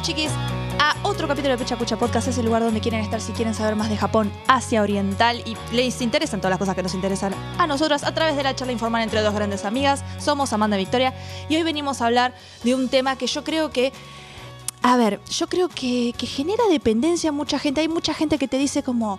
Bienvenidos 0.00 0.02
chiquis 0.02 0.30
a 0.78 0.96
otro 1.02 1.28
capítulo 1.28 1.50
de 1.50 1.58
Pecha 1.58 1.76
Cucha 1.76 1.98
Podcast. 1.98 2.28
Es 2.28 2.38
el 2.38 2.46
lugar 2.46 2.62
donde 2.62 2.80
quieren 2.80 3.00
estar 3.00 3.20
si 3.20 3.32
quieren 3.32 3.54
saber 3.54 3.76
más 3.76 3.90
de 3.90 3.96
Japón, 3.96 4.32
Asia 4.46 4.82
Oriental 4.82 5.42
y 5.44 5.56
les 5.74 6.00
interesan 6.00 6.40
todas 6.40 6.50
las 6.50 6.58
cosas 6.58 6.74
que 6.74 6.82
nos 6.82 6.94
interesan 6.94 7.34
a 7.58 7.66
nosotras 7.66 8.04
a 8.04 8.14
través 8.14 8.36
de 8.36 8.42
la 8.42 8.54
charla 8.54 8.72
informal 8.72 9.02
entre 9.02 9.20
dos 9.20 9.34
grandes 9.34 9.64
amigas. 9.64 10.02
Somos 10.18 10.52
Amanda 10.52 10.76
y 10.76 10.80
Victoria 10.80 11.12
y 11.48 11.56
hoy 11.56 11.62
venimos 11.64 12.00
a 12.00 12.06
hablar 12.06 12.34
de 12.64 12.74
un 12.74 12.88
tema 12.88 13.16
que 13.16 13.26
yo 13.26 13.44
creo 13.44 13.70
que... 13.70 13.92
A 14.82 14.96
ver, 14.96 15.20
yo 15.28 15.46
creo 15.48 15.68
que, 15.68 16.14
que 16.16 16.26
genera 16.26 16.64
dependencia 16.70 17.28
a 17.28 17.32
mucha 17.32 17.58
gente. 17.58 17.82
Hay 17.82 17.88
mucha 17.88 18.14
gente 18.14 18.38
que 18.38 18.48
te 18.48 18.56
dice 18.58 18.82
como... 18.82 19.18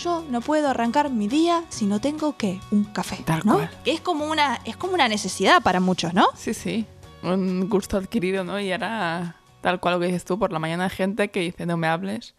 Yo 0.00 0.24
no 0.30 0.40
puedo 0.40 0.68
arrancar 0.68 1.10
mi 1.10 1.26
día 1.26 1.64
si 1.70 1.86
no 1.86 2.00
tengo 2.00 2.36
¿qué? 2.36 2.60
un 2.70 2.84
café, 2.84 3.16
Tal 3.24 3.42
¿no? 3.44 3.54
cual. 3.54 3.70
Que 3.84 3.92
es 3.92 4.00
como 4.00 4.26
una 4.26 4.60
es 4.64 4.76
como 4.76 4.94
una 4.94 5.08
necesidad 5.08 5.60
para 5.62 5.80
muchos, 5.80 6.14
¿no? 6.14 6.28
Sí, 6.36 6.54
sí. 6.54 6.86
Un 7.24 7.68
gusto 7.68 7.96
adquirido, 7.96 8.44
¿no? 8.44 8.60
Y 8.60 8.70
ahora, 8.70 9.39
tal 9.60 9.80
cual 9.80 9.94
lo 9.94 10.00
que 10.00 10.06
dices 10.06 10.24
tú, 10.24 10.38
por 10.38 10.52
la 10.52 10.58
mañana 10.58 10.84
hay 10.84 10.90
gente 10.90 11.30
que 11.30 11.40
dice 11.40 11.66
no 11.66 11.76
me 11.76 11.86
hables 11.86 12.34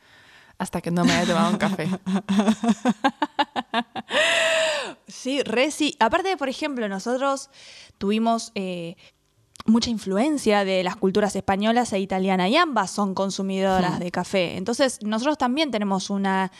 hasta 0.58 0.82
que 0.82 0.92
no 0.92 1.04
me 1.06 1.14
haya 1.14 1.26
tomado 1.34 1.52
un 1.52 1.58
café. 1.58 1.88
Sí, 5.08 5.42
re 5.44 5.72
sí. 5.72 5.96
Aparte, 6.00 6.38
por 6.38 6.50
ejemplo, 6.50 6.88
nosotros 6.88 7.50
tuvimos 7.98 8.52
eh, 8.56 8.96
mucha 9.66 9.90
influencia 9.90 10.64
de 10.64 10.84
las 10.84 10.96
culturas 10.96 11.36
españolas 11.36 11.92
e 11.94 12.00
italianas 12.00 12.50
y 12.50 12.56
ambas 12.56 12.92
son 12.92 13.14
consumidoras 13.14 13.96
Hmm. 13.98 14.00
de 14.00 14.12
café. 14.12 14.58
Entonces, 14.58 15.00
nosotros 15.04 15.38
también 15.38 15.70
tenemos 15.72 16.10
una 16.10 16.52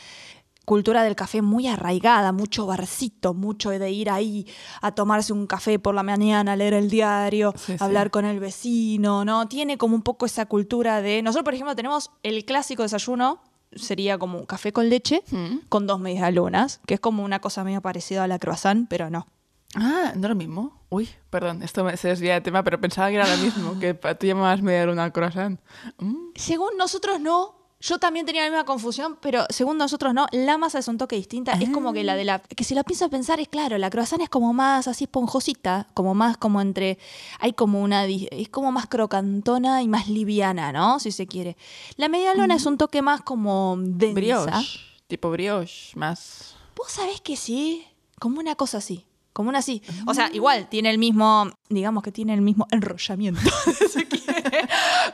cultura 0.64 1.02
del 1.02 1.16
café 1.16 1.42
muy 1.42 1.66
arraigada, 1.66 2.32
mucho 2.32 2.66
barcito, 2.66 3.34
mucho 3.34 3.70
de 3.70 3.90
ir 3.90 4.10
ahí 4.10 4.46
a 4.80 4.92
tomarse 4.92 5.32
un 5.32 5.46
café 5.46 5.78
por 5.78 5.94
la 5.94 6.02
mañana, 6.02 6.54
leer 6.56 6.74
el 6.74 6.88
diario, 6.88 7.52
Sí, 7.56 7.72
sí. 7.76 7.84
hablar 7.84 8.10
con 8.10 8.24
el 8.24 8.38
vecino, 8.40 9.24
¿no? 9.24 9.48
Tiene 9.48 9.76
como 9.78 9.94
un 9.94 10.02
poco 10.02 10.26
esa 10.26 10.46
cultura 10.46 11.02
de... 11.02 11.22
Nosotros, 11.22 11.44
por 11.44 11.54
ejemplo, 11.54 11.74
tenemos 11.74 12.10
el 12.22 12.44
clásico 12.44 12.82
desayuno, 12.82 13.40
sería 13.74 14.18
como 14.18 14.38
un 14.38 14.46
café 14.46 14.72
con 14.72 14.88
leche 14.88 15.22
Mm. 15.30 15.66
con 15.68 15.86
dos 15.86 15.98
medialunas, 15.98 16.80
que 16.86 16.94
es 16.94 17.00
como 17.00 17.24
una 17.24 17.40
cosa 17.40 17.64
medio 17.64 17.80
parecida 17.80 18.24
a 18.24 18.28
la 18.28 18.38
croissant, 18.38 18.88
pero 18.88 19.10
no. 19.10 19.26
Ah, 19.74 20.12
¿no 20.14 20.26
es 20.26 20.28
lo 20.28 20.34
mismo? 20.36 20.82
Uy, 20.90 21.08
perdón, 21.30 21.62
esto 21.62 21.82
me, 21.82 21.96
se 21.96 22.08
desvía 22.08 22.34
de 22.34 22.42
tema, 22.42 22.62
pero 22.62 22.78
pensaba 22.78 23.08
que 23.08 23.14
era 23.14 23.26
lo 23.26 23.42
mismo, 23.42 23.78
que 23.80 23.94
tú 23.94 24.26
llamabas 24.26 24.60
media 24.60 24.84
luna 24.84 25.04
al 25.04 25.12
croissant. 25.12 25.58
Mm, 25.98 26.32
Según 26.36 26.76
nosotros 26.76 27.20
no. 27.20 27.61
Yo 27.82 27.98
también 27.98 28.24
tenía 28.24 28.42
la 28.44 28.48
misma 28.48 28.64
confusión, 28.64 29.18
pero 29.20 29.44
según 29.50 29.76
nosotros 29.76 30.14
no, 30.14 30.28
la 30.30 30.56
masa 30.56 30.78
es 30.78 30.86
un 30.86 30.98
toque 30.98 31.16
distinta. 31.16 31.52
Es 31.54 31.68
como 31.70 31.92
que 31.92 32.04
la 32.04 32.14
de 32.14 32.24
la. 32.24 32.38
Que 32.38 32.62
si 32.62 32.76
la 32.76 32.84
pienso 32.84 33.10
pensar, 33.10 33.40
es 33.40 33.48
claro, 33.48 33.76
la 33.76 33.90
croissant 33.90 34.22
es 34.22 34.28
como 34.28 34.52
más 34.52 34.86
así 34.86 35.04
esponjosita, 35.04 35.88
como 35.92 36.14
más 36.14 36.36
como 36.36 36.60
entre. 36.60 36.98
Hay 37.40 37.54
como 37.54 37.82
una. 37.82 38.04
Es 38.06 38.48
como 38.50 38.70
más 38.70 38.86
crocantona 38.86 39.82
y 39.82 39.88
más 39.88 40.08
liviana, 40.08 40.70
¿no? 40.70 41.00
Si 41.00 41.10
se 41.10 41.26
quiere. 41.26 41.56
La 41.96 42.08
media 42.08 42.34
luna 42.34 42.54
es 42.54 42.66
un 42.66 42.78
toque 42.78 43.02
más 43.02 43.20
como 43.20 43.76
densa. 43.76 44.14
brioche, 44.14 44.80
tipo 45.08 45.30
brioche, 45.30 45.90
más... 45.96 46.54
Vos 46.76 46.92
sabés 46.92 47.20
que 47.20 47.36
sí, 47.36 47.84
como 48.20 48.38
una 48.38 48.54
cosa 48.54 48.78
así. 48.78 49.06
Como 49.32 49.48
una 49.48 49.58
así. 49.58 49.82
O 50.06 50.14
sea, 50.14 50.30
igual 50.32 50.68
tiene 50.68 50.90
el 50.90 50.98
mismo, 50.98 51.50
digamos 51.68 52.04
que 52.04 52.12
tiene 52.12 52.34
el 52.34 52.42
mismo 52.42 52.68
enrollamiento. 52.70 53.40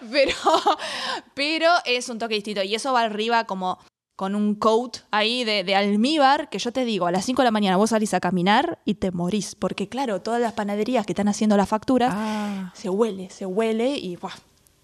Pero, 0.10 0.32
pero 1.34 1.70
es 1.84 2.08
un 2.08 2.18
toque 2.18 2.34
distinto. 2.34 2.62
Y 2.62 2.74
eso 2.74 2.92
va 2.92 3.02
arriba 3.02 3.44
como 3.44 3.78
con 4.16 4.34
un 4.34 4.56
coat 4.56 4.98
ahí 5.12 5.44
de, 5.44 5.62
de 5.62 5.76
almíbar, 5.76 6.48
que 6.50 6.58
yo 6.58 6.72
te 6.72 6.84
digo, 6.84 7.06
a 7.06 7.12
las 7.12 7.24
5 7.24 7.42
de 7.42 7.44
la 7.46 7.50
mañana 7.52 7.76
vos 7.76 7.90
salís 7.90 8.14
a 8.14 8.20
caminar 8.20 8.80
y 8.84 8.94
te 8.94 9.12
morís. 9.12 9.54
Porque 9.54 9.88
claro, 9.88 10.20
todas 10.22 10.40
las 10.40 10.54
panaderías 10.54 11.06
que 11.06 11.12
están 11.12 11.28
haciendo 11.28 11.56
las 11.56 11.68
facturas, 11.68 12.12
Ah, 12.12 12.72
se 12.74 12.88
huele, 12.88 13.30
se 13.30 13.46
huele 13.46 13.96
y 13.96 14.16
¡buah! 14.16 14.32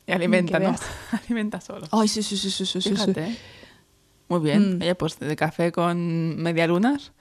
y 0.07 0.13
alimenta, 0.13 0.59
¿no? 0.61 0.77
alimenta 1.25 1.61
solo. 1.61 1.89
Ay, 1.91 2.07
sí, 2.09 2.23
sí, 2.23 2.37
sí, 2.37 2.51
sí, 2.51 2.65
sí, 2.65 2.81
sí, 2.81 2.83
sí. 2.83 2.91
Fíjate. 2.91 3.37
Muy 4.29 4.41
bien. 4.41 4.77
Mm. 4.79 4.83
Oye, 4.83 4.95
pues 4.95 5.19
de 5.19 5.35
café 5.37 5.73
con 5.73 6.37
medialunas. 6.37 7.13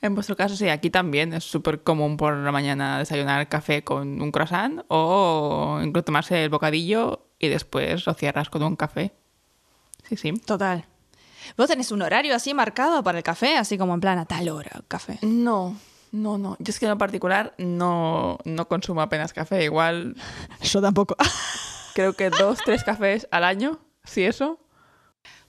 En 0.00 0.14
vuestro 0.14 0.36
caso, 0.36 0.54
sí, 0.56 0.68
aquí 0.68 0.90
también 0.90 1.32
es 1.32 1.44
súper 1.44 1.82
común 1.82 2.16
por 2.16 2.36
la 2.36 2.52
mañana 2.52 2.98
desayunar 2.98 3.48
café 3.48 3.82
con 3.82 4.22
un 4.22 4.30
croissant 4.30 4.82
o 4.88 5.80
incluso 5.82 6.04
tomarse 6.04 6.44
el 6.44 6.50
bocadillo 6.50 7.26
y 7.38 7.48
después 7.48 8.06
lo 8.06 8.14
cierras 8.14 8.48
con 8.48 8.62
un 8.62 8.76
café. 8.76 9.12
Sí, 10.08 10.16
sí. 10.16 10.32
Total. 10.32 10.84
¿Vos 11.56 11.68
tenés 11.68 11.90
un 11.90 12.02
horario 12.02 12.34
así 12.34 12.54
marcado 12.54 13.02
para 13.02 13.18
el 13.18 13.24
café? 13.24 13.56
Así 13.56 13.76
como 13.76 13.94
en 13.94 14.00
plan 14.00 14.18
a 14.18 14.26
tal 14.26 14.48
hora, 14.48 14.82
café. 14.86 15.18
No, 15.22 15.76
no, 16.12 16.38
no. 16.38 16.56
Yo 16.58 16.70
es 16.70 16.78
que 16.78 16.86
en 16.86 16.90
lo 16.90 16.98
particular 16.98 17.54
no, 17.58 18.38
no 18.44 18.68
consumo 18.68 19.00
apenas 19.00 19.32
café. 19.32 19.64
Igual 19.64 20.14
Yo 20.62 20.80
tampoco. 20.80 21.16
creo 21.94 22.12
que 22.12 22.30
dos, 22.30 22.60
tres 22.64 22.84
cafés 22.84 23.26
al 23.32 23.42
año, 23.42 23.80
si 24.04 24.22
eso. 24.22 24.60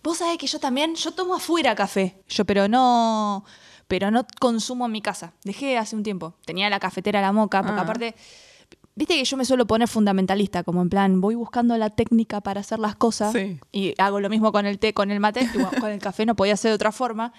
Vos 0.01 0.17
sabés 0.17 0.37
que 0.37 0.47
yo 0.47 0.59
también, 0.59 0.95
yo 0.95 1.11
tomo 1.11 1.35
afuera 1.35 1.75
café, 1.75 2.23
yo 2.27 2.45
pero 2.45 2.67
no, 2.67 3.45
pero 3.89 4.09
no 4.11 4.25
consumo 4.39 4.85
en 4.85 4.93
mi 4.93 5.01
casa. 5.01 5.33
Dejé 5.43 5.77
hace 5.77 5.97
un 5.97 6.03
tiempo. 6.03 6.35
Tenía 6.45 6.69
la 6.69 6.79
cafetera 6.79 7.19
la 7.19 7.33
moca, 7.33 7.61
porque 7.63 7.79
Ah. 7.79 7.83
aparte, 7.83 8.15
viste 8.95 9.15
que 9.15 9.25
yo 9.25 9.35
me 9.35 9.45
suelo 9.45 9.65
poner 9.65 9.87
fundamentalista, 9.87 10.63
como 10.63 10.81
en 10.81 10.89
plan, 10.89 11.19
voy 11.21 11.33
buscando 11.35 11.75
la 11.77 11.89
técnica 11.89 12.39
para 12.39 12.61
hacer 12.61 12.79
las 12.79 12.95
cosas 12.95 13.33
Sí. 13.33 13.59
y 13.71 13.95
hago 13.97 14.19
lo 14.19 14.29
mismo 14.29 14.51
con 14.51 14.65
el 14.65 14.77
té, 14.79 14.93
con 14.93 15.09
el 15.09 15.19
mate, 15.19 15.41
y 15.53 15.79
con 15.79 15.89
el 15.89 15.99
café 15.99 16.25
no 16.25 16.35
podía 16.35 16.55
ser 16.55 16.69
de 16.71 16.75
otra 16.75 16.91
forma. 16.91 17.33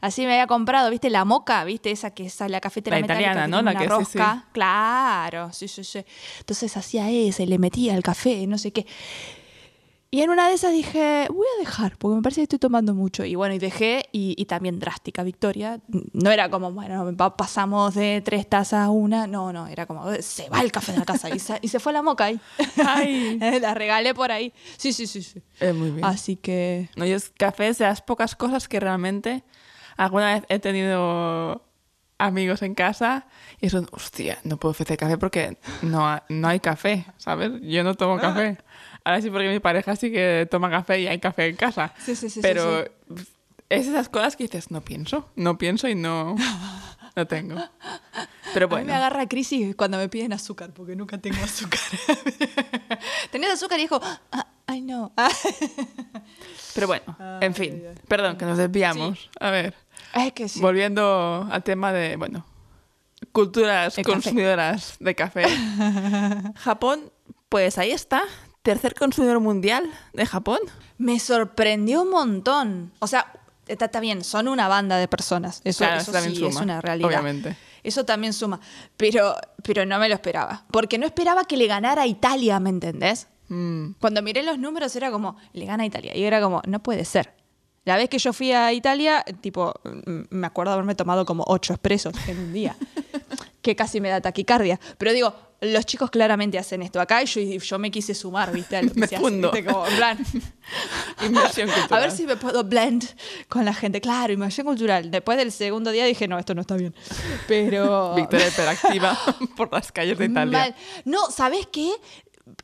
Así 0.00 0.26
me 0.26 0.32
había 0.32 0.48
comprado, 0.48 0.90
viste, 0.90 1.08
la 1.10 1.24
moca, 1.24 1.62
viste, 1.64 1.92
esa 1.92 2.10
que 2.10 2.26
es 2.26 2.40
la 2.40 2.60
cafetera 2.60 2.98
La 2.98 3.04
italiana, 3.04 3.46
¿no? 3.46 3.62
La 3.62 3.72
que- 3.74 3.84
sí, 3.84 3.84
sí. 3.84 3.88
rosca. 3.90 4.46
Claro, 4.52 5.52
sí, 5.52 5.68
sí, 5.68 5.84
sí. 5.84 6.04
Entonces 6.40 6.76
hacía 6.76 7.08
esa 7.08 7.44
y 7.44 7.46
le 7.46 7.58
metía 7.58 7.94
el 7.94 8.02
café, 8.02 8.44
no 8.48 8.58
sé 8.58 8.72
qué. 8.72 8.84
Y 10.14 10.20
en 10.20 10.28
una 10.28 10.46
de 10.46 10.52
esas 10.52 10.72
dije, 10.72 11.26
voy 11.30 11.46
a 11.56 11.60
dejar, 11.60 11.96
porque 11.96 12.16
me 12.16 12.20
parece 12.22 12.40
que 12.40 12.42
estoy 12.42 12.58
tomando 12.58 12.92
mucho. 12.94 13.24
Y 13.24 13.34
bueno, 13.34 13.54
y 13.54 13.58
dejé, 13.58 14.04
y, 14.12 14.34
y 14.36 14.44
también 14.44 14.78
drástica 14.78 15.22
victoria. 15.22 15.80
No 16.12 16.30
era 16.30 16.50
como, 16.50 16.70
bueno, 16.70 17.16
pa- 17.16 17.34
pasamos 17.34 17.94
de 17.94 18.20
tres 18.22 18.46
tazas 18.46 18.84
a 18.86 18.90
una. 18.90 19.26
No, 19.26 19.54
no, 19.54 19.66
era 19.68 19.86
como, 19.86 20.04
se 20.20 20.50
va 20.50 20.60
el 20.60 20.70
café 20.70 20.92
de 20.92 20.98
la 20.98 21.06
casa. 21.06 21.30
Y 21.34 21.38
se, 21.38 21.58
y 21.62 21.68
se 21.68 21.80
fue 21.80 21.94
la 21.94 22.02
moca 22.02 22.24
ahí. 22.26 22.38
Ay. 22.86 23.38
la 23.62 23.72
regalé 23.72 24.12
por 24.14 24.30
ahí. 24.30 24.52
Sí, 24.76 24.92
sí, 24.92 25.06
sí, 25.06 25.22
sí. 25.22 25.40
Eh, 25.60 25.72
muy 25.72 25.90
bien. 25.90 26.04
Así 26.04 26.36
que... 26.36 26.90
No, 26.94 27.06
yo 27.06 27.16
es 27.16 27.30
café 27.30 27.72
de 27.72 27.84
las 27.84 28.02
pocas 28.02 28.36
cosas 28.36 28.68
que 28.68 28.80
realmente 28.80 29.44
alguna 29.96 30.34
vez 30.34 30.44
he 30.50 30.58
tenido 30.58 31.64
amigos 32.18 32.62
en 32.62 32.74
casa 32.74 33.26
y 33.60 33.70
son, 33.70 33.88
hostia, 33.90 34.38
no 34.44 34.56
puedo 34.56 34.70
ofrecer 34.70 34.96
café 34.96 35.18
porque 35.18 35.56
no, 35.80 36.06
ha- 36.06 36.24
no 36.28 36.48
hay 36.48 36.60
café, 36.60 37.06
¿sabes? 37.16 37.50
Yo 37.62 37.82
no 37.82 37.94
tomo 37.94 38.18
café. 38.18 38.58
Ahora 39.04 39.20
sí 39.20 39.30
porque 39.30 39.48
mi 39.48 39.58
pareja 39.60 39.96
sí 39.96 40.10
que 40.12 40.46
toma 40.50 40.70
café 40.70 41.00
y 41.00 41.06
hay 41.08 41.18
café 41.18 41.46
en 41.48 41.56
casa. 41.56 41.92
Sí, 41.98 42.14
sí, 42.14 42.28
sí, 42.28 42.30
sí, 42.30 42.40
Pero 42.42 42.84
es 43.68 43.86
esas 43.86 44.08
cosas 44.08 44.36
que 44.36 44.44
dices, 44.44 44.70
no 44.70 44.80
pienso, 44.82 45.28
no 45.34 45.58
pienso 45.58 45.88
y 45.88 45.94
no, 45.94 46.36
no 47.16 47.26
tengo. 47.26 47.56
Pero 48.54 48.66
A 48.66 48.68
mí 48.68 48.74
me 48.76 48.82
bueno, 48.82 48.94
agarra 48.94 49.26
crisis 49.28 49.74
cuando 49.74 49.96
me 49.98 50.08
piden 50.08 50.32
azúcar, 50.32 50.72
porque 50.72 50.94
nunca 50.94 51.18
tengo 51.18 51.38
azúcar. 51.42 51.80
¿Tenés 53.30 53.50
azúcar? 53.50 53.78
Y 53.78 53.82
dijo, 53.82 54.00
ah, 54.30 54.46
ay 54.66 54.82
no. 54.82 55.12
Ah. 55.16 55.30
pero 56.74 56.86
bueno, 56.86 57.16
en 57.40 57.54
fin, 57.54 57.82
perdón 58.08 58.36
que 58.36 58.44
nos 58.44 58.58
desviamos. 58.58 59.30
A 59.40 59.50
ver. 59.50 59.74
Es 60.14 60.32
que 60.32 60.48
sí. 60.48 60.60
Volviendo 60.60 61.48
al 61.50 61.62
tema 61.62 61.92
de, 61.92 62.16
bueno, 62.16 62.44
culturas 63.32 63.96
El 63.98 64.04
café. 64.04 64.14
consumidoras 64.14 64.96
de 65.00 65.14
café. 65.14 65.44
Japón, 66.56 67.10
pues 67.48 67.78
ahí 67.78 67.90
está. 67.92 68.22
Tercer 68.62 68.94
consumidor 68.94 69.40
mundial 69.40 69.90
de 70.12 70.24
Japón. 70.26 70.58
Me 70.98 71.18
sorprendió 71.18 72.02
un 72.02 72.10
montón. 72.10 72.92
O 73.00 73.06
sea, 73.06 73.32
está, 73.66 74.00
bien, 74.00 74.22
son 74.22 74.46
una 74.48 74.68
banda 74.68 74.96
de 74.98 75.08
personas. 75.08 75.60
Eso, 75.64 75.78
Claro, 75.78 75.94
eso 76.00 76.02
eso 76.02 76.12
también 76.12 76.36
sí, 76.36 76.44
es 76.46 76.52
suma, 76.54 76.64
una 76.64 76.80
realidad. 76.80 77.08
obviamente. 77.08 77.56
Eso 77.82 78.04
también 78.04 78.32
suma. 78.32 78.60
Pero, 78.96 79.34
pero 79.64 79.84
no 79.84 79.98
me 79.98 80.08
lo 80.08 80.14
esperaba. 80.14 80.64
Porque 80.70 80.98
no 80.98 81.06
esperaba 81.06 81.44
que 81.44 81.56
le 81.56 81.66
ganara 81.66 82.02
a 82.02 82.06
Italia, 82.06 82.60
¿me 82.60 82.70
entendés? 82.70 83.26
Mm, 83.48 83.94
Cuando 84.00 84.22
miré 84.22 84.42
los 84.44 84.58
números 84.58 84.94
era 84.94 85.10
como, 85.10 85.36
le 85.52 85.64
gana 85.66 85.82
a 85.82 85.86
Italia. 85.86 86.16
Y 86.16 86.22
era 86.22 86.40
como, 86.40 86.62
no 86.66 86.80
puede 86.80 87.04
ser. 87.04 87.34
La 87.84 87.96
vez 87.96 88.08
que 88.08 88.18
yo 88.18 88.32
fui 88.32 88.52
a 88.52 88.72
Italia, 88.72 89.24
tipo, 89.40 89.74
me 90.30 90.46
acuerdo 90.46 90.72
haberme 90.72 90.94
tomado 90.94 91.24
como 91.26 91.42
ocho 91.48 91.72
expresos 91.72 92.14
en 92.28 92.38
un 92.38 92.52
día. 92.52 92.76
que 93.62 93.74
casi 93.76 94.00
me 94.00 94.08
da 94.10 94.20
taquicardia. 94.20 94.78
Pero 94.98 95.12
digo, 95.12 95.34
los 95.60 95.86
chicos 95.86 96.10
claramente 96.10 96.58
hacen 96.58 96.82
esto 96.82 97.00
acá 97.00 97.22
y 97.22 97.26
yo, 97.58 97.78
me 97.78 97.90
quise 97.92 98.14
sumar, 98.14 98.52
¿viste? 98.52 98.76
A 98.76 98.82
lo 98.82 98.90
que 98.92 99.00
Me 99.00 99.06
se 99.06 99.14
hace, 99.14 99.24
fundo. 99.24 99.50
¿viste? 99.52 99.70
Como, 99.72 99.86
en 99.86 99.96
plan, 99.96 100.18
Inmersión 101.24 101.70
a 101.70 101.74
cultural. 101.74 102.00
ver 102.02 102.10
si 102.10 102.26
me 102.26 102.36
puedo 102.36 102.64
blend 102.64 103.04
con 103.48 103.64
la 103.64 103.72
gente. 103.72 104.00
Claro, 104.00 104.32
inmersión 104.32 104.66
cultural. 104.66 105.10
Después 105.10 105.38
del 105.38 105.52
segundo 105.52 105.90
día 105.92 106.04
dije, 106.04 106.26
no, 106.26 106.38
esto 106.38 106.54
no 106.54 106.62
está 106.62 106.76
bien. 106.76 106.94
Pero... 107.46 108.14
Victoria 108.16 108.48
hiperactiva 108.48 109.16
por 109.56 109.72
las 109.72 109.92
calles 109.92 110.18
de 110.18 110.24
Italia. 110.26 110.58
Mal. 110.58 110.74
No, 111.04 111.30
¿sabes 111.30 111.66
qué? 111.70 111.90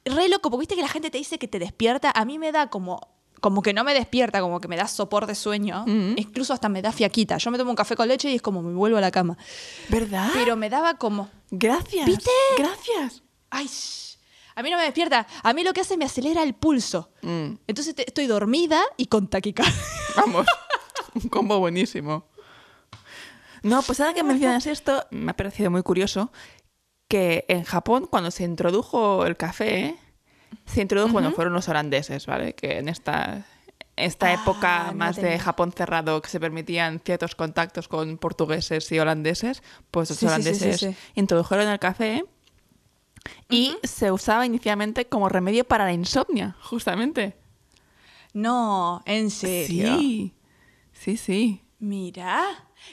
Re 0.05 0.29
loco, 0.29 0.51
porque 0.51 0.63
viste 0.63 0.75
que 0.75 0.83
la 0.83 0.89
gente 0.89 1.11
te 1.11 1.19
dice 1.19 1.39
que 1.39 1.47
te 1.47 1.59
despierta. 1.61 2.11
A 2.15 2.25
mí 2.25 2.39
me 2.39 2.51
da 2.51 2.69
como 2.69 3.18
como 3.41 3.63
que 3.63 3.73
no 3.73 3.85
me 3.85 3.95
despierta, 3.95 4.41
como 4.41 4.61
que 4.61 4.69
me 4.69 4.77
da 4.77 4.87
sopor 4.89 5.27
de 5.27 5.35
sueño, 5.35 5.85
Mm. 5.87 6.15
incluso 6.17 6.53
hasta 6.53 6.69
me 6.69 6.83
da 6.83 6.93
fiaquita. 6.93 7.39
Yo 7.39 7.51
me 7.51 7.59
tomo 7.59 7.71
un 7.71 7.77
café 7.77 7.97
con 7.97 8.09
leche 8.09 8.31
y 8.31 8.35
es 8.37 8.43
como 8.43 8.63
me 8.63 8.75
vuelvo 8.75 8.99
a 8.99 9.01
la 9.01 9.11
cama. 9.11 9.37
¿Verdad? 9.89 10.31
Pero 10.35 10.57
me 10.57 10.69
daba 10.71 10.95
como, 10.95 11.29
Gracias. 11.51 12.07
¿Viste? 12.07 12.31
Gracias. 12.57 13.23
ay, 13.51 13.67
shh. 13.67 14.17
A 14.55 14.63
mí 14.63 14.71
no 14.71 14.77
me 14.77 14.83
despierta. 14.83 15.27
A 15.45 15.53
mí 15.53 15.63
lo 15.63 15.73
que 15.73 15.81
hace 15.83 15.97
me 15.97 16.05
acelera 16.05 16.43
el 16.43 16.53
pulso. 16.55 17.11
Mm, 17.23 17.55
Entonces 17.69 17.95
te- 17.95 18.07
estoy 18.09 18.27
dormida 18.27 18.83
y 18.97 19.07
con 19.07 19.29
taquicardia. 19.29 19.73
vamos, 20.17 20.47
un 21.15 21.29
combo 21.29 21.59
buenísimo. 21.61 22.25
No, 23.63 23.83
pues 23.83 24.01
ahora 24.01 24.15
que 24.15 24.23
mencionas 24.23 24.67
esto, 24.67 25.05
me 25.11 25.31
ha 25.31 25.37
parecido 25.37 25.71
muy 25.71 25.83
curioso 25.83 26.31
que 27.09 27.45
en 27.49 27.65
Japón, 27.65 28.07
cuando 28.11 28.31
se 28.31 28.45
introdujo 28.45 29.25
el 29.27 29.37
café, 29.37 29.97
se 30.67 30.83
introdujo, 30.83 31.13
bueno, 31.13 31.33
fueron 31.33 31.53
los 31.55 31.69
holandeses, 31.69 32.27
¿vale? 32.27 32.55
Que 32.55 32.79
en 32.79 32.89
esta, 32.89 33.47
esta 33.97 34.29
Ah, 34.29 34.35
época 34.35 34.85
no 34.89 34.95
más 34.95 35.17
de. 35.17 35.39
Japón 35.39 35.73
cerrado, 35.73 36.21
que 36.23 36.29
se 36.29 36.39
permitían 36.41 37.01
ciertos 37.05 37.35
contactos 37.35 37.89
con 37.89 38.19
portugueses 38.19 38.91
y 38.93 38.99
holandeses, 38.99 39.63
pues 39.91 40.11
los 40.11 40.19
Sí, 40.19 40.27
sí, 40.27 40.33
sí, 40.35 40.43
sí, 40.55 40.61
holandeses 40.61 40.97
introdujeron 41.15 41.69
el 41.69 41.79
café 41.79 42.25
y 43.51 43.77
se 43.83 44.13
usaba 44.13 44.47
inicialmente 44.47 45.07
como 45.07 45.29
remedio 45.29 45.65
para 45.65 45.85
la 45.85 45.93
insomnia, 45.93 46.57
justamente. 46.63 47.37
No, 48.33 49.03
en 49.07 49.31
serio. 49.31 49.97
Sí, 49.99 50.35
sí, 50.93 51.17
sí. 51.17 51.63
Mira. 51.79 52.45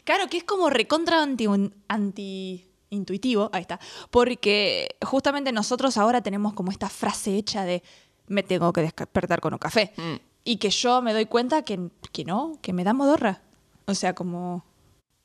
Claro, 0.03 0.27
que 0.29 0.37
es 0.37 0.43
como 0.43 0.69
recontra 0.69 1.21
anti, 1.21 1.45
anti 1.87 2.65
intuitivo, 2.95 3.49
ahí 3.53 3.61
está, 3.61 3.79
porque 4.09 4.95
justamente 5.05 5.51
nosotros 5.51 5.97
ahora 5.97 6.21
tenemos 6.21 6.53
como 6.53 6.71
esta 6.71 6.89
frase 6.89 7.35
hecha 7.35 7.63
de 7.65 7.83
me 8.27 8.43
tengo 8.43 8.73
que 8.73 8.81
despertar 8.81 9.39
con 9.39 9.53
un 9.53 9.59
café. 9.59 9.93
Mm. 9.97 10.15
Y 10.43 10.57
que 10.57 10.69
yo 10.69 11.01
me 11.01 11.13
doy 11.13 11.25
cuenta 11.25 11.63
que, 11.63 11.89
que 12.11 12.23
no, 12.23 12.53
que 12.61 12.73
me 12.73 12.83
da 12.83 12.93
modorra. 12.93 13.41
O 13.85 13.95
sea, 13.95 14.13
como... 14.13 14.65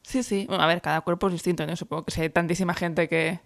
Sí, 0.02 0.22
sí. 0.22 0.46
Bueno, 0.48 0.62
a 0.62 0.66
ver, 0.66 0.80
cada 0.80 1.02
cuerpo 1.02 1.26
es 1.26 1.34
distinto, 1.34 1.66
¿no? 1.66 1.76
Supongo 1.76 2.04
que 2.04 2.10
si 2.10 2.22
hay 2.22 2.30
tantísima 2.30 2.74
gente 2.74 3.08
que 3.08 3.40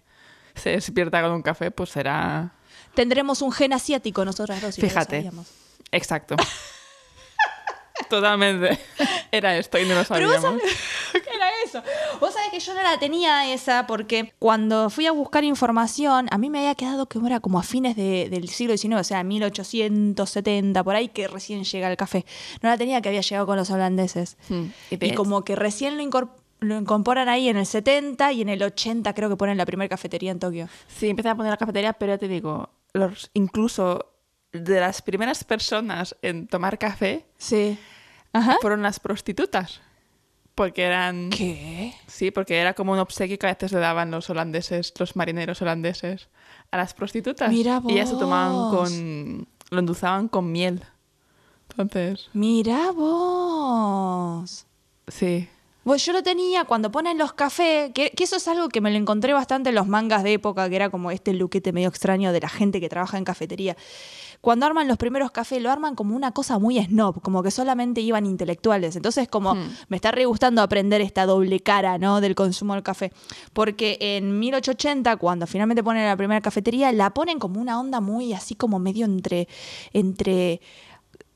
se 0.55 0.71
despierta 0.71 1.21
con 1.21 1.31
un 1.31 1.41
café, 1.41 1.71
pues 1.71 1.89
será... 1.89 2.55
Tendremos 2.93 3.41
un 3.41 3.51
gen 3.51 3.73
asiático 3.73 4.23
nosotras 4.23 4.61
dos. 4.61 4.77
y 4.77 4.81
no 4.81 4.85
lo 4.85 4.89
Fíjate. 4.89 5.31
Exacto. 5.91 6.35
Totalmente. 8.09 8.79
Era 9.31 9.57
esto 9.57 9.77
y 9.77 9.85
no 9.85 9.95
lo 9.95 10.03
Pero 10.05 10.27
vos 10.27 10.41
sabíamos. 10.41 10.61
sabés 10.61 11.23
eso. 11.79 12.19
Vos 12.19 12.33
sabés 12.33 12.49
que 12.51 12.59
yo 12.59 12.73
no 12.73 12.83
la 12.83 12.97
tenía 12.99 13.51
esa 13.53 13.87
porque 13.87 14.33
cuando 14.39 14.89
fui 14.89 15.05
a 15.05 15.11
buscar 15.11 15.43
información, 15.43 16.27
a 16.31 16.37
mí 16.37 16.49
me 16.49 16.59
había 16.59 16.75
quedado 16.75 17.05
que 17.07 17.19
era 17.25 17.39
como 17.39 17.59
a 17.59 17.63
fines 17.63 17.95
de- 17.95 18.29
del 18.29 18.49
siglo 18.49 18.77
XIX, 18.77 18.95
o 18.99 19.03
sea, 19.03 19.23
1870, 19.23 20.83
por 20.83 20.95
ahí 20.95 21.09
que 21.09 21.27
recién 21.27 21.63
llega 21.63 21.89
el 21.89 21.97
café. 21.97 22.25
No 22.61 22.69
la 22.69 22.77
tenía 22.77 23.01
que 23.01 23.09
había 23.09 23.21
llegado 23.21 23.45
con 23.45 23.57
los 23.57 23.69
holandeses. 23.69 24.37
Mm. 24.49 24.65
Y 24.91 25.13
como 25.13 25.43
que 25.43 25.55
recién 25.55 25.97
lo, 25.97 26.03
incorp- 26.03 26.31
lo 26.59 26.77
incorporan 26.77 27.29
ahí 27.29 27.49
en 27.49 27.57
el 27.57 27.65
70 27.65 28.31
y 28.33 28.41
en 28.41 28.49
el 28.49 28.61
80 28.63 29.13
creo 29.13 29.29
que 29.29 29.35
ponen 29.35 29.57
la 29.57 29.65
primera 29.65 29.89
cafetería 29.89 30.31
en 30.31 30.39
Tokio. 30.39 30.67
Sí, 30.87 31.09
empecé 31.09 31.29
a 31.29 31.35
poner 31.35 31.51
la 31.51 31.57
cafetería, 31.57 31.93
pero 31.93 32.13
ya 32.13 32.17
te 32.17 32.27
digo, 32.27 32.69
los, 32.93 33.29
incluso 33.33 34.11
de 34.51 34.79
las 34.79 35.01
primeras 35.01 35.43
personas 35.43 36.15
en 36.21 36.47
tomar 36.47 36.77
café 36.77 37.25
Sí. 37.37 37.77
Ajá. 38.31 38.57
fueron 38.61 38.81
las 38.83 38.99
prostitutas. 38.99 39.81
Porque 40.55 40.83
eran... 40.83 41.29
¿Qué? 41.29 41.93
Sí, 42.07 42.31
porque 42.31 42.57
era 42.57 42.73
como 42.73 42.93
un 42.93 42.99
obsequio 42.99 43.37
que 43.37 43.45
a 43.45 43.53
veces 43.53 43.73
le 43.73 43.79
daban 43.79 44.09
los 44.09 44.29
holandeses, 44.29 44.93
los 44.97 45.15
marineros 45.17 45.61
holandeses, 45.61 46.29
a 46.71 46.77
las 46.77 46.93
prostitutas. 46.93 47.49
Mira 47.49 47.81
Y 47.87 47.93
ellas 47.93 48.11
lo 48.13 48.17
tomaban 48.19 48.53
vos. 48.53 48.89
con... 48.89 49.47
lo 49.69 49.79
endulzaban 49.79 50.29
con 50.29 50.51
miel. 50.51 50.81
Entonces, 51.69 52.29
Mira 52.33 52.91
vos. 52.91 54.65
sí. 55.09 55.49
Pues 55.85 56.03
yo 56.03 56.13
lo 56.13 56.23
tenía 56.23 56.65
cuando 56.65 56.91
ponen 56.91 57.19
los 57.19 57.33
cafés, 57.33 57.91
que, 57.93 58.09
que 58.09 58.23
eso 58.23 58.37
es 58.37 58.47
algo 58.47 58.69
que 58.69 58.81
me 58.81 58.89
lo 58.89 58.97
encontré 58.97 59.33
bastante 59.33 59.69
en 59.69 59.75
los 59.75 59.87
mangas 59.87 60.23
de 60.23 60.33
época, 60.33 60.67
que 60.67 60.75
era 60.75 60.89
como 60.89 61.11
este 61.11 61.31
luquete 61.31 61.71
medio 61.73 61.89
extraño 61.89 62.33
de 62.33 62.39
la 62.39 62.49
gente 62.49 62.81
que 62.81 62.89
trabaja 62.89 63.19
en 63.19 63.23
cafetería. 63.23 63.77
Cuando 64.41 64.65
arman 64.65 64.87
los 64.87 64.97
primeros 64.97 65.29
cafés, 65.29 65.61
lo 65.61 65.69
arman 65.71 65.93
como 65.93 66.15
una 66.15 66.31
cosa 66.31 66.57
muy 66.57 66.83
snob, 66.83 67.21
como 67.21 67.43
que 67.43 67.51
solamente 67.51 68.01
iban 68.01 68.25
intelectuales. 68.25 68.95
Entonces, 68.95 69.27
como 69.27 69.53
Hmm. 69.53 69.69
me 69.89 69.97
está 69.97 70.09
re 70.11 70.25
gustando 70.25 70.63
aprender 70.63 71.01
esta 71.01 71.27
doble 71.27 71.59
cara, 71.59 71.99
¿no? 71.99 72.19
Del 72.19 72.33
consumo 72.33 72.73
del 72.73 72.81
café. 72.81 73.11
Porque 73.53 73.97
en 74.01 74.39
1880, 74.39 75.17
cuando 75.17 75.45
finalmente 75.45 75.83
ponen 75.83 76.05
la 76.05 76.17
primera 76.17 76.41
cafetería, 76.41 76.91
la 76.91 77.11
ponen 77.11 77.37
como 77.37 77.61
una 77.61 77.79
onda 77.79 78.01
muy 78.01 78.33
así 78.33 78.55
como 78.55 78.79
medio 78.79 79.05
entre. 79.05 79.47
entre 79.93 80.61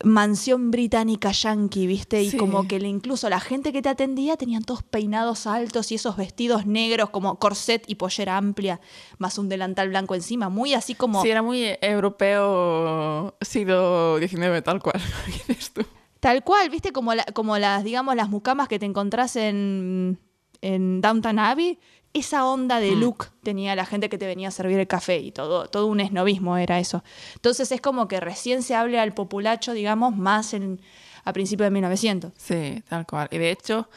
mansión 0.04 0.72
británica 0.72 1.32
yankee, 1.32 1.86
¿viste? 1.88 2.24
Y 2.24 2.32
Sí. 2.32 2.38
como 2.38 2.68
que 2.68 2.78
incluso 2.78 3.30
la 3.30 3.40
gente 3.40 3.74
que 3.74 3.82
te 3.82 3.90
atendía 3.90 4.38
tenían 4.38 4.64
todos 4.64 4.82
peinados 4.84 5.46
altos 5.46 5.92
y 5.92 5.96
esos 5.96 6.16
vestidos 6.16 6.66
negros 6.66 7.10
como 7.10 7.38
corset 7.38 7.84
y 7.88 7.96
pollera 7.96 8.38
amplia, 8.38 8.80
más 9.18 9.38
un 9.38 9.50
delantal 9.50 9.90
blanco 9.90 10.16
encima, 10.16 10.48
muy 10.50 10.74
así 10.74 10.96
como 10.96 11.22
Sí, 11.22 11.30
era 11.30 11.42
muy 11.42 11.66
europeo 11.82 13.36
siglo 13.42 14.18
XIX, 14.20 14.64
tal 14.64 14.82
cual. 14.82 15.02
Tal 16.20 16.44
cual, 16.44 16.70
¿viste? 16.70 16.92
Como, 16.92 17.14
la- 17.16 17.24
como 17.34 17.58
las, 17.58 17.84
digamos, 17.86 18.14
las 18.16 18.30
mucamas 18.30 18.68
que 18.68 18.78
te 18.78 18.86
encontrás 18.86 19.38
en, 19.38 20.20
en 20.62 21.00
Downton 21.00 21.40
Abbey. 21.40 21.80
Esa 22.14 22.46
onda 22.46 22.80
de 22.80 22.96
look 22.96 23.28
tenía 23.44 23.76
la 23.76 23.86
gente 23.86 24.10
que 24.10 24.18
te 24.18 24.26
venía 24.26 24.48
a 24.48 24.52
servir 24.52 24.80
el 24.80 24.88
café 24.88 25.20
y 25.20 25.32
todo, 25.32 25.68
todo 25.68 25.86
un 25.86 26.00
esnovismo 26.00 26.58
era 26.58 26.80
eso. 26.80 27.04
Entonces 27.36 27.72
es 27.72 27.82
como 27.82 28.08
que 28.08 28.20
recién 28.20 28.64
se 28.64 28.74
hable 28.74 29.00
al 29.00 29.14
populacho, 29.14 29.74
digamos, 29.74 30.16
más 30.16 30.54
en, 30.56 30.82
a 31.24 31.34
principios 31.34 31.68
de 31.68 31.72
1900. 31.72 32.32
Sí, 32.36 32.84
tal 32.90 33.06
cual. 33.06 33.28
Y 33.32 33.38
de 33.38 33.52
hecho, 33.52 33.90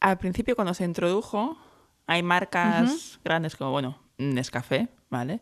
al 0.00 0.18
principio 0.18 0.54
cuando 0.54 0.74
se 0.74 0.84
introdujo, 0.84 1.58
hay 2.06 2.22
marcas 2.22 3.18
grandes 3.24 3.56
como, 3.56 3.72
bueno, 3.72 3.98
Nescafé, 4.16 4.88
¿vale? 5.10 5.40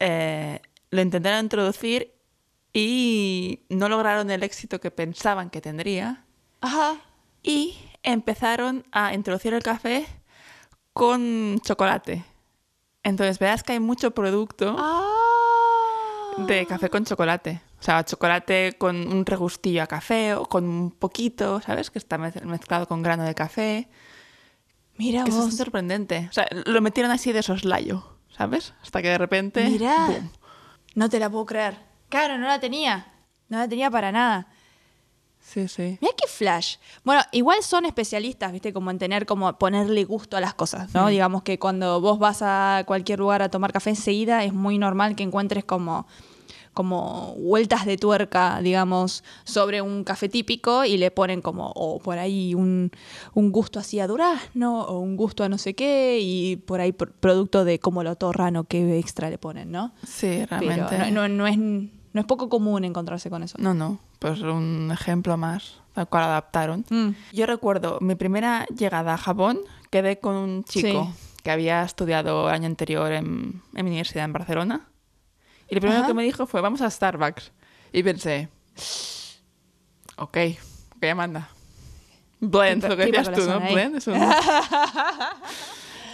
Eh, 0.00 0.60
lo 0.90 1.00
intentaron 1.00 1.44
introducir 1.44 2.12
y 2.72 3.60
no 3.68 3.88
lograron 3.88 4.30
el 4.30 4.42
éxito 4.42 4.80
que 4.80 4.90
pensaban 4.90 5.50
que 5.50 5.60
tendría. 5.60 6.24
Ajá. 6.60 6.96
Y 7.42 7.76
empezaron 8.02 8.84
a 8.92 9.14
introducir 9.14 9.54
el 9.54 9.62
café 9.62 10.06
con 10.92 11.58
chocolate. 11.60 12.24
Entonces, 13.02 13.38
verás 13.38 13.62
que 13.62 13.72
hay 13.72 13.80
mucho 13.80 14.12
producto 14.12 14.76
Ah. 14.78 15.02
de 16.46 16.66
café 16.66 16.88
con 16.88 17.04
chocolate. 17.04 17.60
O 17.80 17.82
sea, 17.82 18.04
chocolate 18.04 18.76
con 18.78 18.96
un 19.12 19.26
regustillo 19.26 19.82
a 19.82 19.86
café 19.86 20.34
o 20.34 20.46
con 20.46 20.64
un 20.64 20.90
poquito, 20.92 21.60
¿sabes? 21.60 21.90
Que 21.90 21.98
está 21.98 22.16
mez- 22.18 22.42
mezclado 22.44 22.86
con 22.86 23.02
grano 23.02 23.24
de 23.24 23.34
café. 23.34 23.88
Mira 24.96 25.24
Eso 25.24 25.36
vos. 25.38 25.48
es 25.48 25.56
sorprendente. 25.56 26.28
O 26.30 26.32
sea, 26.32 26.46
lo 26.66 26.80
metieron 26.80 27.10
así 27.10 27.32
de 27.32 27.42
soslayo, 27.42 28.18
¿sabes? 28.36 28.74
Hasta 28.82 29.02
que 29.02 29.08
de 29.08 29.18
repente... 29.18 29.68
¡boom! 29.78 30.30
No 30.94 31.08
te 31.08 31.18
la 31.18 31.28
puedo 31.28 31.46
creer. 31.46 31.76
Claro, 32.08 32.38
no 32.38 32.46
la 32.46 32.60
tenía. 32.60 33.12
No 33.48 33.58
la 33.58 33.66
tenía 33.68 33.90
para 33.90 34.12
nada. 34.12 34.46
Sí, 35.42 35.68
sí. 35.68 35.98
Mira 36.00 36.14
qué 36.16 36.26
flash. 36.28 36.76
Bueno, 37.04 37.20
igual 37.32 37.62
son 37.62 37.84
especialistas, 37.84 38.52
¿viste? 38.52 38.72
Como 38.72 38.90
en 38.90 38.98
tener, 38.98 39.26
como 39.26 39.52
ponerle 39.58 40.04
gusto 40.04 40.36
a 40.36 40.40
las 40.40 40.54
cosas, 40.54 40.94
¿no? 40.94 41.08
Digamos 41.08 41.42
que 41.42 41.58
cuando 41.58 42.00
vos 42.00 42.18
vas 42.18 42.40
a 42.42 42.84
cualquier 42.86 43.18
lugar 43.18 43.42
a 43.42 43.50
tomar 43.50 43.72
café 43.72 43.90
enseguida, 43.90 44.44
es 44.44 44.54
muy 44.54 44.78
normal 44.78 45.14
que 45.16 45.24
encuentres 45.24 45.64
como 45.64 46.06
como 46.74 47.34
vueltas 47.36 47.84
de 47.84 47.98
tuerca, 47.98 48.60
digamos, 48.62 49.24
sobre 49.44 49.82
un 49.82 50.04
café 50.04 50.30
típico 50.30 50.86
y 50.86 50.96
le 50.96 51.10
ponen 51.10 51.42
como, 51.42 51.70
o 51.74 51.98
por 51.98 52.16
ahí 52.18 52.54
un, 52.54 52.90
un 53.34 53.52
gusto 53.52 53.78
así 53.78 54.00
a 54.00 54.06
durazno, 54.06 54.80
o 54.80 54.98
un 54.98 55.14
gusto 55.18 55.44
a 55.44 55.50
no 55.50 55.58
sé 55.58 55.74
qué, 55.74 56.18
y 56.22 56.56
por 56.56 56.80
ahí 56.80 56.92
pr- 56.92 57.12
producto 57.20 57.66
de 57.66 57.78
como 57.78 58.02
lo 58.02 58.16
torrano 58.16 58.64
que 58.64 58.98
extra 58.98 59.28
le 59.28 59.36
ponen, 59.36 59.70
¿no? 59.70 59.92
Sí, 60.06 60.46
Pero 60.48 60.60
realmente. 60.60 61.10
no, 61.10 61.28
no, 61.28 61.28
no 61.28 61.46
es, 61.46 61.58
no 62.12 62.20
es 62.20 62.26
poco 62.26 62.48
común 62.48 62.84
encontrarse 62.84 63.30
con 63.30 63.42
eso. 63.42 63.56
No, 63.58 63.74
no, 63.74 63.98
pues 64.18 64.40
un 64.40 64.90
ejemplo 64.92 65.36
más, 65.36 65.80
tal 65.94 66.08
cual 66.08 66.24
adaptaron. 66.24 66.84
Mm. 66.90 67.10
Yo 67.32 67.46
recuerdo 67.46 67.98
mi 68.00 68.14
primera 68.14 68.66
llegada 68.66 69.14
a 69.14 69.18
Japón, 69.18 69.58
quedé 69.90 70.18
con 70.20 70.34
un 70.34 70.64
chico 70.64 71.12
Sí. 71.14 71.40
que 71.42 71.50
había 71.50 71.82
estudiado 71.82 72.48
el 72.48 72.54
año 72.54 72.66
anterior 72.66 73.12
en, 73.12 73.62
en 73.74 73.84
mi 73.84 73.90
universidad 73.90 74.24
en 74.24 74.32
Barcelona. 74.32 74.86
Y 75.68 75.74
lo 75.74 75.80
primero 75.80 76.00
Ajá. 76.00 76.08
que 76.08 76.14
me 76.14 76.22
dijo 76.22 76.46
fue, 76.46 76.60
vamos 76.60 76.82
a 76.82 76.90
Starbucks. 76.90 77.50
Y 77.94 78.02
pensé, 78.02 78.48
ok, 80.16 80.36
¿qué 81.00 81.14
manda? 81.14 81.48
Blend, 82.40 82.84
lo 82.84 82.96
que 82.96 83.06
decías 83.06 83.32
tú, 83.32 83.46
¿no? 83.46 83.58
ahí. 83.58 83.72
Blend 83.72 83.96
es 83.96 84.06
un... 84.08 84.14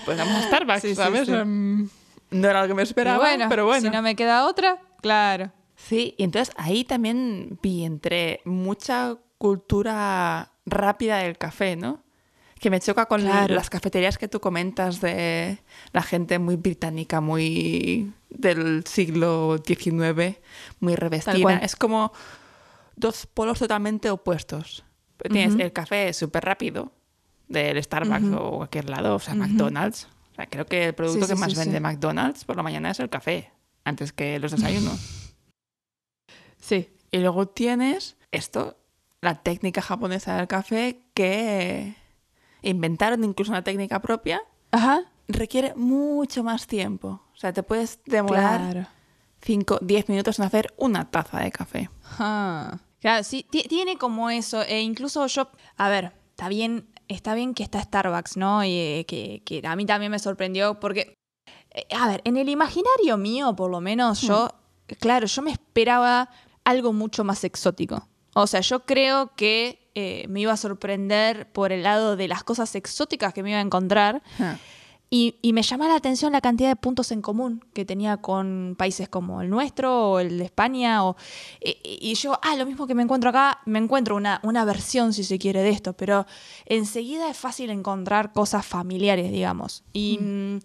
pues 0.04 0.18
vamos 0.18 0.34
a 0.36 0.42
Starbucks, 0.46 0.80
Sí, 0.82 0.94
¿sabes? 0.94 1.26
sí. 1.26 1.32
Em, 1.32 1.88
no 2.30 2.48
era 2.48 2.62
lo 2.62 2.68
que 2.68 2.74
me 2.74 2.82
esperaba, 2.82 3.18
bueno, 3.18 3.46
pero 3.48 3.64
bueno. 3.66 3.80
si 3.80 3.90
no 3.90 4.02
me 4.02 4.14
queda 4.14 4.46
otra, 4.46 4.78
claro. 5.00 5.50
Sí, 5.80 6.14
y 6.18 6.24
entonces 6.24 6.52
ahí 6.58 6.84
también 6.84 7.58
vi 7.62 7.84
entre 7.84 8.40
mucha 8.44 9.16
cultura 9.38 10.50
rápida 10.66 11.18
del 11.18 11.38
café, 11.38 11.76
¿no? 11.76 12.02
Que 12.58 12.68
me 12.70 12.80
choca 12.80 13.06
con 13.06 13.20
Claro. 13.20 13.54
las 13.54 13.70
cafeterías 13.70 14.18
que 14.18 14.26
tú 14.26 14.40
comentas 14.40 15.00
de 15.00 15.58
la 15.92 16.02
gente 16.02 16.40
muy 16.40 16.56
británica, 16.56 17.20
muy 17.20 18.12
del 18.28 18.84
siglo 18.86 19.58
XIX, 19.64 20.36
muy 20.80 20.96
revestida. 20.96 21.58
Es 21.58 21.76
como 21.76 22.12
dos 22.96 23.26
polos 23.26 23.60
totalmente 23.60 24.10
opuestos. 24.10 24.84
Tienes 25.30 25.54
el 25.60 25.72
café 25.72 26.12
súper 26.12 26.44
rápido 26.44 26.90
del 27.46 27.80
Starbucks 27.82 28.32
o 28.36 28.56
cualquier 28.58 28.90
lado, 28.90 29.14
o 29.14 29.18
sea. 29.20 29.34
McDonald's. 29.34 30.08
O 30.32 30.34
sea, 30.34 30.46
creo 30.46 30.66
que 30.66 30.86
el 30.86 30.94
producto 30.94 31.24
Sí, 31.26 31.30
que 31.32 31.36
sí, 31.36 31.40
más 31.40 31.52
sí, 31.52 31.58
vende. 31.58 31.78
McDonald's 31.80 32.44
por 32.44 32.56
la 32.56 32.62
mañana 32.64 32.90
es 32.90 32.98
el 32.98 33.08
café. 33.08 33.52
antes 33.84 34.12
que 34.12 34.38
los 34.40 34.50
desayunos. 34.50 35.24
Sí. 36.68 36.88
y 37.10 37.18
luego 37.18 37.46
tienes 37.48 38.16
esto, 38.30 38.76
la 39.20 39.42
técnica 39.42 39.80
japonesa 39.80 40.36
del 40.36 40.46
café, 40.48 41.00
que 41.14 41.94
inventaron 42.62 43.24
incluso 43.24 43.50
una 43.52 43.62
técnica 43.64 44.00
propia, 44.00 44.42
Ajá. 44.70 45.02
requiere 45.28 45.74
mucho 45.74 46.42
más 46.44 46.66
tiempo. 46.66 47.22
O 47.32 47.36
sea, 47.36 47.52
te 47.52 47.62
puedes 47.62 48.00
demorar 48.04 48.60
Claro. 48.72 48.86
5, 49.42 49.78
10 49.82 50.08
minutos 50.08 50.38
en 50.38 50.44
hacer 50.44 50.74
una 50.76 51.10
taza 51.10 51.40
de 51.40 51.50
café. 51.52 51.90
Ah. 52.18 52.78
Claro, 53.00 53.22
sí, 53.22 53.46
ti- 53.48 53.62
tiene 53.68 53.96
como 53.96 54.28
eso. 54.28 54.62
E 54.62 54.80
incluso 54.80 55.24
yo, 55.28 55.48
a 55.76 55.88
ver, 55.88 56.12
está 56.30 56.48
bien, 56.48 56.88
está 57.06 57.34
bien 57.34 57.54
que 57.54 57.62
está 57.62 57.80
Starbucks, 57.80 58.36
¿no? 58.36 58.64
Y 58.64 58.72
eh, 58.76 59.04
que, 59.06 59.42
que 59.44 59.62
a 59.64 59.76
mí 59.76 59.86
también 59.86 60.10
me 60.10 60.18
sorprendió 60.18 60.80
porque, 60.80 61.14
eh, 61.70 61.86
a 61.96 62.08
ver, 62.08 62.20
en 62.24 62.36
el 62.36 62.48
imaginario 62.48 63.16
mío, 63.16 63.54
por 63.54 63.70
lo 63.70 63.80
menos, 63.80 64.20
yo, 64.22 64.50
claro, 64.98 65.26
yo 65.28 65.42
me 65.42 65.52
esperaba 65.52 66.28
algo 66.68 66.92
mucho 66.92 67.24
más 67.24 67.44
exótico. 67.44 68.08
O 68.34 68.46
sea, 68.46 68.60
yo 68.60 68.84
creo 68.84 69.34
que 69.36 69.90
eh, 69.94 70.26
me 70.28 70.40
iba 70.40 70.52
a 70.52 70.56
sorprender 70.56 71.50
por 71.50 71.72
el 71.72 71.82
lado 71.82 72.14
de 72.14 72.28
las 72.28 72.44
cosas 72.44 72.74
exóticas 72.74 73.32
que 73.32 73.42
me 73.42 73.50
iba 73.50 73.58
a 73.58 73.62
encontrar. 73.62 74.22
Ah. 74.38 74.56
Y, 75.10 75.36
y 75.40 75.54
me 75.54 75.62
llama 75.62 75.88
la 75.88 75.94
atención 75.94 76.32
la 76.32 76.42
cantidad 76.42 76.68
de 76.68 76.76
puntos 76.76 77.12
en 77.12 77.22
común 77.22 77.64
que 77.72 77.86
tenía 77.86 78.18
con 78.18 78.74
países 78.76 79.08
como 79.08 79.40
el 79.40 79.48
nuestro 79.48 80.10
o 80.12 80.18
el 80.18 80.36
de 80.36 80.44
España. 80.44 81.02
O, 81.06 81.16
y, 81.64 81.78
y 81.82 82.14
yo, 82.14 82.38
ah, 82.42 82.56
lo 82.56 82.66
mismo 82.66 82.86
que 82.86 82.94
me 82.94 83.02
encuentro 83.02 83.30
acá, 83.30 83.60
me 83.64 83.78
encuentro 83.78 84.16
una, 84.16 84.38
una 84.42 84.66
versión, 84.66 85.14
si 85.14 85.24
se 85.24 85.38
quiere, 85.38 85.62
de 85.62 85.70
esto, 85.70 85.94
pero 85.94 86.26
enseguida 86.66 87.30
es 87.30 87.38
fácil 87.38 87.70
encontrar 87.70 88.32
cosas 88.32 88.66
familiares, 88.66 89.32
digamos. 89.32 89.82
Y 89.94 90.18
mm, 90.20 90.58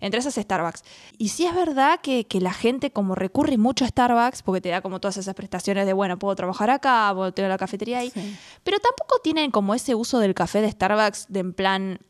entre 0.00 0.20
esas 0.20 0.34
Starbucks. 0.34 0.82
Y 1.18 1.28
sí 1.28 1.44
es 1.44 1.54
verdad 1.54 2.00
que, 2.00 2.26
que 2.26 2.40
la 2.40 2.54
gente 2.54 2.90
como 2.92 3.14
recurre 3.14 3.58
mucho 3.58 3.84
a 3.84 3.88
Starbucks, 3.88 4.42
porque 4.42 4.62
te 4.62 4.70
da 4.70 4.80
como 4.80 5.00
todas 5.00 5.18
esas 5.18 5.34
prestaciones 5.34 5.84
de, 5.84 5.92
bueno, 5.92 6.18
puedo 6.18 6.34
trabajar 6.36 6.70
acá, 6.70 7.12
puedo 7.14 7.32
tener 7.32 7.50
la 7.50 7.58
cafetería 7.58 7.98
ahí, 7.98 8.10
Sí. 8.10 8.36
pero 8.64 8.78
tampoco 8.78 9.20
tienen 9.22 9.50
como 9.50 9.74
ese 9.74 9.94
uso 9.94 10.18
del 10.20 10.34
café 10.34 10.62
de 10.62 10.70
Starbucks 10.70 11.26
de 11.28 11.40
en 11.40 11.52
plan 11.52 12.00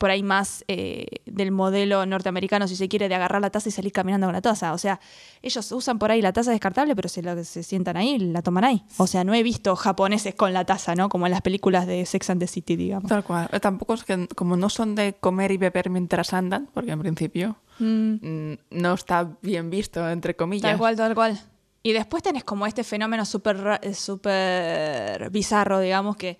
por 0.00 0.10
ahí 0.10 0.22
más 0.22 0.64
eh, 0.66 1.06
del 1.26 1.50
modelo 1.52 2.06
norteamericano, 2.06 2.66
si 2.66 2.74
se 2.74 2.88
quiere, 2.88 3.06
de 3.10 3.14
agarrar 3.14 3.42
la 3.42 3.50
taza 3.50 3.68
y 3.68 3.72
salir 3.72 3.92
caminando 3.92 4.26
con 4.28 4.32
la 4.32 4.40
taza. 4.40 4.72
O 4.72 4.78
sea, 4.78 4.98
ellos 5.42 5.70
usan 5.72 5.98
por 5.98 6.10
ahí 6.10 6.22
la 6.22 6.32
taza 6.32 6.52
descartable, 6.52 6.96
pero 6.96 7.10
se, 7.10 7.20
la- 7.22 7.44
se 7.44 7.62
sientan 7.62 7.98
ahí 7.98 8.18
la 8.18 8.40
toman 8.40 8.64
ahí. 8.64 8.82
O 8.96 9.06
sea, 9.06 9.24
no 9.24 9.34
he 9.34 9.42
visto 9.42 9.76
japoneses 9.76 10.34
con 10.34 10.54
la 10.54 10.64
taza, 10.64 10.94
¿no? 10.94 11.10
Como 11.10 11.26
en 11.26 11.32
las 11.32 11.42
películas 11.42 11.86
de 11.86 12.06
Sex 12.06 12.30
and 12.30 12.40
the 12.40 12.46
City, 12.46 12.76
digamos. 12.76 13.10
Tal 13.10 13.22
cual. 13.22 13.48
Eh, 13.52 13.60
Tampoco 13.60 13.92
es 13.92 14.04
que, 14.04 14.26
como 14.34 14.56
no 14.56 14.70
son 14.70 14.94
de 14.94 15.12
comer 15.20 15.52
y 15.52 15.58
beber 15.58 15.90
mientras 15.90 16.32
andan, 16.32 16.68
porque 16.72 16.92
en 16.92 17.00
principio 17.00 17.56
Mm, 17.78 18.14
mm, 18.52 18.58
no 18.70 18.94
está 18.94 19.36
bien 19.42 19.68
visto, 19.70 20.08
entre 20.10 20.34
comillas. 20.36 20.70
tal 20.70 20.78
cual, 20.78 20.96
tal 20.96 21.14
cual. 21.14 21.38
Y 21.82 21.92
después 21.92 22.22
tenés 22.22 22.44
como 22.44 22.66
este 22.66 22.84
fenómeno 22.84 23.24
súper 23.24 23.80
eh, 23.82 23.94
súper 23.94 25.30
bizarro, 25.30 25.80
digamos, 25.80 26.16
que, 26.16 26.38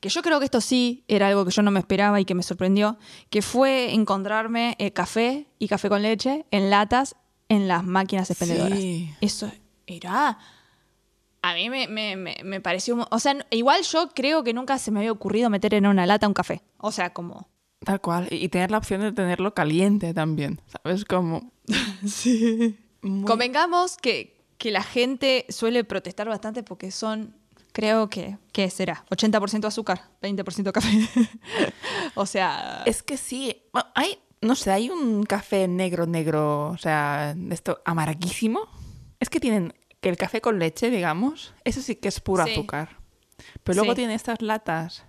que 0.00 0.08
yo 0.08 0.22
creo 0.22 0.38
que 0.38 0.44
esto 0.44 0.60
sí 0.60 1.04
era 1.08 1.28
algo 1.28 1.44
que 1.44 1.50
yo 1.50 1.62
no 1.62 1.70
me 1.70 1.80
esperaba 1.80 2.20
y 2.20 2.24
que 2.24 2.34
me 2.34 2.42
sorprendió, 2.42 2.98
que 3.30 3.42
fue 3.42 3.92
encontrarme 3.94 4.76
eh, 4.78 4.92
café 4.92 5.46
y 5.58 5.68
café 5.68 5.88
con 5.88 6.02
leche 6.02 6.44
en 6.50 6.70
latas 6.70 7.16
en 7.48 7.68
las 7.68 7.84
máquinas 7.84 8.30
expendedoras. 8.30 8.78
Sí. 8.78 9.10
Eso 9.20 9.50
era... 9.86 10.38
A 11.42 11.54
mí 11.54 11.70
me, 11.70 11.86
me, 11.86 12.16
me, 12.16 12.36
me 12.44 12.60
pareció... 12.60 13.06
O 13.10 13.18
sea, 13.20 13.36
igual 13.50 13.82
yo 13.84 14.08
creo 14.14 14.42
que 14.42 14.52
nunca 14.52 14.78
se 14.78 14.90
me 14.90 14.98
había 15.00 15.12
ocurrido 15.12 15.48
meter 15.48 15.74
en 15.74 15.86
una 15.86 16.04
lata 16.04 16.26
un 16.26 16.34
café. 16.34 16.60
O 16.78 16.90
sea, 16.90 17.12
como... 17.12 17.48
Tal 17.84 18.00
cual. 18.00 18.26
Y 18.32 18.48
tener 18.48 18.72
la 18.72 18.78
opción 18.78 19.00
de 19.02 19.12
tenerlo 19.12 19.54
caliente 19.54 20.12
también. 20.12 20.60
¿Sabes? 20.66 21.04
Como. 21.04 21.52
Sí. 22.06 22.76
muy- 23.02 23.24
Convengamos 23.26 23.96
que, 23.96 24.42
que 24.58 24.70
la 24.72 24.82
gente 24.82 25.46
suele 25.50 25.84
protestar 25.84 26.28
bastante 26.28 26.62
porque 26.64 26.90
son, 26.90 27.36
creo 27.76 28.08
que, 28.08 28.38
¿qué 28.52 28.70
será? 28.70 29.04
80% 29.10 29.66
azúcar, 29.66 30.00
20% 30.22 30.72
café. 30.72 30.88
o 32.14 32.24
sea, 32.24 32.82
Es 32.86 33.02
que 33.02 33.18
sí. 33.18 33.62
Bueno, 33.70 33.88
hay. 33.94 34.18
No 34.40 34.54
sé, 34.54 34.70
hay 34.70 34.88
un 34.88 35.24
café 35.24 35.68
negro, 35.68 36.06
negro. 36.06 36.68
O 36.68 36.78
sea, 36.78 37.34
esto 37.50 37.80
amarguísimo. 37.84 38.60
Es 39.20 39.28
que 39.28 39.40
tienen. 39.40 39.74
Que 40.00 40.08
el 40.08 40.16
café 40.16 40.40
con 40.40 40.58
leche, 40.58 40.88
digamos. 40.90 41.52
Eso 41.64 41.82
sí 41.82 41.96
que 41.96 42.08
es 42.08 42.18
puro 42.20 42.44
Sí. 42.46 42.52
azúcar. 42.52 42.96
Pero 43.62 43.76
luego 43.76 43.92
Sí. 43.92 43.96
tiene 43.96 44.14
estas 44.14 44.40
latas 44.40 45.04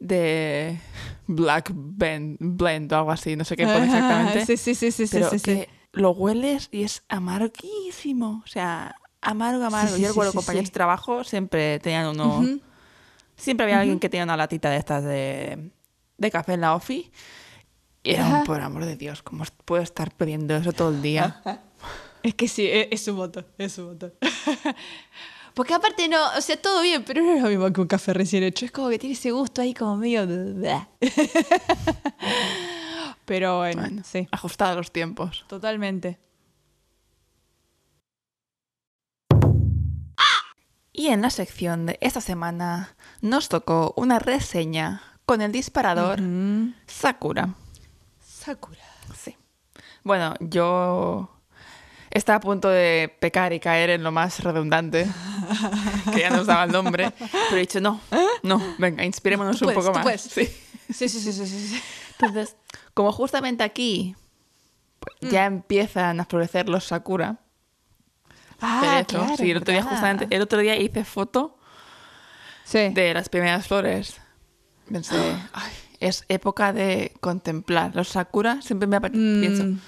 de 0.00 0.80
Black 1.28 1.70
Blend, 1.74 2.38
blend 2.40 2.92
o 2.92 2.96
algo 2.96 3.12
así. 3.12 3.36
No 3.36 3.44
sé 3.44 3.56
qué 3.56 3.66
pone 3.66 3.84
exactamente. 3.84 4.46
sí, 4.46 4.56
sí, 4.56 4.74
sí, 4.74 4.90
sí, 4.90 5.06
sí, 5.06 5.16
pero 5.16 5.30
sí, 5.30 5.38
sí. 5.38 5.44
que 5.44 5.68
lo 5.92 6.10
hueles 6.10 6.68
y 6.72 6.82
es 6.82 7.04
amarguísimo. 7.08 8.42
O 8.44 8.48
sea, 8.48 8.96
amargo, 9.24 9.64
amargo. 9.64 9.96
sí, 9.96 10.02
Yo 10.02 10.08
recuerdo 10.08 10.32
sí, 10.32 10.36
compañeros 10.36 10.68
de 10.70 10.72
trabajo 10.74 11.24
siempre 11.24 11.78
tenían 11.80 12.06
uno. 12.08 12.44
Siempre 13.36 13.64
había 13.64 13.80
alguien 13.80 13.98
que 13.98 14.08
tenía 14.08 14.24
una 14.24 14.36
latita 14.36 14.70
de 14.70 14.76
estas 14.76 15.02
de, 15.04 15.70
de 16.18 16.30
café 16.30 16.54
en 16.54 16.60
la 16.60 16.74
ofi. 16.74 17.10
Y 18.02 18.10
era 18.12 18.26
un, 18.26 18.44
por 18.44 18.60
amor 18.60 18.84
de 18.84 18.96
Dios, 18.96 19.22
¿cómo 19.22 19.44
puedo 19.64 19.82
estar 19.82 20.10
pidiendo 20.14 20.54
eso 20.54 20.72
todo 20.72 20.90
el 20.90 21.00
día? 21.02 21.42
Es 22.22 22.34
que 22.34 22.48
sí, 22.48 22.66
es, 22.70 22.88
es 22.90 23.08
un 23.08 23.16
montón, 23.16 23.46
es 23.58 23.76
un 23.78 23.86
montón. 23.86 24.12
Porque 25.54 25.72
aparte 25.72 26.08
no, 26.08 26.18
o 26.36 26.40
sea, 26.40 26.60
todo 26.60 26.82
bien, 26.82 27.04
pero 27.04 27.22
no 27.22 27.32
es 27.36 27.42
lo 27.42 27.48
mismo 27.48 27.72
que 27.72 27.80
un 27.80 27.86
café 27.86 28.12
recién 28.12 28.42
hecho. 28.42 28.64
Es 28.66 28.72
como 28.72 28.88
que 28.88 28.98
tiene 28.98 29.14
ese 29.14 29.30
gusto 29.30 29.62
ahí 29.62 29.72
como 29.72 29.96
medio... 29.96 30.26
pero 33.24 33.58
bueno, 33.58 33.82
Bueno, 33.82 34.02
sí, 34.04 34.28
Ajustado 34.32 34.72
a 34.72 34.74
los 34.76 34.90
tiempos. 34.92 35.44
totalmente. 35.48 36.18
Y 40.96 41.08
en 41.08 41.22
la 41.22 41.30
sección 41.30 41.86
de 41.86 41.98
esta 42.00 42.20
semana 42.20 42.94
nos 43.20 43.48
tocó 43.48 43.92
una 43.96 44.20
reseña 44.20 45.02
con 45.26 45.40
el 45.42 45.50
disparador 45.50 46.20
Mm. 46.22 46.74
Sakura. 46.86 47.48
Sakura. 48.24 48.78
Sí. 49.18 49.36
Bueno, 50.04 50.34
yo 50.38 51.30
estaba 52.10 52.36
a 52.36 52.40
punto 52.40 52.68
de 52.68 53.12
pecar 53.20 53.52
y 53.52 53.58
caer 53.58 53.90
en 53.90 54.04
lo 54.04 54.12
más 54.12 54.38
redundante, 54.44 55.06
que 56.14 56.20
ya 56.20 56.30
nos 56.30 56.46
daba 56.46 56.62
el 56.64 56.70
nombre, 56.72 57.12
pero 57.18 57.56
he 57.56 57.60
dicho, 57.60 57.80
no, 57.80 58.00
no, 58.44 58.62
venga, 58.78 59.04
inspirémonos 59.04 59.58
Tú 59.58 59.66
un 59.66 59.74
puedes, 59.74 59.88
poco 59.90 59.98
tú 60.00 60.08
más. 60.08 60.20
Sí. 60.20 60.46
Sí, 60.92 61.08
sí, 61.08 61.20
sí, 61.20 61.32
sí, 61.32 61.46
sí, 61.46 61.68
sí. 61.68 61.82
Entonces, 62.20 62.56
como 62.92 63.10
justamente 63.10 63.64
aquí 63.64 64.14
pues, 65.00 65.14
Mm. 65.22 65.28
ya 65.34 65.46
empiezan 65.46 66.20
a 66.20 66.24
florecer 66.24 66.68
los 66.68 66.84
sakura, 66.84 67.38
Ah, 68.60 69.04
sí, 69.36 69.50
el 69.50 69.56
otro, 69.58 69.72
día, 69.72 69.82
justamente, 69.82 70.26
el 70.34 70.42
otro 70.42 70.58
día 70.60 70.76
hice 70.76 71.04
foto 71.04 71.58
Sí. 72.64 72.88
de 72.90 73.12
las 73.14 73.28
primeras 73.28 73.66
flores. 73.66 74.16
Pensé, 74.90 75.16
ay, 75.52 75.72
es 76.00 76.24
época 76.28 76.72
de 76.72 77.12
contemplar. 77.20 77.94
Los 77.94 78.08
sakura 78.08 78.62
siempre 78.62 78.86
me 78.86 78.98
Mm. 79.00 79.40
pienso, 79.40 79.80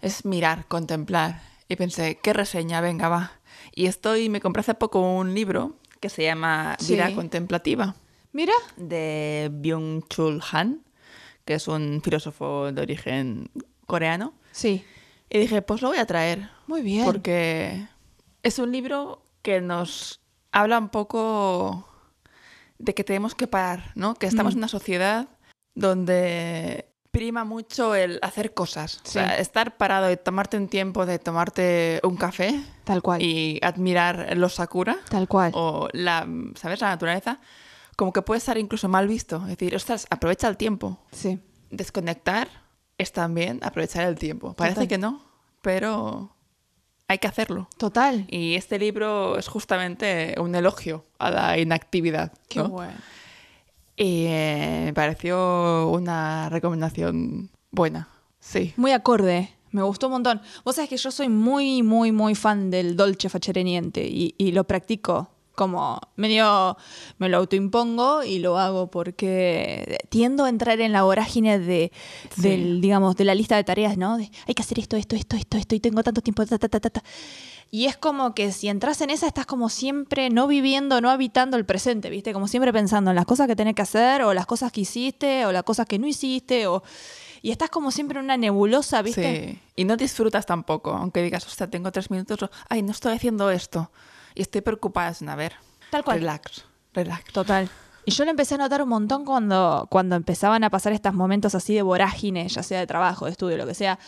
es 0.00 0.24
mirar, 0.24 0.66
contemplar. 0.66 1.40
Y 1.68 1.76
pensé, 1.76 2.18
¿qué 2.22 2.32
reseña? 2.32 2.80
Venga, 2.80 3.08
va. 3.08 3.32
Y 3.74 3.86
estoy, 3.86 4.28
me 4.28 4.40
compré 4.40 4.60
hace 4.60 4.74
poco 4.74 5.00
un 5.00 5.34
libro 5.34 5.76
que 6.00 6.08
se 6.08 6.22
llama 6.22 6.76
Vida 6.86 7.08
Sí. 7.08 7.14
Contemplativa, 7.14 7.94
Mira. 8.32 8.52
de 8.76 9.50
Byung-Chul 9.52 10.42
Han, 10.52 10.82
que 11.46 11.54
es 11.54 11.66
un 11.68 12.00
filósofo 12.02 12.70
de 12.72 12.82
origen 12.82 13.50
coreano. 13.86 14.34
Sí. 14.52 14.84
Y 15.30 15.38
dije, 15.38 15.62
pues 15.62 15.80
lo 15.82 15.88
voy 15.88 15.98
a 15.98 16.06
traer. 16.06 16.50
Muy 16.66 16.82
bien. 16.82 17.04
Porque 17.06 17.86
es 18.44 18.58
un 18.60 18.70
libro 18.70 19.22
que 19.42 19.60
nos 19.60 20.20
habla 20.52 20.78
un 20.78 20.88
poco 20.90 21.88
de 22.78 22.94
que 22.94 23.02
tenemos 23.04 23.34
que 23.34 23.46
parar, 23.48 23.90
¿no? 23.96 24.14
Que 24.14 24.26
estamos 24.26 24.54
Mm. 24.54 24.56
en 24.56 24.58
una 24.60 24.68
sociedad 24.68 25.28
donde 25.74 26.90
prima 27.10 27.44
mucho 27.44 27.94
el 27.94 28.18
hacer 28.22 28.54
cosas. 28.54 29.00
O 29.04 29.08
sea, 29.08 29.38
estar 29.38 29.76
parado 29.76 30.10
y 30.10 30.16
tomarte 30.16 30.56
un 30.56 30.68
tiempo 30.68 31.06
de 31.06 31.18
tomarte 31.20 32.00
un 32.02 32.16
café 32.16 32.60
Tal 32.84 33.02
cual. 33.02 33.22
y 33.22 33.60
admirar 33.62 34.36
los 34.36 34.54
sakura 34.54 34.96
Tal 35.08 35.28
cual. 35.28 35.52
o 35.54 35.88
la, 35.92 36.26
¿sabes? 36.56 36.80
La 36.80 36.88
naturaleza, 36.88 37.38
como 37.96 38.12
que 38.12 38.22
puede 38.22 38.38
estar 38.38 38.58
incluso 38.58 38.88
mal 38.88 39.06
visto. 39.06 39.36
Es 39.42 39.48
decir, 39.56 39.76
ostras, 39.76 40.06
aprovecha 40.10 40.48
el 40.48 40.56
tiempo. 40.56 40.98
Sí. 41.12 41.38
Desconectar 41.70 42.48
es 42.98 43.12
también 43.12 43.60
aprovechar 43.62 44.04
el 44.06 44.16
tiempo. 44.18 44.54
Parece 44.54 44.74
Total. 44.76 44.88
que 44.88 44.98
no, 44.98 45.22
pero 45.62 46.33
hay 47.08 47.18
que 47.18 47.26
hacerlo. 47.26 47.68
Total. 47.76 48.26
Y 48.28 48.54
este 48.54 48.78
libro 48.78 49.38
es 49.38 49.48
justamente 49.48 50.34
un 50.38 50.54
elogio 50.54 51.04
a 51.18 51.30
la 51.30 51.58
inactividad. 51.58 52.32
Qué 52.48 52.60
¿no? 52.60 52.68
bueno. 52.68 52.94
Y 53.96 54.26
eh, 54.26 54.82
me 54.86 54.94
pareció 54.94 55.88
una 55.90 56.48
recomendación 56.48 57.50
buena. 57.70 58.08
Sí. 58.40 58.72
Muy 58.76 58.92
acorde. 58.92 59.50
Me 59.70 59.82
gustó 59.82 60.06
un 60.06 60.14
montón. 60.14 60.40
Vos 60.64 60.76
sabés 60.76 60.88
que 60.88 60.96
yo 60.96 61.10
soy 61.10 61.28
muy, 61.28 61.82
muy, 61.82 62.12
muy 62.12 62.34
fan 62.34 62.70
del 62.70 62.96
dolce 62.96 63.28
facere 63.28 63.64
niente 63.64 64.06
y, 64.06 64.34
y 64.38 64.52
lo 64.52 64.64
practico 64.64 65.33
Como 65.54 66.00
medio 66.16 66.76
me 67.18 67.28
lo 67.28 67.36
autoimpongo 67.36 68.24
y 68.24 68.40
lo 68.40 68.58
hago 68.58 68.90
porque 68.90 69.98
tiendo 70.08 70.44
a 70.46 70.48
entrar 70.48 70.80
en 70.80 70.92
la 70.92 71.02
vorágine 71.04 71.58
de, 71.58 71.92
Sí. 72.34 72.42
del, 72.42 72.80
digamos, 72.80 73.14
de 73.16 73.24
la 73.24 73.34
lista 73.34 73.56
de 73.56 73.64
tareas, 73.64 73.96
¿no? 73.96 74.16
De, 74.16 74.30
hay 74.46 74.54
que 74.54 74.62
hacer 74.62 74.78
esto, 74.78 74.96
esto, 74.96 75.14
esto, 75.16 75.36
esto, 75.36 75.56
esto, 75.56 75.74
y 75.74 75.80
tengo 75.80 76.02
tanto 76.02 76.20
tiempo, 76.22 76.44
ta, 76.44 76.58
ta, 76.58 76.68
ta, 76.68 76.80
ta. 76.80 77.02
Y 77.70 77.86
es 77.86 77.96
como 77.96 78.34
que 78.34 78.52
si 78.52 78.68
entras 78.68 79.00
en 79.00 79.10
esa, 79.10 79.26
estás 79.26 79.46
como 79.46 79.68
siempre 79.68 80.30
no 80.30 80.46
viviendo, 80.46 81.00
no 81.00 81.10
habitando 81.10 81.56
el 81.56 81.64
presente, 81.64 82.10
¿viste? 82.10 82.32
Como 82.32 82.46
siempre 82.46 82.72
pensando 82.72 83.10
en 83.10 83.16
las 83.16 83.24
cosas 83.24 83.46
que 83.48 83.56
tenés 83.56 83.74
que 83.74 83.82
hacer, 83.82 84.22
o 84.22 84.32
las 84.34 84.46
cosas 84.46 84.70
que 84.70 84.82
hiciste, 84.82 85.44
o 85.46 85.52
las 85.52 85.62
cosas 85.64 85.86
que 85.86 85.98
no 85.98 86.06
hiciste, 86.06 86.66
o... 86.66 86.82
Y 87.42 87.50
estás 87.50 87.70
como 87.70 87.90
siempre 87.90 88.18
en 88.18 88.24
una 88.24 88.36
nebulosa, 88.36 89.02
¿viste? 89.02 89.50
Sí. 89.50 89.58
Y 89.76 89.84
no 89.84 89.96
disfrutas 89.96 90.46
tampoco, 90.46 90.92
aunque 90.92 91.22
digas, 91.22 91.46
hostia, 91.46 91.68
tengo 91.68 91.90
tres 91.92 92.10
minutos, 92.10 92.42
o, 92.42 92.50
ay, 92.68 92.82
no 92.82 92.92
estoy 92.92 93.12
haciendo 93.12 93.50
esto. 93.50 93.90
Y 94.34 94.42
estoy 94.42 94.60
preocupada, 94.60 95.10
es, 95.10 95.22
a 95.22 95.36
ver, 95.36 95.54
Tal 95.90 96.04
cual. 96.04 96.18
relax, 96.20 96.64
relax. 96.92 97.32
Total. 97.32 97.68
Y 98.06 98.10
yo 98.10 98.24
lo 98.24 98.30
empecé 98.30 98.56
a 98.56 98.58
notar 98.58 98.82
un 98.82 98.88
montón 98.88 99.24
cuando, 99.24 99.86
cuando 99.90 100.16
empezaban 100.16 100.62
a 100.64 100.70
pasar 100.70 100.92
estos 100.92 101.14
momentos 101.14 101.54
así 101.54 101.74
de 101.74 101.82
vorágine, 101.82 102.48
ya 102.48 102.62
sea 102.62 102.80
de 102.80 102.86
trabajo, 102.86 103.24
de 103.26 103.30
estudio, 103.32 103.56
lo 103.56 103.66
que 103.66 103.74
sea. 103.74 103.98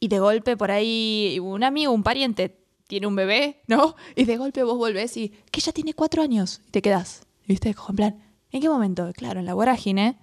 Y 0.00 0.08
de 0.08 0.18
golpe 0.20 0.56
por 0.56 0.70
ahí 0.70 1.38
un 1.42 1.62
amigo, 1.64 1.92
un 1.92 2.02
pariente 2.02 2.58
tiene 2.86 3.06
un 3.06 3.16
bebé, 3.16 3.62
¿no? 3.66 3.96
Y 4.14 4.24
de 4.24 4.36
golpe 4.36 4.62
vos 4.62 4.78
volvés 4.78 5.16
y 5.16 5.30
que 5.50 5.60
ya 5.60 5.72
tiene 5.72 5.92
cuatro 5.94 6.22
años 6.22 6.60
y 6.68 6.70
te 6.70 6.80
quedás. 6.82 7.26
¿Viste? 7.46 7.74
Como 7.74 7.90
en 7.90 7.96
plan, 7.96 8.22
¿en 8.52 8.60
qué 8.60 8.68
momento? 8.68 9.10
Claro, 9.14 9.40
en 9.40 9.46
la 9.46 9.54
vorágine 9.54 10.18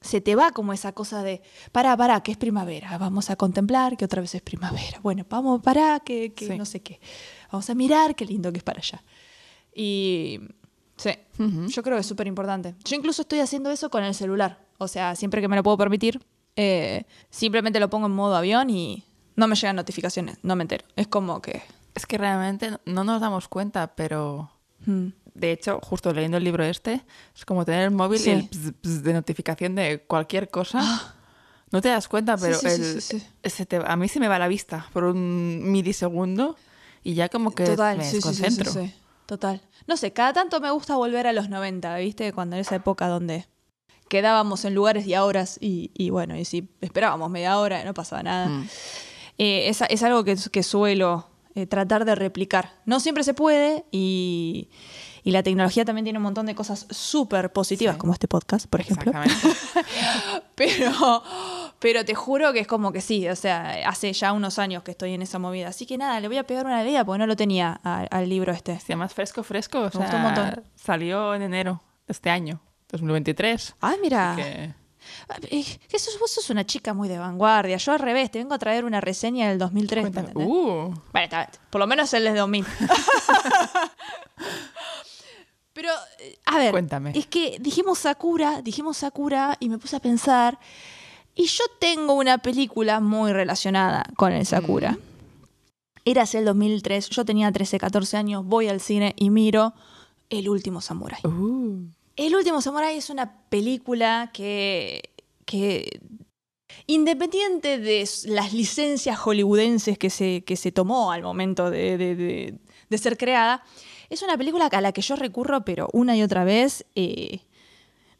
se 0.00 0.20
te 0.20 0.34
va 0.34 0.50
como 0.52 0.72
esa 0.74 0.92
cosa 0.92 1.22
de, 1.22 1.40
pará, 1.72 1.96
pará, 1.96 2.22
que 2.22 2.30
es 2.32 2.36
primavera, 2.36 2.98
vamos 2.98 3.30
a 3.30 3.36
contemplar 3.36 3.96
que 3.96 4.04
otra 4.04 4.20
vez 4.20 4.34
es 4.34 4.42
primavera. 4.42 5.00
Bueno, 5.02 5.24
vamos, 5.30 5.62
pará, 5.62 6.00
que, 6.00 6.34
que 6.34 6.46
Sí. 6.48 6.58
no 6.58 6.66
sé 6.66 6.80
qué. 6.82 7.00
Vamos 7.54 7.70
a 7.70 7.74
mirar 7.76 8.16
qué 8.16 8.26
lindo 8.26 8.50
que 8.52 8.58
es 8.58 8.64
para 8.64 8.80
allá. 8.80 9.00
Y 9.74 10.40
sí, 10.96 11.10
Ujú. 11.38 11.66
yo 11.68 11.82
creo 11.84 11.96
que 11.96 12.00
es 12.00 12.06
súper 12.06 12.26
importante. 12.26 12.74
Yo 12.84 12.96
incluso 12.96 13.22
estoy 13.22 13.38
haciendo 13.40 13.70
eso 13.70 13.90
con 13.90 14.02
el 14.02 14.12
celular. 14.14 14.58
O 14.78 14.88
sea, 14.88 15.14
siempre 15.14 15.40
que 15.40 15.46
me 15.46 15.54
lo 15.56 15.62
puedo 15.62 15.76
permitir, 15.78 16.20
eh, 16.56 17.04
simplemente 17.30 17.78
lo 17.78 17.88
pongo 17.90 18.06
en 18.06 18.12
modo 18.12 18.34
avión 18.34 18.70
y 18.70 19.04
no 19.36 19.46
me 19.46 19.54
llegan 19.54 19.76
notificaciones, 19.76 20.38
no 20.42 20.56
me 20.56 20.62
entero. 20.62 20.84
Es 20.96 21.06
como 21.06 21.40
que... 21.40 21.62
Es 21.94 22.06
que 22.06 22.18
realmente 22.18 22.70
no 22.86 23.04
nos 23.04 23.20
damos 23.20 23.46
cuenta, 23.46 23.94
pero 23.94 24.50
mm, 24.84 25.06
de 25.34 25.52
hecho, 25.52 25.78
justo 25.80 26.12
leyendo 26.12 26.38
el 26.38 26.42
libro 26.44 26.64
este, 26.64 27.04
es 27.36 27.44
como 27.44 27.64
tener 27.64 27.82
el 27.82 27.90
móvil 27.92 28.18
Sí. 28.18 28.30
y 28.30 28.32
el 28.32 28.42
bzz, 28.48 28.72
bzz 28.82 29.02
de 29.04 29.12
notificación 29.12 29.76
de 29.76 30.00
cualquier 30.08 30.48
cosa. 30.50 31.14
No 31.70 31.80
te 31.80 31.88
das 31.88 32.08
cuenta, 32.08 32.36
pero 32.36 32.56
sí, 32.58 32.68
sí, 33.00 33.22
el- 33.42 33.50
se 33.50 33.64
te- 33.66 33.76
a 33.84 33.94
mí 33.96 34.08
se 34.08 34.18
me 34.18 34.26
va 34.26 34.38
la 34.40 34.48
vista 34.48 34.88
por 34.92 35.04
un 35.04 35.70
milisegundo 35.72 36.56
y 37.04 37.14
ya 37.14 37.28
como 37.28 37.52
que 37.52 37.64
Total, 37.64 37.98
me 37.98 38.04
sí, 38.04 38.20
sí, 38.20 38.34
sí. 38.34 38.94
Total. 39.26 39.62
No 39.86 39.96
sé, 39.96 40.12
cada 40.12 40.32
tanto 40.32 40.60
me 40.60 40.70
gusta 40.70 40.96
volver 40.96 41.26
a 41.26 41.32
los 41.32 41.48
90, 41.48 41.96
¿viste? 41.98 42.32
Cuando 42.32 42.56
en 42.56 42.60
esa 42.60 42.76
época 42.76 43.06
donde 43.08 43.46
quedábamos 44.08 44.64
en 44.64 44.74
lugares 44.74 45.06
y 45.06 45.14
a 45.14 45.24
horas 45.24 45.58
y, 45.60 45.90
y 45.94 46.10
bueno, 46.10 46.36
y 46.36 46.44
si 46.44 46.68
esperábamos 46.80 47.30
media 47.30 47.58
hora 47.58 47.84
no 47.84 47.94
pasaba 47.94 48.22
nada. 48.22 48.48
Mm. 48.48 48.68
Eh, 49.38 49.68
es, 49.68 49.82
es 49.88 50.02
algo 50.02 50.24
que, 50.24 50.36
que 50.50 50.62
suelo 50.62 51.28
eh, 51.54 51.66
tratar 51.66 52.04
de 52.04 52.14
replicar. 52.14 52.80
No 52.84 53.00
siempre 53.00 53.24
se 53.24 53.32
puede 53.32 53.84
y, 53.90 54.68
y 55.22 55.30
la 55.30 55.42
tecnología 55.42 55.84
también 55.84 56.04
tiene 56.04 56.18
un 56.18 56.24
montón 56.24 56.46
de 56.46 56.54
cosas 56.54 56.86
súper 56.90 57.52
positivas, 57.52 57.96
como 57.96 58.12
este 58.12 58.28
podcast, 58.28 58.66
por 58.66 58.80
ejemplo. 58.80 59.12
Pero, 60.54 61.22
pero 61.84 62.02
te 62.02 62.14
juro 62.14 62.54
que 62.54 62.60
es 62.60 62.66
como 62.66 62.92
que 62.92 63.02
sí, 63.02 63.28
o 63.28 63.36
sea, 63.36 63.86
hace 63.86 64.10
ya 64.14 64.32
unos 64.32 64.58
años 64.58 64.82
que 64.82 64.92
estoy 64.92 65.12
en 65.12 65.20
esa 65.20 65.38
movida. 65.38 65.68
Así 65.68 65.84
que 65.84 65.98
nada, 65.98 66.18
le 66.18 66.28
voy 66.28 66.38
a 66.38 66.44
pegar 66.46 66.64
una 66.64 66.82
leída 66.82 67.04
porque 67.04 67.18
no 67.18 67.26
lo 67.26 67.36
tenía 67.36 67.78
a- 67.84 68.04
al 68.10 68.26
libro 68.26 68.52
este. 68.52 68.80
Se 68.80 68.86
llama 68.88 69.06
Fresco 69.08 69.42
Fresco, 69.42 69.80
o 69.82 69.90
sea, 69.90 70.00
gustó 70.00 70.16
un 70.16 70.22
montón. 70.22 70.62
salió 70.74 71.34
en 71.34 71.42
enero 71.42 71.82
de 72.06 72.12
este 72.12 72.30
año, 72.30 72.62
2023. 72.88 73.74
Ah, 73.82 73.96
mira. 74.00 74.34
Que- 74.34 74.72
que 75.86 75.98
sos- 75.98 76.18
vos 76.18 76.30
sos 76.32 76.48
una 76.48 76.64
chica 76.64 76.94
muy 76.94 77.06
de 77.10 77.18
vanguardia. 77.18 77.76
Yo 77.76 77.92
al 77.92 77.98
revés, 77.98 78.30
te 78.30 78.38
vengo 78.38 78.54
a 78.54 78.58
traer 78.58 78.86
una 78.86 79.02
reseña 79.02 79.50
del 79.50 79.58
2003. 79.58 80.04
¿me 80.04 80.10
cuéntame. 80.10 80.28
entendés? 80.42 80.48
Uh, 80.56 80.94
Vale, 81.12 81.24
está, 81.24 81.50
por 81.68 81.80
lo 81.80 81.86
menos 81.86 82.14
el 82.14 82.24
de 82.24 82.32
2000. 82.34 82.64
Pero, 85.74 85.90
eh, 86.20 86.38
a 86.46 86.56
ver, 86.58 86.70
Cuéntame. 86.70 87.12
es 87.16 87.26
que 87.26 87.58
dijimos 87.60 87.98
Sakura, 87.98 88.62
dijimos 88.62 88.96
Sakura 88.98 89.56
y 89.58 89.68
me 89.68 89.76
puse 89.78 89.96
a 89.96 90.00
pensar, 90.00 90.58
y 91.34 91.46
yo 91.46 91.64
tengo 91.80 92.14
una 92.14 92.38
película 92.38 93.00
muy 93.00 93.32
relacionada 93.32 94.04
con 94.16 94.32
el 94.32 94.46
Sakura. 94.46 94.98
Era 96.04 96.22
hacia 96.22 96.38
el 96.40 96.44
2003, 96.46 97.08
yo 97.10 97.24
tenía 97.24 97.50
13, 97.50 97.78
14 97.78 98.16
años, 98.16 98.44
voy 98.44 98.68
al 98.68 98.80
cine 98.80 99.14
y 99.16 99.30
miro 99.30 99.72
El 100.30 100.48
último 100.48 100.80
Samurai. 100.80 101.20
uh. 101.24 101.78
El 102.16 102.36
último 102.36 102.60
Samurai 102.60 102.96
es 102.96 103.10
una 103.10 103.40
película 103.48 104.30
que, 104.32 105.10
que 105.46 106.00
independiente 106.86 107.78
de 107.78 108.08
las 108.26 108.52
licencias 108.52 109.18
hollywoodenses 109.18 109.98
que 109.98 110.10
se, 110.10 110.44
que 110.44 110.56
se 110.56 110.72
tomó 110.72 111.10
al 111.12 111.22
momento 111.22 111.70
de, 111.70 111.96
de- 111.98 112.14
de- 112.16 112.58
de 112.90 112.98
ser 112.98 113.16
creada, 113.16 113.64
es 114.10 114.22
una 114.22 114.36
película 114.36 114.66
a 114.66 114.80
la 114.82 114.92
que 114.92 115.00
yo 115.00 115.16
recurro, 115.16 115.64
pero 115.64 115.88
una 115.92 116.16
y 116.16 116.22
otra 116.22 116.44
vez, 116.44 116.84
eh, 116.94 117.40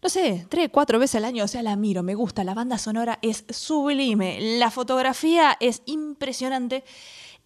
no 0.04 0.10
sé, 0.10 0.46
tres, 0.50 0.68
cuatro 0.70 0.98
veces 0.98 1.14
al 1.14 1.24
año, 1.24 1.44
o 1.44 1.48
sea, 1.48 1.62
la 1.62 1.76
miro, 1.76 2.02
me 2.02 2.14
gusta, 2.14 2.44
la 2.44 2.52
banda 2.52 2.76
sonora 2.76 3.18
es 3.22 3.46
sublime, 3.48 4.58
la 4.58 4.70
fotografía 4.70 5.56
es 5.60 5.80
impresionante, 5.86 6.84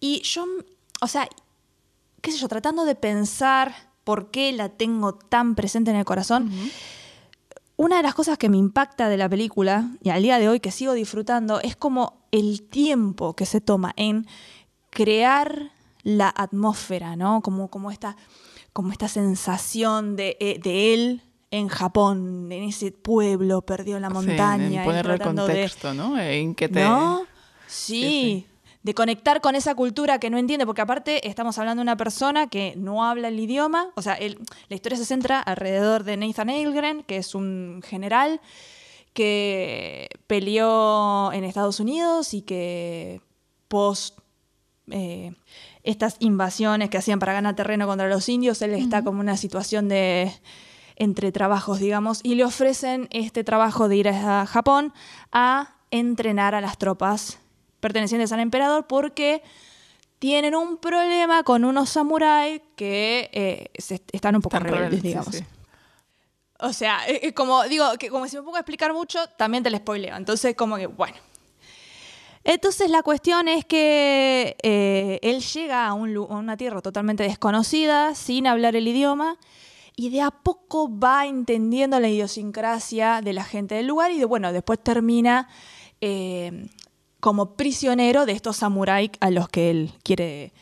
y 0.01 0.21
yo, 0.23 0.45
o 0.99 1.07
sea, 1.07 1.29
qué 2.19 2.33
sé 2.33 2.37
yo, 2.37 2.49
tratando 2.49 2.83
de 2.83 2.95
pensar 2.95 3.73
por 4.03 4.29
qué 4.29 4.51
la 4.51 4.67
tengo 4.67 5.15
tan 5.15 5.55
presente 5.55 5.91
en 5.91 5.97
el 5.97 6.03
corazón, 6.03 6.51
una 7.77 7.95
de 7.95 8.03
las 8.03 8.13
cosas 8.13 8.37
que 8.37 8.49
me 8.49 8.57
impacta 8.57 9.07
de 9.07 9.15
la 9.15 9.29
película, 9.29 9.91
y 10.03 10.09
al 10.09 10.21
día 10.21 10.37
de 10.37 10.49
hoy 10.49 10.59
que 10.59 10.71
sigo 10.71 10.91
disfrutando, 10.91 11.61
es 11.61 11.77
como 11.77 12.27
el 12.31 12.63
tiempo 12.63 13.37
que 13.37 13.45
se 13.45 13.61
toma 13.61 13.93
en 13.95 14.27
crear 14.89 15.71
la 16.03 16.27
atmósfera, 16.35 17.15
¿no? 17.15 17.41
Como, 17.41 17.69
como, 17.69 17.89
esta, 17.89 18.17
como 18.73 18.91
esta 18.91 19.07
sensación 19.07 20.17
de, 20.17 20.35
eh, 20.41 20.59
de 20.61 20.93
él 20.93 21.23
en 21.51 21.67
Japón, 21.67 22.51
en 22.51 22.63
ese 22.63 22.91
pueblo 22.91 23.61
perdido 23.61 23.97
en 23.97 24.03
la 24.03 24.09
Sí, 24.09 24.13
montaña. 24.13 24.65
en 24.65 24.73
y 24.73 24.79
ponerle 24.85 25.13
el 25.13 25.19
de- 25.19 25.25
contexto, 25.25 25.93
¿no? 25.93 26.19
En 26.19 26.53
que 26.55 26.69
te... 26.69 26.83
¿No? 26.83 27.21
Sí, 27.67 28.01
Sí, 28.01 28.45
De 28.81 28.93
conectar 28.93 29.41
con 29.41 29.55
esa 29.55 29.75
cultura 29.75 30.19
que 30.19 30.29
no 30.29 30.37
entiende, 30.37 30.65
porque 30.65 30.81
aparte 30.81 31.27
estamos 31.27 31.57
hablando 31.57 31.81
de 31.81 31.83
una 31.83 31.97
persona 31.97 32.47
que 32.47 32.73
no 32.77 33.03
habla 33.05 33.27
el 33.27 33.37
idioma. 33.39 33.89
O 33.95 34.01
sea, 34.01 34.13
él- 34.13 34.39
la 34.69 34.75
historia 34.75 34.97
se 34.97 35.03
centra 35.05 35.39
alrededor 35.41 36.03
de 36.05 36.15
Nathan 36.15 36.49
Ailgren, 36.49 37.03
que 37.03 37.17
es 37.17 37.35
un 37.35 37.81
general 37.85 38.39
que 39.13 40.07
peleó 40.27 41.31
en 41.33 41.43
Estados 41.43 41.79
Unidos 41.79 42.33
y 42.33 42.41
que 42.41 43.21
post 43.67 44.17
eh, 44.91 45.33
estas 45.83 46.15
invasiones 46.19 46.89
que 46.89 46.97
hacían 46.97 47.19
para 47.19 47.33
ganar 47.33 47.55
terreno 47.55 47.85
contra 47.85 48.07
los 48.07 48.27
indios, 48.29 48.61
él 48.61 48.73
está 48.73 49.03
como 49.03 49.17
en 49.17 49.27
una 49.27 49.37
situación 49.37 49.87
de 49.89 50.31
entre 50.99 51.31
trabajos, 51.31 51.79
digamos, 51.79 52.19
y 52.23 52.35
le 52.35 52.43
ofrecen 52.45 53.07
este 53.11 53.43
trabajo 53.43 53.87
de 53.89 53.95
ir 53.95 54.09
a 54.09 54.45
Japón 54.45 54.93
a 55.31 55.75
entrenar 55.91 56.53
a 56.55 56.61
las 56.61 56.77
tropas 56.77 57.39
pertenecientes 57.79 58.31
al 58.31 58.41
emperador 58.41 58.85
porque 58.85 59.41
tienen 60.19 60.53
un 60.55 60.77
problema 60.77 61.43
con 61.43 61.63
unos 61.65 61.89
samuráis 61.89 62.61
que 62.75 63.29
eh, 63.33 63.71
se- 63.79 64.01
están 64.11 64.35
un 64.35 64.41
poco 64.41 64.57
Tan 64.57 64.65
rebeldes, 64.65 65.01
digamos. 65.01 65.33
sí. 65.35 65.43
O 66.59 66.73
sea, 66.73 67.07
eh, 67.07 67.21
eh, 67.23 67.33
como 67.33 67.63
digo, 67.63 67.85
que 67.97 68.09
como 68.09 68.27
si 68.27 68.35
me 68.35 68.43
pongo 68.43 68.57
a 68.57 68.59
explicar 68.59 68.91
mucho, 68.93 69.17
también 69.37 69.63
te 69.63 69.69
lo 69.69 69.77
spoileo. 69.77 70.17
Entonces, 70.17 70.55
como 70.55 70.75
que, 70.75 70.87
bueno. 70.87 71.15
Entonces, 72.43 72.89
la 72.89 73.03
cuestión 73.03 73.47
es 73.47 73.63
que 73.65 74.55
eh, 74.63 75.19
él 75.21 75.41
llega 75.41 75.87
a, 75.87 75.93
un 75.93 76.13
lu- 76.13 76.27
a 76.29 76.35
una 76.37 76.57
tierra 76.57 76.81
totalmente 76.81 77.23
desconocida, 77.23 78.15
sin 78.15 78.47
hablar 78.47 78.75
el 78.75 78.87
idioma, 78.87 79.37
y 79.99 80.09
de 80.11 80.21
a 80.21 80.31
poco 80.31 80.87
va 80.97 81.25
entendiendo 81.25 81.99
la 81.99 82.07
idiosincrasia 82.07 83.19
de 83.21 83.33
la 83.33 83.43
gente 83.43 83.75
del 83.75 83.87
lugar, 83.87 84.11
y 84.11 84.17
de, 84.17 84.23
bueno, 84.23 84.53
después 84.53 84.81
termina 84.81 85.49
eh, 85.99 86.69
como 87.19 87.57
prisionero 87.57 88.25
de 88.25 88.31
estos 88.31 88.55
samuráis 88.55 89.09
a 89.19 89.29
los 89.29 89.49
que 89.49 89.69
él 89.69 89.91
quiere. 90.01 90.53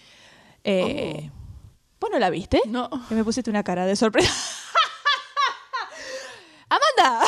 eh, 0.63 1.29
¿Vos 1.99 2.09
no 2.09 2.17
la 2.17 2.31
viste? 2.31 2.63
No. 2.65 2.89
Que 3.07 3.13
me 3.13 3.23
pusiste 3.23 3.51
una 3.51 3.63
cara 3.63 3.85
de 3.85 3.95
sorpresa. 3.95 4.33
¡Amanda! 6.69 7.27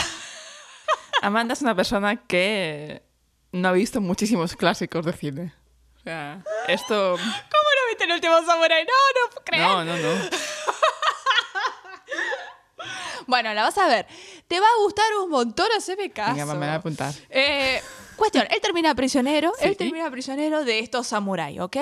Amanda 1.22 1.54
es 1.54 1.62
una 1.62 1.76
persona 1.76 2.15
que 2.15 3.04
no 3.52 3.67
ha 3.67 3.72
visto 3.72 4.02
muchísimos 4.02 4.56
clásicos 4.56 5.06
de 5.06 5.13
cine. 5.13 5.54
O 5.98 6.00
sea, 6.00 6.43
esto... 6.67 7.17
¿Cómo 7.17 7.22
no 7.22 7.89
viste 7.89 8.06
el 8.06 8.13
último 8.13 8.36
samurai? 8.48 8.84
No, 8.84 9.22
no 9.22 9.30
puedo 9.30 9.45
creer. 9.45 9.62
No, 9.62 9.86
no, 9.86 9.95
no. 9.95 10.30
Bueno, 13.29 13.53
la 13.53 13.63
vas 13.63 13.77
a 13.77 13.87
ver. 13.87 14.07
Te 14.47 14.59
va 14.59 14.65
a 14.65 14.83
gustar 14.83 15.05
un 15.23 15.29
montón, 15.29 15.67
haceme 15.77 16.09
caso. 16.09 16.33
Venga, 16.33 16.45
me 16.47 16.53
voy 16.57 16.67
a 16.67 16.75
apuntar. 16.75 17.13
Eh, 17.29 17.79
cuestión, 18.15 18.45
él 18.49 18.59
termina 18.59 18.93
prisionero, 18.95 19.53
Sí. 19.59 19.65
él 19.67 19.77
termina 19.77 20.09
prisionero 20.09 20.65
de 20.65 20.79
estos 20.79 21.07
samuráis, 21.07 21.59
¿ok? 21.59 21.77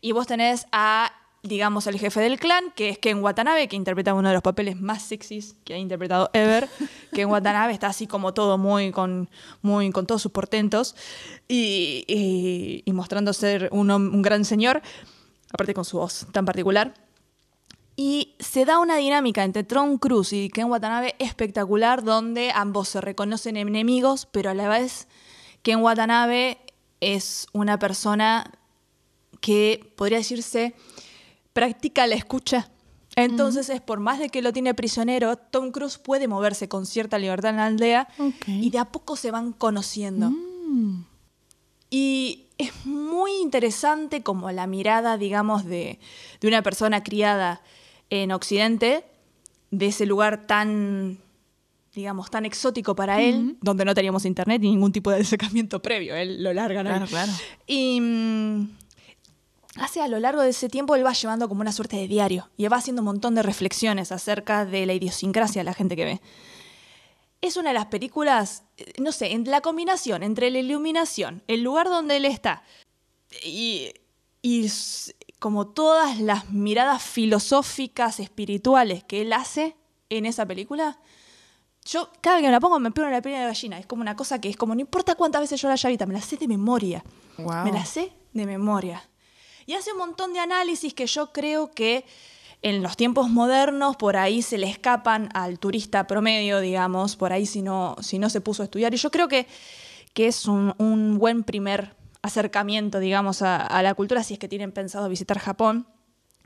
Y 0.00 0.12
vos 0.12 0.26
tenés 0.26 0.66
a 0.72 1.12
digamos, 1.42 1.86
el 1.86 1.96
jefe 1.96 2.18
del 2.20 2.40
clan, 2.40 2.72
que 2.74 2.88
es 2.88 2.98
Ken 2.98 3.22
Watanabe, 3.22 3.68
que 3.68 3.76
interpreta 3.76 4.14
uno 4.14 4.26
de 4.28 4.34
los 4.34 4.42
papeles 4.42 4.80
más 4.80 5.02
sexys 5.04 5.54
que 5.64 5.74
ha 5.74 5.78
interpretado 5.78 6.28
ever. 6.32 6.68
Ken 7.12 7.28
Watanabe 7.28 7.72
está 7.72 7.86
así 7.86 8.08
como 8.08 8.34
todo 8.34 8.58
muy 8.58 8.90
con, 8.90 9.30
muy, 9.62 9.92
con 9.92 10.08
todos 10.08 10.22
sus 10.22 10.32
portentos 10.32 10.96
y, 11.46 12.04
y- 12.08 12.82
y 12.84 12.92
mostrando 12.92 13.32
ser 13.32 13.68
un 13.70 14.22
gran 14.22 14.44
señor, 14.44 14.82
aparte 15.52 15.72
con 15.72 15.84
su 15.84 15.98
voz 15.98 16.26
tan 16.32 16.44
particular. 16.44 16.94
Y 17.96 18.34
se 18.38 18.66
da 18.66 18.78
una 18.78 18.96
dinámica 18.96 19.42
entre 19.42 19.64
Tom 19.64 19.96
Cruise 19.96 20.34
y 20.34 20.50
Ken 20.50 20.70
Watanabe 20.70 21.14
espectacular, 21.18 22.04
donde 22.04 22.52
ambos 22.54 22.90
se 22.90 23.00
reconocen 23.00 23.56
enemigos, 23.56 24.26
pero 24.30 24.50
a 24.50 24.54
la 24.54 24.68
vez 24.68 25.08
Ken 25.62 25.80
Watanabe 25.80 26.58
es 27.00 27.46
una 27.52 27.78
persona 27.78 28.52
que 29.40 29.92
podría 29.96 30.18
decirse 30.18 30.74
practica 31.54 32.06
la 32.06 32.16
escucha. 32.16 32.70
Entonces 33.16 33.70
es 33.70 33.80
por 33.80 33.98
más 33.98 34.18
de 34.18 34.28
que 34.28 34.42
lo 34.42 34.52
tiene 34.52 34.74
prisionero, 34.74 35.36
Tom 35.36 35.70
Cruise 35.70 35.96
puede 35.96 36.28
moverse 36.28 36.68
con 36.68 36.84
cierta 36.84 37.18
libertad 37.18 37.52
en 37.52 37.56
la 37.56 37.66
aldea 37.66 38.08
y 38.46 38.68
de 38.68 38.78
a 38.78 38.84
poco 38.84 39.16
se 39.16 39.30
van 39.30 39.54
conociendo. 39.54 40.30
Y 41.88 42.48
es 42.58 42.84
muy 42.84 43.32
interesante 43.40 44.22
como 44.22 44.50
la 44.50 44.66
mirada, 44.66 45.16
digamos, 45.16 45.64
de, 45.64 45.98
de 46.42 46.48
una 46.48 46.62
persona 46.62 47.02
criada 47.02 47.62
en 48.10 48.32
Occidente, 48.32 49.04
de 49.70 49.86
ese 49.86 50.06
lugar 50.06 50.46
tan, 50.46 51.18
digamos, 51.94 52.30
tan 52.30 52.46
exótico 52.46 52.94
para 52.94 53.20
él, 53.20 53.56
donde 53.60 53.84
no 53.84 53.94
teníamos 53.94 54.24
internet 54.24 54.60
ni 54.60 54.70
ningún 54.70 54.92
tipo 54.92 55.10
de 55.10 55.20
acercamiento 55.20 55.80
previo. 55.82 56.14
Él 56.14 56.42
lo 56.42 56.52
largan 56.52 56.86
ahí. 56.86 56.92
Claro, 56.92 57.06
claro. 57.06 57.32
Y 57.66 58.00
mm, 58.00 58.76
hace 59.76 60.00
a 60.00 60.08
lo 60.08 60.18
largo 60.18 60.42
de 60.42 60.50
ese 60.50 60.68
tiempo, 60.68 60.94
él 60.94 61.04
va 61.04 61.12
llevando 61.12 61.48
como 61.48 61.60
una 61.60 61.72
suerte 61.72 61.96
de 61.96 62.08
diario 62.08 62.48
y 62.56 62.66
va 62.68 62.76
haciendo 62.76 63.02
un 63.02 63.06
montón 63.06 63.34
de 63.34 63.42
reflexiones 63.42 64.12
acerca 64.12 64.64
de 64.64 64.86
la 64.86 64.94
idiosincrasia 64.94 65.60
de 65.60 65.64
la 65.64 65.74
gente 65.74 65.96
que 65.96 66.04
ve. 66.04 66.20
Es 67.42 67.56
una 67.56 67.70
de 67.70 67.74
las 67.74 67.86
películas, 67.86 68.64
eh, 68.76 68.94
no 68.98 69.12
sé, 69.12 69.32
en 69.32 69.48
la 69.50 69.60
combinación 69.60 70.22
entre 70.22 70.50
la 70.50 70.58
iluminación, 70.58 71.42
el 71.48 71.62
lugar 71.62 71.88
donde 71.88 72.16
él 72.16 72.24
está 72.24 72.62
y, 73.44 73.92
y 74.42 74.68
como 75.46 75.68
todas 75.68 76.18
las 76.18 76.50
miradas 76.50 77.00
filosóficas, 77.04 78.18
espirituales 78.18 79.04
que 79.04 79.22
él 79.22 79.32
hace 79.32 79.76
en 80.10 80.26
esa 80.26 80.44
película, 80.44 80.98
yo 81.84 82.10
cada 82.20 82.34
vez 82.34 82.42
que 82.42 82.48
me 82.48 82.52
la 82.52 82.58
pongo 82.58 82.80
me 82.80 82.90
pego 82.90 83.06
en 83.06 83.12
la 83.12 83.22
piel 83.22 83.36
de 83.36 83.42
gallina. 83.42 83.78
Es 83.78 83.86
como 83.86 84.02
una 84.02 84.16
cosa 84.16 84.40
que 84.40 84.48
es 84.48 84.56
como, 84.56 84.74
no 84.74 84.80
importa 84.80 85.14
cuántas 85.14 85.42
veces 85.42 85.60
yo 85.60 85.68
la 85.68 85.74
haya 85.74 85.88
visto, 85.88 86.04
me 86.04 86.14
la 86.14 86.20
sé 86.20 86.36
de 86.36 86.48
memoria. 86.48 87.04
Wow. 87.38 87.62
Me 87.62 87.70
la 87.70 87.86
sé 87.86 88.10
de 88.32 88.44
memoria. 88.44 89.08
Y 89.66 89.74
hace 89.74 89.92
un 89.92 89.98
montón 89.98 90.32
de 90.32 90.40
análisis 90.40 90.92
que 90.94 91.06
yo 91.06 91.32
creo 91.32 91.70
que 91.70 92.04
en 92.62 92.82
los 92.82 92.96
tiempos 92.96 93.30
modernos 93.30 93.94
por 93.94 94.16
ahí 94.16 94.42
se 94.42 94.58
le 94.58 94.68
escapan 94.68 95.28
al 95.32 95.60
turista 95.60 96.08
promedio, 96.08 96.58
digamos, 96.58 97.14
por 97.14 97.32
ahí 97.32 97.46
si 97.46 97.62
no, 97.62 97.94
si 98.00 98.18
no 98.18 98.30
se 98.30 98.40
puso 98.40 98.62
a 98.62 98.64
estudiar. 98.64 98.92
Y 98.94 98.96
yo 98.96 99.12
creo 99.12 99.28
que, 99.28 99.46
que 100.12 100.26
es 100.26 100.46
un, 100.46 100.74
un 100.78 101.18
buen 101.20 101.44
primer 101.44 101.95
acercamiento, 102.26 102.98
digamos, 102.98 103.42
a, 103.42 103.56
a 103.56 103.82
la 103.82 103.94
cultura 103.94 104.22
si 104.22 104.34
es 104.34 104.40
que 104.40 104.48
tienen 104.48 104.72
pensado 104.72 105.08
visitar 105.08 105.38
Japón. 105.38 105.86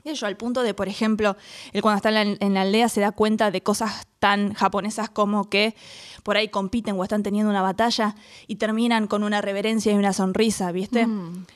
Y 0.03 0.13
yo 0.13 0.25
al 0.25 0.35
punto 0.35 0.63
de, 0.63 0.73
por 0.73 0.87
ejemplo, 0.87 1.37
él 1.73 1.81
cuando 1.81 1.97
está 1.97 2.09
en 2.09 2.15
la, 2.15 2.37
en 2.39 2.53
la 2.55 2.61
aldea 2.61 2.89
se 2.89 3.01
da 3.01 3.11
cuenta 3.11 3.51
de 3.51 3.61
cosas 3.61 4.07
tan 4.19 4.53
japonesas 4.53 5.09
como 5.09 5.49
que 5.49 5.75
por 6.23 6.37
ahí 6.37 6.47
compiten 6.49 6.99
o 6.99 7.03
están 7.03 7.23
teniendo 7.23 7.49
una 7.49 7.61
batalla 7.61 8.15
y 8.47 8.55
terminan 8.55 9.07
con 9.07 9.23
una 9.23 9.41
reverencia 9.41 9.91
y 9.91 9.95
una 9.95 10.13
sonrisa, 10.13 10.71
¿viste? 10.71 11.07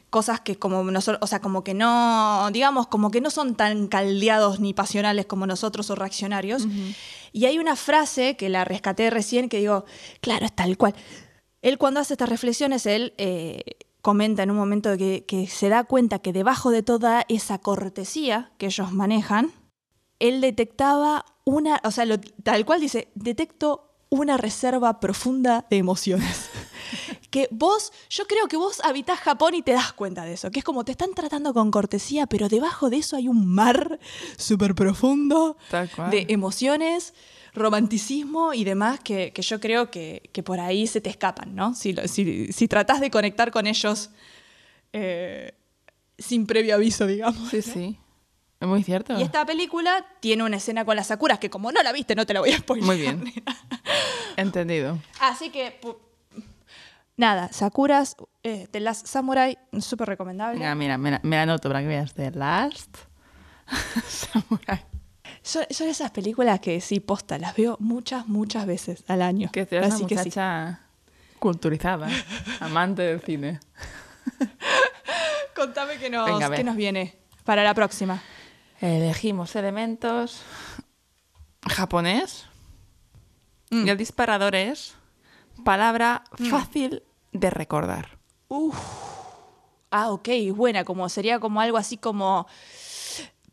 Cosas 0.09 0.41
que 0.41 0.57
como 0.57 0.83
nosotros, 0.83 1.23
o 1.23 1.27
sea, 1.27 1.39
como 1.39 1.63
que 1.63 1.73
no, 1.73 2.49
digamos, 2.51 2.87
como 2.87 3.11
que 3.11 3.21
no 3.21 3.29
son 3.29 3.55
tan 3.55 3.87
caldeados 3.87 4.59
ni 4.59 4.73
pasionales 4.73 5.25
como 5.25 5.47
nosotros 5.47 5.89
o 5.89 5.95
reaccionarios. 5.95 6.67
Y 7.31 7.45
hay 7.45 7.59
una 7.59 7.75
frase 7.75 8.37
que 8.37 8.49
la 8.49 8.63
rescaté 8.63 9.09
recién 9.09 9.49
que 9.49 9.57
digo, 9.57 9.85
claro, 10.21 10.45
es 10.45 10.53
tal 10.53 10.77
cual. 10.77 10.95
Él 11.61 11.77
cuando 11.79 11.99
hace 11.99 12.13
estas 12.13 12.29
reflexiones, 12.29 12.85
él 12.85 13.13
eh, 13.17 13.63
comenta 14.05 14.43
en 14.43 14.51
un 14.51 14.57
momento 14.57 14.95
que, 14.97 15.25
que 15.27 15.47
se 15.47 15.67
da 15.67 15.83
cuenta 15.83 16.19
que 16.19 16.31
debajo 16.31 16.69
de 16.69 16.83
toda 16.83 17.25
esa 17.27 17.57
cortesía 17.57 18.51
que 18.59 18.67
ellos 18.67 18.91
manejan, 18.91 19.51
él 20.19 20.41
detectaba 20.41 21.25
una, 21.43 21.81
o 21.83 21.89
sea, 21.89 22.05
lo- 22.05 22.19
tal 22.43 22.63
cual 22.65 22.81
dice, 22.81 23.07
detecto 23.15 23.89
una 24.09 24.37
reserva 24.37 24.99
profunda 24.99 25.65
de 25.71 25.77
emociones. 25.77 26.49
que 27.31 27.47
vos, 27.51 27.91
yo 28.11 28.27
creo 28.27 28.47
que 28.47 28.57
vos 28.57 28.79
habitás 28.85 29.19
Japón 29.21 29.55
y 29.55 29.63
te 29.63 29.71
das 29.73 29.91
cuenta 29.91 30.23
de 30.23 30.33
eso, 30.33 30.51
que 30.51 30.59
es 30.59 30.65
como 30.65 30.85
te 30.85 30.91
están 30.91 31.15
tratando 31.15 31.51
con 31.55 31.71
cortesía, 31.71 32.27
pero 32.27 32.47
debajo 32.47 32.91
de 32.91 32.97
eso 32.97 33.15
hay 33.15 33.27
un 33.27 33.47
mar 33.47 33.99
súper 34.37 34.75
profundo 34.75 35.57
de 36.11 36.27
emociones, 36.29 37.15
romanticismo 37.55 38.53
y 38.53 38.63
demás 38.63 38.99
que, 38.99 39.31
que 39.33 39.41
yo 39.41 39.59
creo 39.59 39.89
que, 39.89 40.29
que 40.33 40.43
por 40.43 40.59
ahí 40.59 40.87
se 40.87 41.01
te 41.01 41.09
escapan, 41.09 41.55
¿no? 41.55 41.73
Si, 41.73 41.95
si, 42.05 42.51
si 42.51 42.67
tratás 42.67 42.99
de 42.99 43.09
conectar 43.09 43.51
con 43.51 43.65
ellos 43.65 44.11
eh, 44.93 45.53
sin 46.17 46.45
previo 46.45 46.75
aviso, 46.75 47.07
digamos. 47.07 47.49
Sí, 47.49 47.61
sí. 47.61 47.99
Es 48.59 48.67
muy 48.67 48.83
cierto. 48.83 49.19
Y 49.19 49.23
esta 49.23 49.45
película 49.45 50.05
tiene 50.21 50.43
una 50.43 50.57
escena 50.57 50.85
con 50.85 50.95
las 50.95 51.07
Sakuras 51.07 51.39
que 51.39 51.49
como 51.49 51.71
no 51.71 51.83
la 51.83 51.91
viste 51.91 52.15
no 52.15 52.25
te 52.25 52.33
la 52.33 52.39
voy 52.39 52.51
a 52.51 52.57
spoiler. 52.57 52.85
Muy 52.85 52.97
bien. 52.97 53.33
Entendido. 54.37 54.99
Así 55.19 55.49
que 55.49 55.79
nada, 57.17 57.51
Sakuras 57.51 58.15
eh, 58.43 58.67
de 58.71 58.79
las 58.79 58.99
Samurai, 58.99 59.57
súper 59.79 60.07
recomendable. 60.07 60.59
Venga, 60.59 60.75
mira, 60.75 60.97
me 60.97 61.11
la, 61.11 61.19
me 61.23 61.35
la 61.35 61.41
anoto 61.43 61.69
para 61.69 61.81
que 61.81 61.87
veas. 61.87 62.13
The 62.13 62.31
Last 62.31 62.97
Samurai. 64.07 64.85
Son, 65.45 65.63
son 65.69 65.87
esas 65.87 66.09
películas 66.09 66.59
que 66.59 66.81
sí, 66.81 66.99
posta, 66.99 67.37
las 67.37 67.55
veo 67.55 67.77
muchas, 67.79 68.27
muchas 68.27 68.65
veces 68.65 69.03
al 69.07 69.21
año. 69.21 69.51
Que 69.51 69.67
te 69.67 69.77
eres 69.77 69.89
una 69.89 69.95
Así 69.95 70.05
que 70.07 70.15
sí. 70.15 70.29
muchacha 70.29 70.79
culturizada, 71.37 72.09
amante 72.59 73.03
del 73.03 73.21
cine. 73.21 73.59
Contame 75.55 75.97
qué 75.97 76.09
nos, 76.09 76.25
Venga, 76.25 76.49
qué 76.49 76.63
nos 76.63 76.75
viene 76.75 77.15
para 77.43 77.63
la 77.63 77.75
próxima. 77.75 78.23
Elegimos 78.81 79.55
elementos 79.55 80.41
japonés. 81.69 82.47
Mm. 83.69 83.85
Y 83.85 83.89
el 83.91 83.97
disparador 83.97 84.55
es 84.55 84.95
palabra 85.63 86.23
fácil 86.49 87.03
de 87.31 87.51
recordar. 87.51 88.17
Ah, 89.91 90.09
ok, 90.09 90.29
buena, 90.55 90.83
como 90.83 91.07
sería 91.07 91.39
como 91.39 91.61
algo 91.61 91.77
así 91.77 91.97
como 91.97 92.47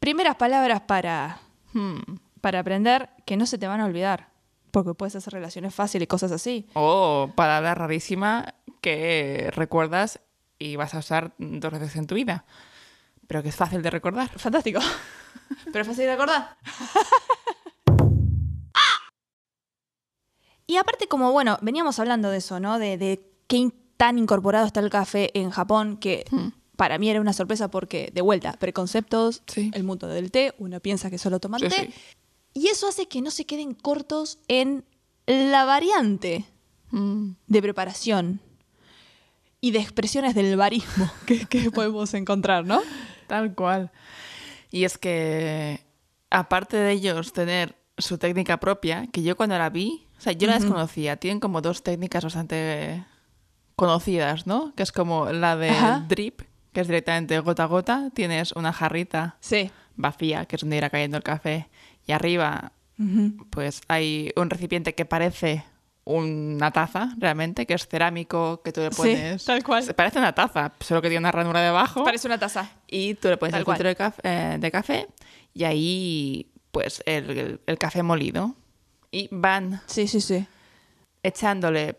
primeras 0.00 0.37
palabras 0.37 0.81
para, 0.81 1.38
Hmm. 1.72 2.00
para 2.40 2.58
aprender 2.58 3.11
que 3.24 3.37
no 3.37 3.46
se 3.46 3.58
te 3.58 3.66
van 3.66 3.80
a 3.80 3.87
olvidar. 3.87 4.30
Porque 4.70 4.94
puedes 4.94 5.16
hacer 5.16 5.35
relaciones 5.35 5.74
fáciles 5.74 6.04
y 6.04 6.06
cosas 6.06 6.32
así. 6.32 6.66
O 6.74 7.30
palabra 7.35 7.74
rarísima 7.74 8.54
que 8.80 9.50
recuerdas 9.54 10.20
y 10.58 10.76
vas 10.76 10.94
a 10.94 10.98
usar 10.98 11.35
dos 11.38 11.72
veces 11.72 11.96
en 11.96 12.06
tu 12.06 12.14
vida. 12.14 12.44
Pero 13.26 13.42
que 13.42 13.50
es 13.50 13.56
fácil 13.56 13.82
de 13.82 13.90
recordar. 13.90 14.28
Fantástico. 14.38 14.80
Pero 15.72 15.80
es 15.80 15.87
fácil 15.87 16.04
de 16.04 16.12
acordar. 16.12 16.56
y 20.66 20.76
aparte, 20.76 21.06
como 21.06 21.32
bueno, 21.32 21.58
veníamos 21.61 21.98
hablando 21.98 22.30
de 22.30 22.38
eso, 22.38 22.61
¿no? 22.61 22.78
De, 22.78 22.96
de 22.96 23.30
qué 23.46 23.70
tan 23.96 24.18
incorporado 24.18 24.66
está 24.66 24.80
el 24.80 24.90
café 24.90 25.30
en 25.38 25.50
Japón, 25.50 25.96
que 25.96 26.24
para 26.82 26.98
mí 26.98 27.08
era 27.08 27.20
una 27.20 27.32
sorpresa 27.32 27.70
porque, 27.70 28.10
de 28.12 28.22
vuelta, 28.22 28.54
preconceptos, 28.54 29.42
Sí. 29.46 29.70
el 29.72 29.84
mundo 29.84 30.08
del 30.08 30.32
té, 30.32 30.52
uno 30.58 30.80
piensa 30.80 31.10
que 31.10 31.16
solo 31.18 31.38
toman 31.38 31.60
Sí, 31.60 31.68
té. 31.68 31.74
sí. 31.76 31.94
Y 32.54 32.66
eso 32.66 32.88
hace 32.88 33.06
que 33.06 33.22
no 33.22 33.30
se 33.30 33.44
queden 33.44 33.72
cortos 33.72 34.40
en 34.48 34.84
la 35.26 35.64
variante 35.64 36.44
Mm. 36.90 37.34
de 37.46 37.62
preparación 37.62 38.40
y 39.60 39.70
de 39.70 39.78
expresiones 39.78 40.34
del 40.34 40.56
barismo 40.56 41.08
que, 41.26 41.46
que 41.46 41.70
podemos 41.70 42.12
encontrar, 42.14 42.66
¿no? 42.66 42.82
Tal 43.28 43.54
cual. 43.54 43.92
Y 44.72 44.82
es 44.82 44.98
que, 44.98 45.84
aparte 46.30 46.76
de 46.76 46.90
ellos 46.90 47.32
tener 47.32 47.76
su 47.96 48.18
técnica 48.18 48.58
propia, 48.58 49.06
que 49.12 49.22
yo 49.22 49.36
cuando 49.36 49.56
la 49.56 49.70
vi, 49.70 50.04
o 50.18 50.20
sea, 50.20 50.32
yo 50.32 50.48
la 50.48 50.58
desconocía, 50.58 51.16
tienen 51.16 51.38
como 51.38 51.60
dos 51.62 51.84
técnicas 51.84 52.24
bastante 52.24 53.04
conocidas, 53.76 54.48
¿no? 54.48 54.74
Que 54.74 54.82
es 54.82 54.90
como 54.90 55.30
la 55.30 55.54
de 55.56 55.70
Ajá. 55.70 56.04
drip, 56.08 56.42
que 56.72 56.80
es 56.80 56.87
directamente 56.88 57.38
gota 57.40 57.64
a 57.64 57.66
gota, 57.66 58.11
tienes 58.14 58.52
una 58.52 58.72
jarrita 58.72 59.37
Sí. 59.40 59.70
vacía, 59.96 60.46
que 60.46 60.56
es 60.56 60.62
donde 60.62 60.76
irá 60.76 60.90
cayendo 60.90 61.16
el 61.16 61.22
café, 61.22 61.68
y 62.06 62.12
arriba 62.12 62.72
pues 63.50 63.80
hay 63.88 64.30
un 64.37 64.48
recipiente 64.48 64.94
que 64.94 65.04
parece 65.04 65.64
una 66.04 66.70
taza, 66.70 67.14
realmente, 67.18 67.66
que 67.66 67.74
es 67.74 67.87
cerámico, 67.88 68.62
que 68.62 68.72
tú 68.72 68.80
le 68.80 68.90
Sí, 68.90 68.96
pones... 68.96 69.44
tal 69.44 69.62
cual. 69.64 69.92
Parece 69.96 70.18
una 70.18 70.32
taza, 70.35 70.72
solo 70.80 71.02
que 71.02 71.08
tiene 71.08 71.18
una 71.20 71.32
ranura 71.32 71.61
debajo. 71.61 72.04
Parece 72.04 72.26
una 72.28 72.38
taza. 72.38 72.70
Y 72.87 73.14
tú 73.14 73.28
le 73.28 73.37
pones 73.38 73.52
Tal 73.52 73.61
el 73.62 73.66
filtro 73.66 73.88
de 73.88 73.96
café, 73.96 74.20
eh, 74.24 74.56
de 74.58 74.70
café 74.70 75.08
y 75.54 75.64
ahí, 75.64 76.52
pues, 76.70 77.02
el, 77.06 77.30
el- 77.30 77.61
el 77.66 77.78
café 77.78 78.02
molido. 78.04 78.54
Y 79.11 79.28
van 79.32 79.80
Sí, 79.87 80.06
sí, 80.06 80.20
sí. 80.20 80.46
echándole 81.22 81.96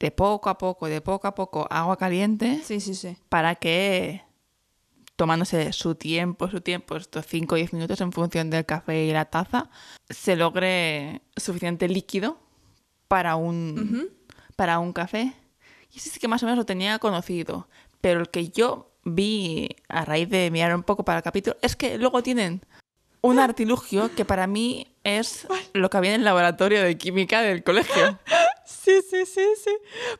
de 0.00 0.10
poco 0.10 0.48
a 0.50 0.58
poco, 0.58 0.86
de 0.86 1.00
poco 1.00 1.26
a 1.28 1.34
poco, 1.34 1.66
agua 1.70 1.96
caliente 1.96 2.60
Sí, 2.64 2.80
sí, 2.80 2.94
sí. 2.94 3.16
para 3.28 3.56
que 3.56 4.22
tomándose 5.16 5.72
su 5.72 5.96
tiempo, 5.96 6.48
su 6.48 6.60
tiempo, 6.60 6.96
estos 6.96 7.26
5 7.26 7.54
o 7.54 7.58
10 7.58 7.72
minutos 7.72 8.00
en 8.00 8.12
función 8.12 8.50
del 8.50 8.64
café 8.64 9.04
y 9.04 9.12
la 9.12 9.24
taza, 9.24 9.68
se 10.08 10.36
logre 10.36 11.22
suficiente 11.36 11.88
líquido 11.88 12.38
para 13.08 13.34
un, 13.34 14.10
para 14.54 14.78
un 14.78 14.92
café. 14.92 15.32
Y 15.92 15.98
ese 15.98 16.10
sí 16.10 16.20
que 16.20 16.28
más 16.28 16.42
o 16.44 16.46
menos 16.46 16.58
lo 16.58 16.66
tenía 16.66 17.00
conocido. 17.00 17.66
Pero 18.00 18.20
el 18.20 18.28
que 18.28 18.50
yo 18.50 18.92
vi 19.04 19.68
a 19.88 20.04
raíz 20.04 20.28
de 20.28 20.52
mirar 20.52 20.72
un 20.76 20.84
poco 20.84 21.04
para 21.04 21.18
el 21.18 21.24
capítulo 21.24 21.56
es 21.62 21.74
que 21.74 21.98
luego 21.98 22.22
tienen 22.22 22.62
un 23.20 23.40
artilugio 23.40 24.14
que 24.14 24.24
para 24.24 24.46
mí 24.46 24.86
es 25.02 25.48
lo 25.72 25.90
que 25.90 25.96
había 25.96 26.14
en 26.14 26.20
el 26.20 26.24
laboratorio 26.24 26.80
de 26.80 26.96
química 26.96 27.42
del 27.42 27.64
colegio. 27.64 28.18
Sí, 28.68 29.00
sí, 29.08 29.24
sí, 29.24 29.46
sí. 29.64 29.70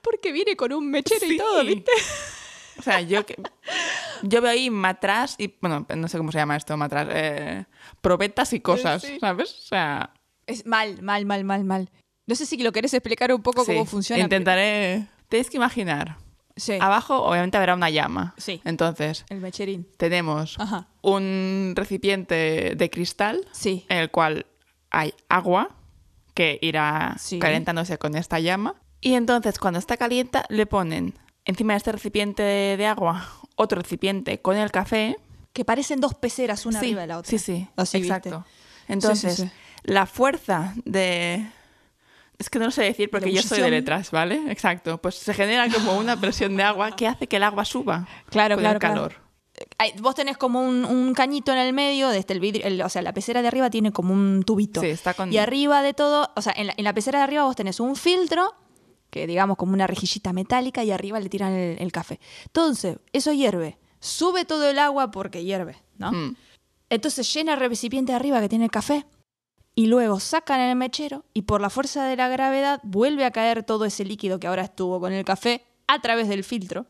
Porque 0.02 0.32
viene 0.32 0.56
con 0.56 0.72
un 0.72 0.90
mechero 0.90 1.26
y 1.26 1.36
todo, 1.36 1.64
¿viste? 1.64 1.92
O 2.78 2.82
sea, 2.82 3.00
yo, 3.00 3.26
que- 3.26 3.36
yo 4.22 4.40
veo 4.40 4.50
ahí 4.50 4.70
matras 4.70 5.34
y, 5.36 5.54
bueno, 5.60 5.86
no 5.94 6.08
sé 6.08 6.16
cómo 6.16 6.32
se 6.32 6.38
llama 6.38 6.56
esto, 6.56 6.76
matras, 6.76 7.08
eh, 7.10 7.64
probetas 8.00 8.52
y 8.52 8.60
cosas, 8.60 9.02
Sí. 9.02 9.18
¿sabes? 9.20 9.50
O 9.52 9.66
sea, 9.66 10.14
Es 10.46 10.64
mal, 10.64 11.02
mal, 11.02 11.26
mal, 11.26 11.44
mal, 11.44 11.64
mal. 11.64 11.90
No 12.26 12.34
sé 12.34 12.46
si 12.46 12.56
lo 12.62 12.72
querés 12.72 12.94
explicar 12.94 13.32
un 13.34 13.42
poco 13.42 13.64
cómo 13.66 13.84
funciona. 13.84 14.22
Intentaré... 14.22 15.06
Tenéis 15.28 15.50
que 15.50 15.58
imaginar. 15.58 16.16
Sí. 16.56 16.78
Abajo, 16.80 17.22
obviamente, 17.22 17.56
habrá 17.58 17.74
una 17.74 17.90
llama. 17.90 18.34
Sí. 18.38 18.62
Entonces, 18.64 19.26
El 19.28 19.40
mecherín. 19.40 19.86
tenemos 19.98 20.58
Ajá. 20.58 20.88
un 21.02 21.74
recipiente 21.76 22.74
de 22.76 22.90
cristal 22.90 23.46
Sí. 23.52 23.84
en 23.90 23.98
el 23.98 24.10
cual 24.10 24.46
hay 24.90 25.12
agua 25.28 25.76
que 26.38 26.56
irá 26.62 27.16
Sí. 27.18 27.40
calentándose 27.40 27.98
con 27.98 28.14
esta 28.14 28.38
llama. 28.38 28.76
Y 29.00 29.14
entonces, 29.14 29.58
cuando 29.58 29.80
está 29.80 29.96
caliente, 29.96 30.38
le 30.50 30.66
ponen 30.66 31.14
encima 31.44 31.72
de 31.72 31.78
este 31.78 31.90
recipiente 31.90 32.44
de, 32.44 32.86
agua 32.86 33.26
otro 33.56 33.80
recipiente 33.82 34.40
con 34.40 34.56
el 34.56 34.70
café. 34.70 35.16
Que 35.52 35.64
parecen 35.64 36.00
dos 36.00 36.14
peceras 36.14 36.64
una 36.64 36.78
sí, 36.78 36.86
arriba 36.86 37.00
de 37.00 37.06
la 37.08 37.18
otra. 37.18 37.28
Sí, 37.28 37.38
sí, 37.40 37.66
Así, 37.76 37.98
¿viste? 37.98 38.14
exacto. 38.14 38.46
Entonces, 38.86 39.34
Sí, 39.34 39.50
la 39.82 40.06
fuerza 40.06 40.74
de... 40.84 41.44
Es 42.38 42.48
que 42.50 42.60
no 42.60 42.66
lo 42.66 42.70
sé 42.70 42.84
decir 42.84 43.10
porque 43.10 43.32
yo 43.32 43.42
soy 43.42 43.60
de 43.60 43.70
letras, 43.72 44.12
¿vale? 44.12 44.40
Exacto. 44.48 44.98
Pues 45.02 45.16
se 45.16 45.34
genera 45.34 45.68
como 45.68 45.98
una 45.98 46.20
presión 46.20 46.56
de 46.56 46.62
agua 46.62 46.94
que 46.94 47.08
hace 47.08 47.26
que 47.26 47.34
el 47.38 47.42
agua 47.42 47.64
suba 47.64 48.06
Claro, 48.30 48.54
con 48.54 48.62
claro, 48.62 48.76
el 48.76 48.80
calor. 48.80 49.08
claro. 49.14 49.27
Vos 50.00 50.14
tenés 50.16 50.36
como 50.36 50.60
un, 50.60 50.84
un 50.84 51.14
cañito 51.14 51.52
en 51.52 51.58
el 51.58 51.72
medio, 51.72 52.08
de 52.08 52.18
este, 52.18 52.32
el 52.32 52.40
vidrio, 52.40 52.66
el- 52.66 52.82
o 52.82 52.88
sea, 52.88 53.00
la 53.02 53.12
pecera 53.12 53.42
de 53.42 53.48
arriba 53.48 53.70
tiene 53.70 53.92
como 53.92 54.12
un 54.12 54.42
tubito. 54.44 54.80
Sí, 54.80 54.88
está 54.88 55.14
con... 55.14 55.32
Y 55.32 55.38
arriba 55.38 55.82
de 55.82 55.94
todo, 55.94 56.30
o 56.34 56.42
sea, 56.42 56.52
en 56.56 56.66
la, 56.68 56.74
en 56.76 56.84
la 56.84 56.92
pecera 56.92 57.18
de 57.20 57.24
arriba 57.24 57.44
vos 57.44 57.54
tenés 57.54 57.78
un 57.78 57.94
filtro, 57.94 58.54
que 59.10 59.26
digamos 59.26 59.56
como 59.56 59.72
una 59.74 59.86
rejillita 59.86 60.32
metálica, 60.32 60.82
y 60.82 60.90
arriba 60.90 61.20
le 61.20 61.28
tiran 61.28 61.52
el, 61.52 61.80
el 61.80 61.92
café. 61.92 62.18
Entonces, 62.46 62.98
eso 63.12 63.32
hierve, 63.32 63.78
sube 64.00 64.44
todo 64.44 64.68
el 64.68 64.78
agua 64.80 65.10
porque 65.12 65.44
hierve, 65.44 65.76
¿no? 65.96 66.10
Mm. 66.12 66.36
Entonces 66.90 67.32
llena 67.32 67.54
el 67.54 67.60
recipiente 67.60 68.12
de 68.12 68.16
arriba 68.16 68.40
que 68.40 68.48
tiene 68.48 68.64
el 68.64 68.70
café, 68.70 69.06
y 69.76 69.86
luego 69.86 70.18
sacan 70.18 70.58
el 70.58 70.74
mechero, 70.74 71.24
y 71.34 71.42
por 71.42 71.60
la 71.60 71.70
fuerza 71.70 72.04
de 72.04 72.16
la 72.16 72.28
gravedad 72.28 72.80
vuelve 72.82 73.24
a 73.24 73.30
caer 73.30 73.62
todo 73.62 73.84
ese 73.84 74.04
líquido 74.04 74.40
que 74.40 74.48
ahora 74.48 74.62
estuvo 74.64 74.98
con 74.98 75.12
el 75.12 75.24
café 75.24 75.64
a 75.86 76.00
través 76.00 76.26
del 76.28 76.42
filtro. 76.42 76.86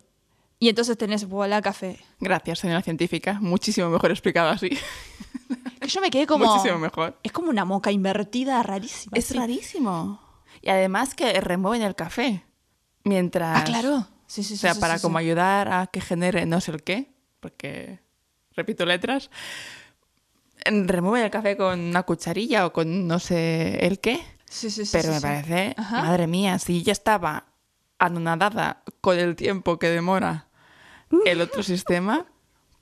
Y 0.59 0.68
entonces 0.68 0.99
tenés 0.99 1.29
voilà 1.29 1.62
café. 1.62 1.99
Gracias, 2.21 2.59
señora 2.59 2.83
científica. 2.83 3.38
Muchísimo 3.40 3.88
mejor 3.90 4.11
explicado 4.11 4.51
así. 4.51 4.71
Yo 5.87 6.01
me 6.01 6.11
quedé 6.11 6.27
como. 6.27 6.47
Muchísimo 6.47 6.79
mejor. 6.79 7.18
Es 7.23 7.33
como 7.33 7.51
una 7.51 7.64
moca 7.64 7.92
invertida 7.92 8.62
rarísima. 8.62 9.16
Es 9.16 9.35
rarísimo. 9.35 10.21
Y 10.61 10.71
además 10.71 11.14
que 11.14 11.40
remueven 11.40 11.83
el 11.83 11.94
café. 11.94 12.44
Mientras... 13.05 13.61
Ah, 13.61 13.64
claro. 13.64 14.07
Sí, 14.27 14.42
sí, 14.42 14.49
sí. 14.49 14.55
O 14.55 14.59
sea, 14.59 14.75
sí, 14.75 14.81
para 14.81 14.99
sí, 14.99 15.03
como 15.03 15.18
sí. 15.18 15.25
ayudar 15.25 15.73
a 15.73 15.87
que 15.87 16.01
genere 16.01 16.44
no 16.44 16.61
sé 16.61 16.73
el 16.73 16.83
qué, 16.83 17.14
porque 17.40 18.01
repito 18.55 18.85
letras, 18.85 19.31
remueven 20.66 21.25
el 21.25 21.31
café 21.31 21.57
con 21.57 21.79
una 21.79 22.03
cucharilla 22.03 22.66
o 22.66 22.73
con 22.73 23.07
no 23.07 23.21
sé 23.21 23.87
el 23.87 24.01
qué, 24.01 24.21
Sí, 24.51 24.71
sí, 24.71 24.87
sí, 24.87 24.90
pero 24.92 25.12
me 25.12 25.21
parece, 25.21 25.75
Ajá. 25.77 26.03
madre 26.03 26.27
mía, 26.27 26.59
si 26.59 26.83
ya 26.83 26.92
estaba 26.92 27.47
anonadada 27.99 28.83
con 29.01 29.18
el 29.18 29.37
tiempo 29.37 29.79
que 29.79 29.88
demora 29.90 30.48
el 31.25 31.40
otro 31.40 31.62
sistema, 31.62 32.27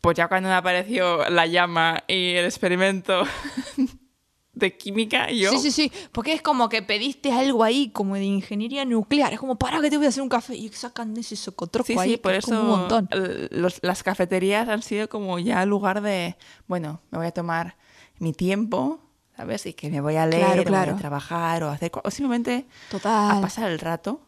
pues 0.01 0.17
ya 0.17 0.29
cuando 0.29 0.49
me 0.49 0.55
apareció 0.55 1.29
la 1.31 1.47
llama 1.47 2.03
y 2.09 2.35
el 2.35 2.45
experimento 2.45 3.23
de 4.53 4.77
química, 4.77 5.31
yo... 5.31 5.51
Sí, 5.51 5.59
sí, 5.59 5.71
sí. 5.71 5.93
Porque 6.13 6.33
es 6.33 6.41
como 6.41 6.69
que 6.71 6.81
pediste 6.83 7.31
algo 7.33 7.63
ahí, 7.63 7.91
como 7.91 8.15
de 8.15 8.25
ingeniería 8.25 8.85
nuclear. 8.87 9.33
Es 9.35 9.39
como, 9.39 9.57
para 9.57 9.81
que 9.83 9.91
te 9.91 9.99
voy 9.99 10.07
a 10.07 10.09
hacer 10.09 10.23
un 10.23 10.31
café. 10.31 10.55
Y 10.57 10.69
sacan 10.71 11.15
ese 11.17 11.37
socotroco 11.37 11.87
Sí, 11.87 11.99
ahí. 11.99 12.11
sí, 12.13 12.17
por 12.17 12.33
eso 12.35 12.49
como 12.49 12.61
un 12.63 12.69
montón. 12.81 13.09
los- 13.51 13.81
las 13.83 14.03
cafeterías 14.03 14.67
han 14.69 14.81
sido 14.83 15.09
como 15.11 15.39
ya 15.39 15.65
lugar 15.67 16.01
de, 16.01 16.37
bueno, 16.69 17.01
me 17.11 17.19
voy 17.19 17.27
a 17.27 17.33
tomar 17.33 17.77
mi 18.19 18.33
tiempo, 18.33 18.99
¿sabes? 19.37 19.67
Y 19.67 19.75
que 19.75 19.91
me 19.91 20.01
voy 20.01 20.17
a 20.17 20.25
leer, 20.25 20.41
Claro, 20.47 20.53
o 20.55 20.65
voy 20.65 20.65
claro. 20.65 20.93
a 20.95 20.97
trabajar 20.97 21.63
o 21.63 21.69
hacer, 21.69 21.93
o 22.03 22.11
simplemente 22.11 22.65
a 22.89 22.91
Total. 22.91 23.41
pasar 23.43 23.71
el 23.71 23.79
rato. 23.79 24.23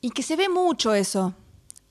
Y 0.00 0.10
que 0.12 0.22
se 0.22 0.36
ve 0.36 0.48
mucho 0.48 0.94
eso. 0.94 1.34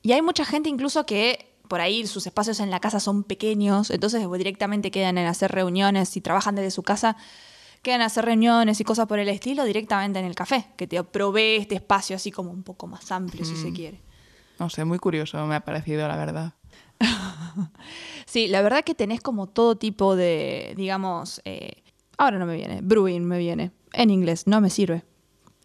Y 0.02 0.12
hay 0.12 0.22
mucha 0.22 0.44
gente 0.44 0.68
incluso 0.68 1.06
que 1.06 1.48
por 1.68 1.80
ahí 1.80 2.06
sus 2.06 2.26
espacios 2.26 2.60
en 2.60 2.70
la 2.70 2.80
casa 2.80 2.98
son 2.98 3.24
pequeños, 3.24 3.90
entonces 3.90 4.26
directamente 4.36 4.90
quedan 4.90 5.18
en 5.18 5.26
hacer 5.26 5.52
reuniones, 5.52 6.08
si 6.08 6.20
trabajan 6.20 6.54
desde 6.54 6.70
su 6.70 6.82
casa, 6.82 7.16
quedan 7.82 8.00
en 8.00 8.06
hacer 8.06 8.24
reuniones 8.24 8.80
y 8.80 8.84
cosas 8.84 9.06
por 9.06 9.18
el 9.18 9.28
estilo 9.28 9.64
directamente 9.64 10.18
en 10.18 10.24
el 10.24 10.34
café, 10.34 10.66
que 10.76 10.86
te 10.86 11.02
provee 11.04 11.56
este 11.56 11.76
espacio 11.76 12.16
así 12.16 12.30
como 12.30 12.50
un 12.50 12.62
poco 12.62 12.86
más 12.86 13.12
amplio, 13.12 13.44
si 13.44 13.54
se 13.56 13.72
quiere. 13.72 14.00
No 14.58 14.70
sé, 14.70 14.84
muy 14.84 14.98
curioso 14.98 15.46
me 15.46 15.54
ha 15.54 15.60
parecido, 15.60 16.08
la 16.08 16.16
verdad. 16.16 16.54
Sí, 18.26 18.46
la 18.46 18.60
verdad 18.60 18.84
que 18.84 18.94
tenés 18.94 19.22
como 19.22 19.46
todo 19.46 19.76
tipo 19.78 20.14
de, 20.14 20.74
digamos, 20.76 21.40
eh, 21.46 21.82
ahora 22.18 22.38
no 22.38 22.44
me 22.44 22.54
viene, 22.54 22.80
brewing 22.82 23.24
me 23.24 23.38
viene, 23.38 23.72
en 23.94 24.10
inglés, 24.10 24.46
no 24.46 24.60
me 24.60 24.68
sirve, 24.68 25.02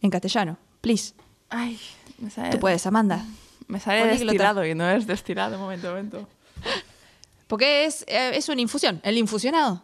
en 0.02 0.10
castellano, 0.10 0.58
please. 0.80 1.14
Ay, 1.50 1.78
me 2.20 2.30
Tú 2.52 2.60
puedes, 2.60 2.88
Amanda. 2.88 3.26
Me 3.68 3.80
sale 3.80 4.00
Políglota. 4.02 4.26
destilado 4.32 4.66
y 4.66 4.76
no 4.76 4.90
es 4.90 5.06
destilado, 5.08 5.58
momento, 5.58 5.90
momento. 5.90 6.28
Porque 7.48 7.86
es, 7.86 8.04
eh, 8.08 8.32
es 8.36 8.50
una 8.50 8.62
infusión, 8.62 9.00
el 9.04 9.18
infusionado. 9.18 9.82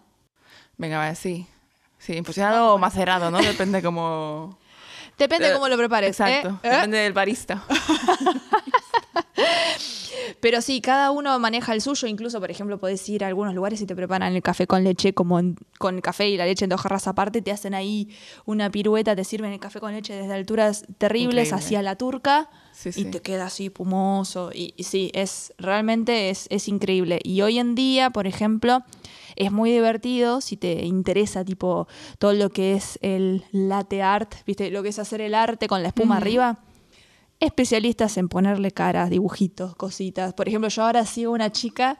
Venga, 0.77 0.97
va, 0.97 1.13
sí. 1.15 1.45
Sí, 1.99 2.13
infusionado 2.15 2.73
o 2.73 2.77
macerado, 2.77 3.29
¿no? 3.29 3.39
Depende 3.39 3.81
como... 3.81 4.57
Depende 5.17 5.45
de 5.47 5.51
Eh, 5.51 5.53
cómo 5.55 5.67
lo 5.67 5.77
prepares. 5.77 6.11
Exacto, 6.11 6.59
¿eh? 6.63 6.67
¿Eh? 6.67 6.69
depende 6.75 6.97
del 6.99 7.11
barista. 7.13 7.61
Pero 10.41 10.61
sí, 10.61 10.79
cada 10.81 11.11
uno 11.11 11.37
maneja 11.39 11.73
el 11.73 11.81
suyo. 11.81 12.07
Incluso, 12.07 12.39
por 12.39 12.49
ejemplo, 12.51 12.77
podés 12.79 13.07
ir 13.09 13.23
a 13.23 13.27
algunos 13.27 13.53
lugares 13.55 13.81
y 13.81 13.85
te 13.85 13.95
preparan 13.95 14.33
el 14.35 14.41
café 14.41 14.67
con 14.67 14.83
leche, 14.83 15.13
como 15.13 15.39
en- 15.39 15.57
con 15.79 15.95
el 15.95 16.01
café 16.01 16.29
y 16.29 16.37
la 16.37 16.45
leche 16.45 16.65
en 16.65 16.69
dos 16.69 16.81
jarras 16.81 17.07
aparte. 17.07 17.41
Te 17.41 17.51
hacen 17.51 17.73
ahí 17.73 18.09
una 18.45 18.69
pirueta, 18.69 19.15
te 19.15 19.23
sirven 19.23 19.51
el 19.53 19.59
café 19.59 19.79
con 19.79 19.91
leche 19.93 20.13
desde 20.13 20.33
alturas 20.33 20.85
terribles 20.97 21.47
Increíble. 21.49 21.55
hacia 21.65 21.81
la 21.81 21.95
turca. 21.95 22.49
Sí, 22.71 22.91
y 22.95 23.05
te 23.05 23.21
queda 23.21 23.45
así 23.47 23.69
pumoso. 23.69 24.51
Y, 24.53 24.73
y 24.77 24.83
sí, 24.83 25.11
es 25.13 25.53
realmente 25.57 26.29
es, 26.29 26.47
es 26.49 26.67
increíble. 26.67 27.19
Y 27.23 27.41
hoy 27.41 27.59
en 27.59 27.75
día, 27.75 28.09
por 28.11 28.25
ejemplo, 28.27 28.83
es 29.35 29.51
muy 29.51 29.71
divertido 29.71 30.39
si 30.41 30.55
te 30.57 30.85
interesa 30.85 31.43
tipo 31.43 31.87
todo 32.19 32.33
lo 32.33 32.49
que 32.49 32.73
es 32.73 32.97
el 33.01 33.43
latte 33.51 34.01
art, 34.01 34.33
¿viste? 34.45 34.69
Lo 34.71 34.83
que 34.83 34.89
es 34.89 34.99
hacer 34.99 35.19
el 35.21 35.33
arte 35.35 35.67
con 35.67 35.81
la 35.81 35.89
espuma 35.89 36.17
arriba. 36.17 36.59
Especialistas 37.39 38.17
en 38.17 38.27
ponerle 38.27 38.71
caras, 38.71 39.09
dibujitos, 39.09 39.75
cositas. 39.75 40.33
Por 40.33 40.47
ejemplo, 40.47 40.69
yo 40.69 40.83
ahora 40.83 41.05
sigo 41.05 41.31
una 41.31 41.51
chica 41.51 41.97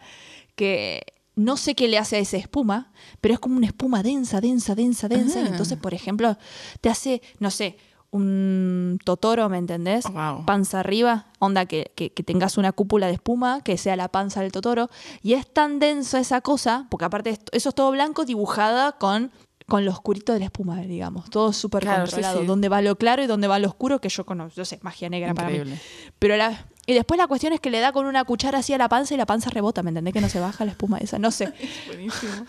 que 0.56 1.02
no 1.36 1.56
sé 1.56 1.76
qué 1.76 1.88
le 1.88 1.98
hace 1.98 2.18
a 2.18 2.20
esa 2.20 2.36
espuma, 2.38 2.92
pero 3.22 3.34
es 3.34 3.40
como 3.40 3.56
una 3.56 3.68
espuma 3.68 4.04
densa, 4.04 4.42
densa, 4.42 4.76
densa, 4.76 5.08
densa. 5.08 5.40
Y 5.40 5.44
Ah. 5.44 5.48
entonces, 5.48 5.78
por 5.78 5.94
ejemplo, 5.94 6.38
te 6.82 6.90
hace, 6.90 7.22
no 7.40 7.50
sé, 7.52 7.78
un 8.12 9.00
totoro, 9.06 9.48
¿me 9.50 9.58
entendés? 9.60 10.04
Wow. 10.12 10.44
Panza 10.46 10.80
arriba, 10.82 11.28
onda 11.38 11.66
que, 11.68 11.92
que- 11.96 12.12
que 12.12 12.24
tengas 12.24 12.58
una 12.58 12.72
cúpula 12.74 13.06
de 13.08 13.14
espuma, 13.14 13.62
que 13.64 13.78
sea 13.78 13.96
la 13.96 14.10
panza 14.10 14.42
del 14.42 14.52
totoro. 14.52 14.90
Y 15.22 15.34
es 15.34 15.48
tan 15.48 15.80
densa 15.80 16.20
esa 16.20 16.42
cosa, 16.42 16.88
porque 16.90 17.06
aparte 17.06 17.30
es- 17.30 17.40
eso 17.54 17.70
es 17.70 17.76
todo 17.76 17.92
blanco 17.92 18.26
dibujada 18.26 18.94
con, 18.94 19.32
con 19.70 19.86
lo 19.86 19.92
oscurito 19.92 20.34
de 20.34 20.40
la 20.40 20.46
espuma, 20.46 20.82
digamos. 20.82 21.30
Todo 21.30 21.54
súper 21.54 21.84
Claro, 21.84 22.02
controlado. 22.04 22.42
sí. 22.42 22.46
Dónde 22.46 22.68
va 22.70 22.82
lo 22.82 22.98
claro 22.98 23.24
y 23.24 23.28
dónde 23.28 23.48
va 23.48 23.60
lo 23.60 23.68
oscuro, 23.70 24.02
que 24.02 24.10
yo 24.10 24.26
conozco. 24.26 24.56
Yo 24.58 24.66
sé, 24.66 24.80
magia 24.82 25.10
negra 25.10 25.34
para 25.34 25.48
mí. 25.50 25.56
Increíble. 25.56 25.80
Pero 26.20 26.36
la, 26.38 26.66
y 26.86 26.94
después 26.94 27.18
la 27.18 27.28
cuestión 27.28 27.54
es 27.54 27.60
que 27.60 27.70
le 27.70 27.80
da 27.80 27.92
con 27.94 28.06
una 28.06 28.24
cuchara 28.26 28.60
así 28.60 28.74
a 28.74 28.78
la 28.78 28.90
panza 28.90 29.14
y 29.14 29.18
la 29.18 29.26
panza 29.26 29.50
rebota, 29.50 29.84
¿me 29.84 29.90
entendés? 29.90 30.14
Que 30.14 30.22
no 30.22 30.30
se 30.30 30.40
baja 30.40 30.66
la 30.66 30.72
espuma 30.72 30.98
esa. 30.98 31.20
No 31.20 31.32
sé. 31.32 31.54
Buenísimo. 31.88 32.46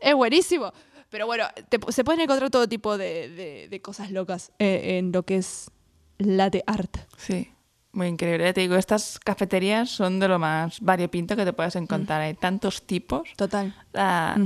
Es 0.00 0.14
buenísimo. 0.14 0.72
Pero 1.10 1.26
bueno, 1.26 1.44
te- 1.68 1.80
se 1.92 2.04
pueden 2.04 2.20
encontrar 2.20 2.50
todo 2.50 2.68
tipo 2.68 2.96
de, 2.96 3.28
de- 3.28 3.68
de 3.68 3.82
cosas 3.82 4.10
locas 4.12 4.52
eh, 4.58 4.98
en 4.98 5.12
lo 5.12 5.24
que 5.24 5.36
es 5.36 5.70
latte 6.18 6.62
art. 6.66 6.96
Sí, 7.16 7.50
muy 7.92 8.06
increíble. 8.06 8.44
Ya 8.44 8.52
Te 8.52 8.60
digo, 8.60 8.76
estas 8.76 9.18
cafeterías 9.18 9.90
son 9.90 10.20
de 10.20 10.28
lo 10.28 10.38
más 10.38 10.80
variopinto 10.80 11.34
que 11.34 11.44
te 11.44 11.52
puedes 11.52 11.74
encontrar. 11.76 12.20
Hay 12.20 12.34
tantos 12.34 12.82
tipos. 12.86 13.28
Total. 13.36 13.74
Ah. 13.94 14.36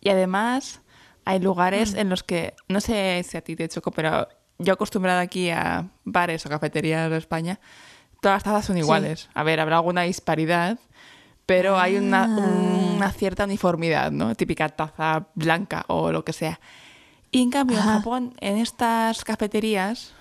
Y 0.00 0.08
además 0.08 0.80
hay 1.30 1.38
lugares 1.40 1.94
en 1.94 2.08
los 2.08 2.22
que, 2.22 2.54
no 2.68 2.80
sé 2.80 3.24
si 3.28 3.36
a 3.36 3.40
ti 3.42 3.56
te 3.56 3.68
choco, 3.68 3.90
pero 3.90 4.28
yo 4.58 4.72
acostumbrada 4.74 5.20
aquí 5.20 5.50
a 5.50 5.88
bares 6.04 6.44
o 6.46 6.48
cafeterías 6.48 7.10
de 7.10 7.16
España, 7.16 7.60
todas 8.20 8.36
las 8.36 8.42
tazas 8.44 8.64
son 8.66 8.78
iguales. 8.78 9.28
A 9.34 9.42
ver, 9.42 9.60
habrá 9.60 9.76
alguna 9.76 10.02
disparidad, 10.02 10.78
pero 11.46 11.78
hay 11.78 11.96
una, 11.96 12.24
Ah. 12.24 12.94
una 12.96 13.10
cierta 13.12 13.44
uniformidad, 13.44 14.10
¿no? 14.12 14.34
Típica 14.34 14.68
taza 14.68 15.26
blanca 15.34 15.84
o 15.88 16.12
lo 16.12 16.24
que 16.24 16.32
sea. 16.32 16.60
Y 17.30 17.42
en 17.42 17.50
cambio, 17.50 17.78
en. 17.78 17.82
Japón, 17.84 18.34
en 18.40 18.56
estas 18.58 19.24
cafeterías, 19.24 20.12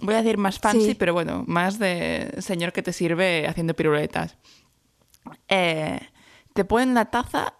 voy 0.00 0.14
a 0.14 0.18
decir 0.22 0.36
más 0.38 0.58
fancy, 0.58 0.84
Sí. 0.90 0.94
pero 0.94 1.12
bueno, 1.14 1.44
más 1.46 1.78
de 1.78 2.34
señor 2.40 2.72
que 2.72 2.82
te 2.82 2.92
sirve 2.92 3.46
haciendo 3.48 3.74
piruletas. 3.74 4.36
Eh, 5.48 5.98
te 6.54 6.64
ponen 6.64 6.94
la 6.94 7.06
taza 7.06 7.54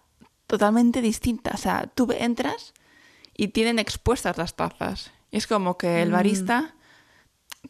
totalmente 0.47 1.01
distinta. 1.03 1.51
O 1.55 1.57
sea, 1.59 1.90
tú 1.94 2.09
entras 2.16 2.73
y 3.38 3.48
tienen 3.48 3.79
expuestas 3.79 4.37
las 4.37 4.55
tazas. 4.55 5.11
Es 5.33 5.46
como 5.46 5.79
que 5.79 5.87
Mm. 5.88 6.03
el 6.03 6.11
barista 6.12 6.74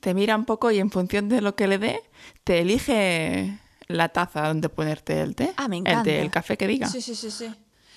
te 0.01 0.15
mira 0.15 0.35
un 0.35 0.45
poco 0.45 0.71
y 0.73 0.79
en 0.81 0.91
función 0.91 1.29
de 1.29 1.41
lo 1.41 1.55
que 1.55 1.69
le 1.69 1.79
dé, 1.79 2.03
te 2.45 2.61
elige 2.61 3.59
la 3.87 4.09
taza 4.11 4.49
donde 4.49 4.69
ponerte 4.69 5.21
el 5.21 5.35
té. 5.35 5.53
Ah, 5.57 5.69
me 5.69 5.77
El 5.77 5.83
encanta. 5.83 6.03
té, 6.05 6.21
el 6.21 6.31
café 6.31 6.57
que 6.57 6.67
diga. 6.67 6.89
Sí, 6.89 7.01
sí, 7.01 7.15
sí, 7.15 7.31
sí. 7.31 7.47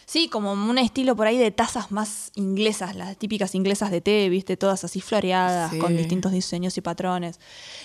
Sí, 0.05 0.27
como 0.27 0.51
un 0.51 0.77
estilo 0.77 1.15
por 1.15 1.27
ahí 1.27 1.37
de 1.37 1.51
tazas 1.51 1.91
más 1.91 2.31
inglesas, 2.35 2.95
las 2.97 3.15
típicas 3.17 3.55
inglesas 3.55 3.91
de 3.91 4.01
té, 4.01 4.27
viste, 4.27 4.57
todas 4.57 4.83
así 4.83 4.99
floreadas, 4.99 5.71
Sí. 5.71 5.77
con 5.79 5.95
distintos 5.95 6.33
diseños 6.33 6.75
y 6.77 6.81
patrones. 6.81 7.39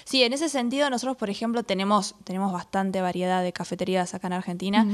Sí, 0.05 0.25
en 0.25 0.33
ese 0.33 0.49
sentido 0.49 0.90
nosotros, 0.90 1.16
por 1.16 1.31
ejemplo, 1.31 1.62
tenemos, 1.62 2.16
tenemos 2.25 2.53
bastante 2.53 3.01
variedad 3.01 3.42
de 3.44 3.53
cafeterías 3.53 4.14
acá 4.14 4.27
en 4.27 4.33
Argentina. 4.33 4.87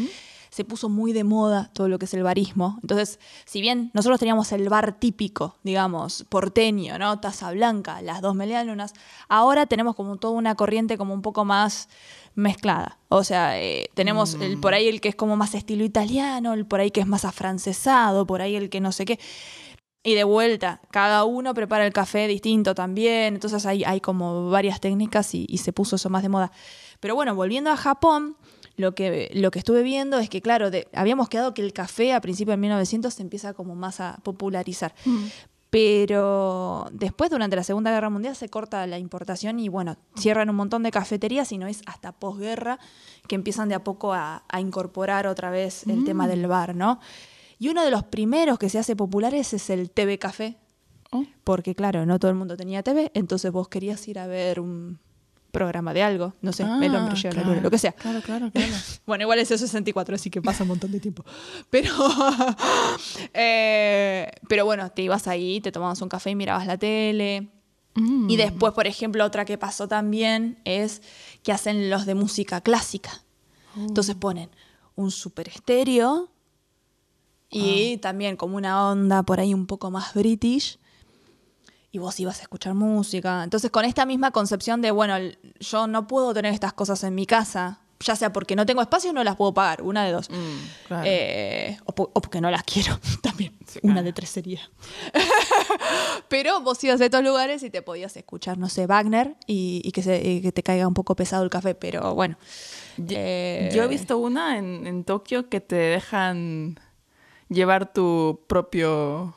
Se 0.53 0.65
puso 0.65 0.88
muy 0.91 1.12
de 1.12 1.25
moda 1.25 1.71
todo 1.73 1.88
lo 1.88 1.99
que 1.99 2.05
es 2.05 2.12
el 2.12 2.23
barismo. 2.23 2.79
Entonces, 2.83 3.19
si 3.47 3.62
bien 3.62 3.91
nosotros 3.95 4.21
teníamos 4.21 4.53
el 4.53 4.69
bar 4.69 5.01
típico, 5.01 5.57
digamos, 5.62 6.27
porteño, 6.29 6.99
¿no? 6.99 7.19
Taza 7.19 7.51
blanca, 7.53 8.03
las 8.03 8.21
dos 8.21 8.35
medialunas, 8.35 8.93
ahora 9.29 9.65
tenemos 9.65 9.97
como 9.97 10.19
toda 10.19 10.35
una 10.35 10.55
corriente 10.55 10.99
como 10.99 11.15
un 11.15 11.23
poco 11.23 11.47
más 11.47 11.88
mezclada. 12.35 12.99
O 13.09 13.25
sea, 13.25 13.61
eh, 13.61 13.91
tenemos 13.95 14.35
el, 14.35 14.59
por 14.59 14.75
ahí 14.75 14.88
el 14.88 15.01
que 15.01 15.09
es 15.09 15.15
como 15.15 15.37
más 15.37 15.55
estilo 15.55 15.85
italiano, 15.85 16.53
el 16.53 16.67
por 16.67 16.81
ahí 16.81 16.91
que 16.91 17.01
es 17.01 17.07
más 17.07 17.25
afrancesado, 17.25 18.27
por 18.27 18.43
ahí 18.43 18.55
el 18.55 18.71
que 18.71 18.81
no 18.81 18.93
sé 18.93 19.05
qué. 19.05 19.19
Y 20.05 20.15
de 20.15 20.25
vuelta, 20.25 20.81
cada 20.91 21.25
uno 21.25 21.55
prepara 21.55 21.87
el 21.87 21.93
café 21.93 22.27
distinto 22.27 22.75
también, 22.75 23.35
entonces 23.35 23.65
hay, 23.67 23.85
hay 23.85 24.01
como 24.01 24.51
varias 24.51 24.81
técnicas 24.81 25.35
y, 25.35 25.47
y 25.49 25.59
se 25.59 25.73
puso 25.73 25.97
eso 25.97 26.11
más 26.11 26.23
de 26.23 26.29
moda. 26.29 26.51
Pero 26.99 27.15
bueno, 27.15 27.35
volviendo 27.35 27.71
a 27.71 27.77
Japón, 27.77 28.37
lo 28.83 28.95
que, 28.95 29.31
lo 29.33 29.51
que 29.51 29.59
estuve 29.61 29.83
viendo 29.83 30.18
es 30.18 30.29
que, 30.29 30.42
claro, 30.42 30.71
de- 30.71 30.87
habíamos 30.92 31.31
quedado 31.31 31.55
que 31.55 31.62
el 31.62 31.73
café 31.73 32.12
a 32.12 32.21
principios 32.21 32.53
de 32.55 32.59
1900 32.61 33.14
se 33.14 33.23
empieza 33.23 33.55
como 33.55 33.75
más 33.75 34.01
a 34.01 34.18
popularizar. 34.23 34.95
Pero 35.71 36.87
después, 36.92 37.31
durante 37.31 37.57
la 37.57 37.64
Segunda 37.64 37.90
Guerra 37.90 38.11
Mundial, 38.11 38.37
se 38.37 38.51
corta 38.51 38.87
la 38.87 38.99
importación 38.99 39.59
y, 39.59 39.71
bueno, 39.71 39.97
cierran 40.18 40.51
un 40.51 40.57
montón 40.57 40.83
de 40.83 40.90
cafeterías 40.90 41.51
y 41.51 41.57
no 41.57 41.66
es 41.66 41.81
hasta 41.87 42.12
posguerra 42.12 42.79
que 43.27 43.37
empiezan 43.37 43.71
de 43.71 43.75
a 43.77 43.83
poco 43.83 44.12
a, 44.12 44.45
a 44.51 44.61
incorporar 44.61 45.27
otra 45.27 45.49
vez 45.51 45.87
el 45.87 46.05
tema 46.05 46.29
del 46.29 46.47
bar, 46.47 46.75
¿no? 46.77 47.01
Y 47.59 47.68
uno 47.71 47.85
de 47.85 47.90
los 47.90 48.03
primeros 48.05 48.59
que 48.59 48.68
se 48.68 48.79
hace 48.79 48.97
populares 48.97 49.55
es 49.55 49.71
el 49.71 49.90
TV 49.90 50.18
Café, 50.18 50.59
Oh. 51.14 51.25
porque 51.45 51.75
claro, 51.75 52.07
no 52.07 52.18
todo 52.18 52.31
el 52.31 52.37
mundo 52.38 52.57
tenía 52.57 52.83
TV, 52.83 53.11
entonces 53.14 53.53
vos 53.53 53.68
querías 53.68 54.07
ir 54.09 54.18
a 54.18 54.27
ver 54.27 54.61
un 54.61 54.99
programa 55.53 55.95
de 55.95 56.03
algo, 56.03 56.35
no 56.41 56.53
sé, 56.53 56.65
el 56.65 56.95
hombre 56.97 57.12
Ah, 57.12 57.15
llega 57.15 57.31
a 57.31 57.35
la 57.35 57.43
luna, 57.45 57.61
lo 57.61 57.71
que 57.71 57.79
sea. 57.79 57.93
Claro, 57.93 58.21
claro, 58.23 58.51
claro. 58.51 58.73
Bueno, 59.07 59.23
igual 59.23 59.38
es 59.38 59.51
el 59.51 59.59
64, 59.59 60.15
así 60.15 60.31
que 60.31 60.43
pasa 60.43 60.65
un 60.65 60.71
montón 60.71 60.91
de 60.91 60.99
tiempo. 60.99 61.25
Pero, 61.71 61.93
eh, 63.35 64.33
pero 64.49 64.65
bueno, 64.65 64.91
te 64.91 65.03
ibas 65.03 65.29
ahí, 65.29 65.61
te 65.61 65.71
tomabas 65.71 66.01
un 66.01 66.09
café 66.09 66.31
y 66.31 66.35
mirabas 66.35 66.67
la 66.67 66.79
tele. 66.79 67.53
Mm. 67.95 68.31
Y 68.31 68.37
después, 68.37 68.73
por 68.73 68.87
ejemplo, 68.87 69.25
otra 69.25 69.45
que 69.45 69.59
pasó 69.59 69.87
también 69.87 70.59
es 70.65 71.03
que 71.43 71.53
hacen 71.53 71.91
los 71.91 72.07
de 72.07 72.15
música 72.15 72.62
clásica. 72.62 73.23
Entonces 73.77 74.17
ponen 74.17 74.51
un 74.97 75.11
super 75.11 75.49
estéreo 75.49 76.31
y 77.51 77.99
también 77.99 78.37
como 78.37 78.57
una 78.57 78.88
onda 78.88 79.23
por 79.23 79.38
ahí 79.38 79.53
un 79.53 79.67
poco 79.67 79.91
más 79.91 80.15
british. 80.15 80.79
Y 81.94 81.98
vos 81.98 82.18
ibas 82.18 82.38
a 82.40 82.42
escuchar 82.42 82.72
música. 82.74 83.44
Entonces, 83.44 83.70
con 83.70 83.85
esta 83.85 84.07
misma 84.07 84.31
concepción 84.31 84.81
de, 84.81 84.90
bueno, 84.90 85.14
yo 85.61 85.87
no 85.87 86.07
puedo 86.07 86.33
tener 86.33 86.52
estas 86.55 86.72
cosas 86.72 87.05
en 87.05 87.14
mi 87.14 87.26
casa, 87.26 87.81
ya 88.00 88.16
sea 88.16 88.33
porque 88.33 88.57
no 88.57 88.64
tengo 88.66 88.81
espacio 88.81 89.11
o 89.11 89.12
no 89.12 89.22
las 89.22 89.37
puedo 89.37 89.52
pagar, 89.52 89.83
una 89.83 90.02
de 90.05 90.12
dos. 90.12 90.31
Mm, 90.31 90.87
claro. 90.88 91.02
Eh, 91.07 91.78
o, 91.85 91.94
po- 91.94 92.11
o 92.14 92.20
porque 92.22 92.40
no 92.40 92.50
las 92.50 92.62
quiero 92.64 92.98
también. 93.22 93.52
Sí, 93.66 93.78
Una 93.83 94.02
de 94.02 94.12
tres 94.14 94.31
sería. 94.31 94.61
Pero 96.28 96.61
vos 96.61 96.83
ibas 96.83 97.00
a 97.00 97.05
estos 97.05 97.22
lugares 97.22 97.62
y 97.62 97.70
te 97.70 97.83
podías 97.83 98.16
escuchar, 98.16 98.59
no 98.59 98.68
sé, 98.68 98.87
Wagner 98.87 99.37
y, 99.46 99.83
y 99.85 99.92
que, 99.92 100.02
se- 100.02 100.22
y 100.26 100.40
que 100.40 100.50
te 100.52 100.62
caiga 100.62 100.88
un 100.88 100.94
poco 100.94 101.14
pesado 101.14 101.44
el 101.44 101.50
café. 101.50 101.74
Pero 101.74 102.14
bueno. 102.14 102.37
Yo, 102.96 103.16
Eh, 103.18 103.70
yo 103.74 103.83
he 103.83 103.88
visto 103.88 104.18
una 104.18 104.59
en, 104.59 104.87
en 104.87 105.05
Tokio 105.05 105.48
que 105.48 105.61
te 105.61 105.76
dejan 105.76 106.78
llevar 107.48 107.92
tu 107.92 108.40
propio 108.46 109.35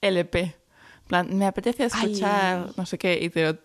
LP. 0.00 0.56
Plan, 1.08 1.36
me 1.36 1.46
apetece 1.46 1.86
escuchar 1.86 2.66
Ay. 2.68 2.72
no 2.76 2.86
sé 2.86 2.98
qué 2.98 3.18
y 3.20 3.30
te, 3.30 3.58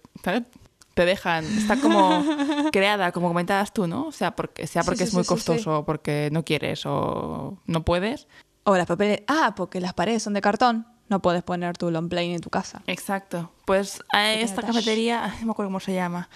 te 0.94 1.06
dejan. 1.06 1.46
Está 1.46 1.80
como 1.80 2.24
creada, 2.72 3.12
como 3.12 3.28
comentabas 3.28 3.74
tú, 3.74 3.86
¿no? 3.86 4.08
O 4.08 4.12
sea, 4.12 4.36
porque, 4.36 4.66
sea 4.66 4.84
porque 4.84 5.00
sí, 5.00 5.10
es 5.10 5.14
muy 5.14 5.24
sí, 5.24 5.30
costoso, 5.30 5.80
o 5.80 5.86
porque 5.86 6.30
no 6.32 6.44
quieres 6.46 6.86
o 6.86 7.58
no 7.66 7.84
puedes. 7.84 8.28
O 8.64 8.78
las 8.78 8.88
papeles. 8.88 9.22
Ah, 9.28 9.54
porque 9.56 9.82
las 9.82 9.94
paredes 9.94 10.24
son 10.24 10.34
de 10.34 10.42
cartón. 10.42 10.88
No 11.10 11.22
puedes 11.22 11.44
poner 11.44 11.78
tu 11.78 11.92
long 11.92 12.08
play 12.08 12.34
en 12.34 12.40
tu 12.40 12.50
casa. 12.50 12.82
Exacto. 12.88 13.52
Pues 13.66 14.02
a 14.14 14.32
esta 14.34 14.62
cafetería, 14.62 15.36
no 15.42 15.48
me 15.48 15.52
acuerdo 15.52 15.68
cómo 15.68 15.82
se 15.82 15.94
llama, 15.94 16.30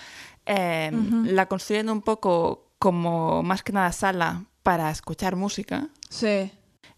eh, 0.45 0.91
la 1.23 1.45
construyen 1.47 1.89
un 1.89 2.01
poco 2.01 2.67
como 2.77 3.43
más 3.43 3.63
que 3.63 3.71
nada 3.71 3.91
sala 3.93 4.43
para 4.63 4.91
escuchar 4.91 5.37
música. 5.37 5.87
Sí. 6.09 6.51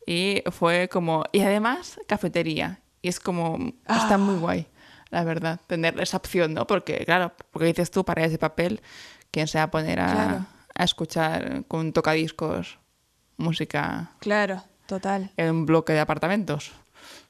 Y 0.06 0.41
fue 0.52 0.89
como. 0.89 1.24
Y 1.32 1.41
además, 1.41 2.00
cafetería. 2.08 2.82
Y 3.01 3.07
es 3.09 3.19
como. 3.19 3.57
Está 3.88 4.17
muy 4.17 4.35
Ah. 4.35 4.39
guay, 4.39 4.67
la 5.09 5.23
verdad, 5.23 5.59
tener 5.67 5.99
esa 5.99 6.17
opción, 6.17 6.53
¿no? 6.53 6.67
Porque, 6.67 7.03
claro, 7.05 7.31
porque 7.51 7.67
dices 7.67 7.91
tú, 7.91 8.03
paredes 8.05 8.31
de 8.31 8.38
papel, 8.38 8.81
¿quién 9.31 9.47
se 9.47 9.57
va 9.57 9.65
a 9.65 9.71
poner 9.71 9.99
a, 9.99 10.12
Claro. 10.12 10.45
a 10.75 10.83
escuchar 10.83 11.63
con 11.67 11.93
tocadiscos 11.93 12.77
música 13.38 14.12
Claro, 14.19 14.62
total. 14.85 15.31
en 15.38 15.49
un 15.51 15.65
bloque 15.65 15.93
de 15.93 15.99
apartamentos? 16.01 16.71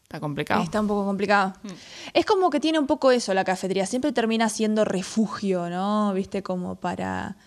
Está 0.04 0.20
complicado. 0.20 0.64
Está 0.64 0.82
un 0.82 0.88
poco 0.88 1.06
complicado. 1.06 1.54
Mm. 1.62 1.68
Es 2.16 2.26
como 2.26 2.50
que 2.50 2.60
tiene 2.60 2.80
un 2.80 2.88
poco 2.88 3.12
eso 3.12 3.32
la 3.36 3.44
cafetería. 3.44 3.86
Siempre 3.86 4.12
termina 4.12 4.50
siendo 4.50 4.84
refugio, 4.84 5.70
¿no? 5.70 6.12
Viste, 6.14 6.42
como 6.42 6.76
para, 6.78 7.38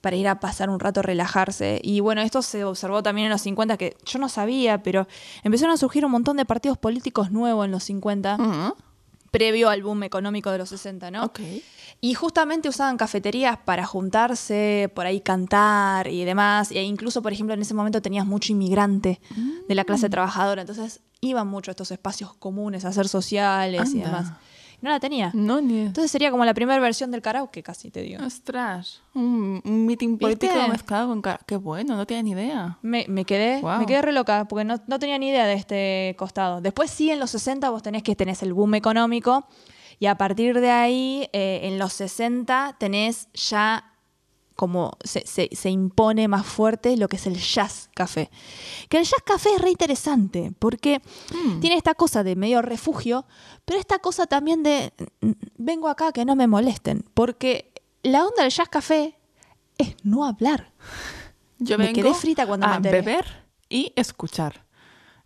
para 0.00 0.16
ir 0.16 0.28
a 0.28 0.38
pasar 0.40 0.70
un 0.70 0.78
rato, 0.80 1.02
relajarse. 1.02 1.80
Y 1.82 2.00
bueno, 2.00 2.20
esto 2.20 2.42
se 2.42 2.64
observó 2.64 3.02
también 3.02 3.26
en 3.26 3.32
los 3.32 3.42
50, 3.42 3.76
que 3.76 3.96
yo 4.04 4.18
no 4.18 4.28
sabía, 4.28 4.82
pero 4.82 5.06
empezaron 5.42 5.74
a 5.74 5.76
surgir 5.76 6.04
un 6.04 6.12
montón 6.12 6.36
de 6.36 6.44
partidos 6.44 6.78
políticos 6.78 7.30
nuevos 7.30 7.64
en 7.64 7.70
los 7.72 7.84
50, 7.84 8.38
Mm, 8.38 8.72
previo 9.30 9.68
al 9.68 9.82
boom 9.82 10.04
económico 10.04 10.50
de 10.50 10.58
los 10.58 10.68
60, 10.70 11.10
¿no? 11.10 11.24
Y 12.00 12.14
justamente 12.14 12.68
usaban 12.68 12.96
cafeterías 12.96 13.58
para 13.64 13.84
juntarse, 13.84 14.90
por 14.94 15.04
ahí 15.06 15.20
cantar 15.20 16.06
y 16.08 16.24
demás. 16.24 16.70
E 16.70 16.82
incluso, 16.82 17.22
por 17.22 17.32
ejemplo, 17.32 17.54
en 17.54 17.60
ese 17.62 17.74
momento 17.74 18.00
tenías 18.00 18.24
mucho 18.24 18.52
inmigrante 18.52 19.20
de 19.68 19.74
la 19.74 19.82
Mm. 19.82 19.86
clase 19.86 20.08
trabajadora. 20.08 20.60
Entonces 20.62 21.00
iban 21.20 21.48
mucho 21.48 21.70
a 21.70 21.72
estos 21.72 21.90
espacios 21.90 22.32
comunes 22.34 22.84
a 22.84 22.88
hacer 22.88 23.08
sociales 23.08 23.94
y 23.94 23.98
demás. 24.00 24.32
No 24.80 24.90
la 24.90 25.00
tenía. 25.00 25.30
No, 25.34 25.60
ni. 25.60 25.80
Entonces 25.80 26.10
sería 26.10 26.30
como 26.30 26.44
la 26.44 26.54
primera 26.54 26.78
versión 26.80 27.10
del 27.10 27.20
karaoke, 27.20 27.62
casi 27.64 27.90
te 27.90 28.00
digo. 28.02 28.24
Ostras, 28.24 29.02
un, 29.14 29.60
un 29.64 29.86
meeting 29.86 30.18
político 30.18 30.52
¿Viste? 30.54 30.68
mezclado 30.70 31.08
con... 31.08 31.20
cara- 31.20 31.40
Qué 31.46 31.56
bueno, 31.56 31.96
no 31.96 32.06
tenía 32.06 32.22
ni 32.22 32.30
idea. 32.30 32.78
Me, 32.82 33.04
me 33.08 33.24
quedé, 33.24 33.60
me 33.62 33.86
quedé 33.86 34.02
re 34.02 34.12
loca, 34.12 34.46
porque 34.46 34.64
no, 34.64 34.76
no 34.86 34.98
tenía 34.98 35.18
ni 35.18 35.30
idea 35.30 35.46
de 35.46 35.54
este 35.54 36.14
costado. 36.18 36.60
Después 36.60 36.90
sí, 36.90 37.10
en 37.10 37.18
los 37.18 37.30
60 37.30 37.68
vos 37.70 37.82
tenés 37.82 38.02
que 38.04 38.14
tenés 38.14 38.42
el 38.44 38.52
boom 38.54 38.74
económico 38.76 39.48
y 39.98 40.06
a 40.06 40.14
partir 40.16 40.60
de 40.60 40.70
ahí, 40.70 41.28
eh, 41.32 41.60
en 41.64 41.78
los 41.78 41.92
60 41.94 42.76
tenés 42.78 43.28
ya 43.32 43.92
como 44.58 44.98
se, 45.04 45.24
se- 45.24 45.50
se 45.54 45.70
impone 45.70 46.26
más 46.26 46.44
fuerte 46.44 46.96
lo 46.96 47.06
que 47.08 47.14
es 47.14 47.28
el 47.28 47.36
jazz 47.38 47.90
café. 47.94 48.28
Que 48.88 48.98
el 48.98 49.04
jazz 49.04 49.22
café 49.24 49.54
es 49.54 49.60
re 49.62 49.70
interesante, 49.70 50.50
porque 50.58 51.00
tiene 51.60 51.76
esta 51.76 51.94
cosa 51.94 52.24
de 52.24 52.34
medio 52.34 52.60
refugio, 52.60 53.24
pero 53.64 53.78
esta 53.78 54.00
cosa 54.00 54.26
también 54.26 54.64
de 54.64 54.92
vengo 55.56 55.88
acá 55.88 56.10
que 56.10 56.24
no 56.24 56.34
me 56.34 56.48
molesten, 56.48 57.04
porque 57.14 57.72
la 58.02 58.26
onda 58.26 58.42
del 58.42 58.50
jazz 58.50 58.68
café 58.68 59.16
es 59.78 59.94
no 60.02 60.24
hablar. 60.24 60.72
Yo 61.60 61.78
Me 61.78 61.86
vengo 61.86 62.02
quedé 62.02 62.14
frita 62.14 62.44
cuando 62.44 62.66
me 62.66 62.72
a 62.72 62.76
enteré. 62.78 63.00
beber 63.02 63.44
y 63.68 63.92
escuchar. 63.94 64.64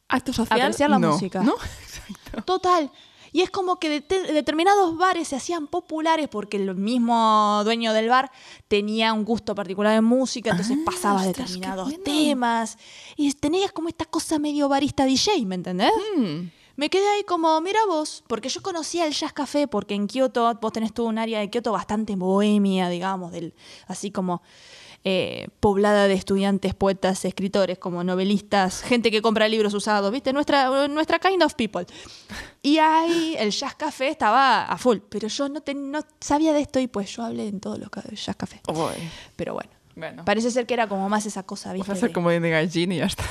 Acto 0.09 0.35
social, 0.35 0.61
Apreciar 0.61 0.91
la 0.91 0.99
no, 0.99 1.13
música. 1.13 1.43
¿No? 1.43 1.55
Exacto. 1.55 2.43
Total. 2.45 2.91
Y 3.33 3.41
es 3.41 3.51
como 3.51 3.79
que 3.79 3.89
de- 3.89 4.33
determinados 4.33 4.97
bares 4.99 5.29
se 5.29 5.37
hacían 5.37 5.67
populares 5.67 6.29
porque 6.29 6.59
el 6.59 6.75
mismo 6.75 7.63
dueño 7.65 7.93
del 7.95 8.09
bar 8.09 8.31
tenía 8.69 9.13
un 9.15 9.25
gusto 9.25 9.55
particular 9.55 9.97
en 9.97 10.05
música, 10.05 10.51
entonces 10.51 10.77
Ah, 10.81 10.83
pasaba 10.85 11.25
determinados 11.25 11.89
bueno. 11.89 12.05
temas. 12.05 12.77
Y 13.17 13.33
tenías 13.33 13.73
como 13.73 13.89
esta 13.89 14.05
cosa 14.05 14.39
medio 14.39 14.69
barista 14.69 15.05
DJ, 15.07 15.47
¿me 15.47 15.55
entendés? 15.55 15.91
Mm. 16.17 16.49
Me 16.77 16.89
quedé 16.89 17.07
ahí 17.09 17.23
como, 17.25 17.61
mira 17.61 17.81
vos, 17.87 18.25
porque 18.27 18.49
yo 18.49 18.63
conocía 18.63 19.07
el 19.07 19.13
jazz 19.13 19.33
café, 19.35 19.69
porque 19.69 19.95
en 19.95 20.07
Kioto 20.07 20.53
vos 20.61 20.73
tenés 20.73 20.93
todo 20.95 21.07
un 21.07 21.19
área 21.19 21.39
de 21.41 21.51
Kioto 21.51 21.71
bastante 21.73 22.17
bohemia, 22.17 22.89
digamos, 22.89 23.31
del, 23.33 23.55
así 23.87 24.11
como 24.11 24.43
eh, 25.05 25.49
poblada 25.61 26.07
de 26.07 26.15
estudiantes, 26.15 26.75
poetas, 26.75 27.25
escritores, 27.25 27.79
como 27.79 28.05
novelistas, 28.05 28.83
gente 28.83 29.11
que 29.11 29.21
compra 29.23 29.49
libros 29.49 29.75
usados, 29.75 30.13
¿viste? 30.13 30.33
Nuestra, 30.33 30.87
nuestra 30.89 31.19
kind 31.19 31.43
of 31.43 31.55
people. 31.55 31.85
Y 32.63 32.79
ahí 32.79 33.35
el 33.39 33.51
jazz 33.51 33.75
café 33.75 34.09
estaba 34.09 34.65
a 34.65 34.79
full, 34.79 34.99
pero 35.09 35.27
yo 35.29 35.49
no, 35.49 35.61
te- 35.61 35.75
no 35.75 36.01
sabía 36.21 36.53
de 36.53 36.61
esto 36.61 36.79
y 36.79 36.87
pues 36.87 37.11
yo 37.17 37.25
hablé 37.25 37.49
en 37.49 37.59
todos 37.61 37.79
los 37.79 37.89
jazz 38.25 38.37
café. 38.37 38.61
Pero 39.35 39.55
bueno, 39.55 39.71
bueno. 39.97 40.25
parece 40.25 40.51
ser 40.53 40.67
que 40.67 40.75
era 40.75 40.87
como 40.87 41.09
más 41.09 41.27
esa 41.27 41.43
cosa, 41.43 41.71
Vas 41.71 41.75
¿viste? 41.79 41.91
a 41.91 41.95
hacer 41.95 42.09
de- 42.11 42.15
como 42.15 42.31
de 42.31 42.51
gallina 42.51 42.95
y 42.95 42.99
ya 42.99 43.07
está, 43.07 43.25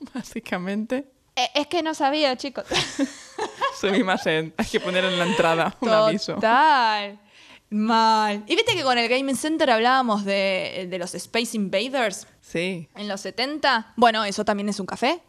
¿no? 0.00 0.10
básicamente. 0.14 1.10
Eh, 1.36 1.50
es 1.54 1.66
que 1.66 1.82
no 1.82 1.92
sabía, 1.94 2.36
chicos. 2.36 2.64
Sumimasen. 3.80 4.54
Hay 4.56 4.66
que 4.66 4.80
poner 4.80 5.04
en 5.04 5.18
la 5.18 5.24
entrada 5.26 5.76
un 5.80 5.88
aviso. 5.90 6.34
Total. 6.34 7.18
Mal. 7.70 8.44
Y 8.46 8.56
viste 8.56 8.74
que 8.74 8.82
con 8.82 8.96
el 8.98 9.08
Gaming 9.08 9.36
Center 9.36 9.70
hablábamos 9.70 10.24
de, 10.24 10.86
de 10.90 10.98
los 10.98 11.14
Space 11.14 11.56
Invaders 11.56 12.26
Sí. 12.40 12.88
en 12.94 13.08
los 13.08 13.20
70. 13.20 13.92
Bueno, 13.96 14.24
eso 14.24 14.44
también 14.44 14.68
es 14.68 14.80
un 14.80 14.86
café. 14.86 15.22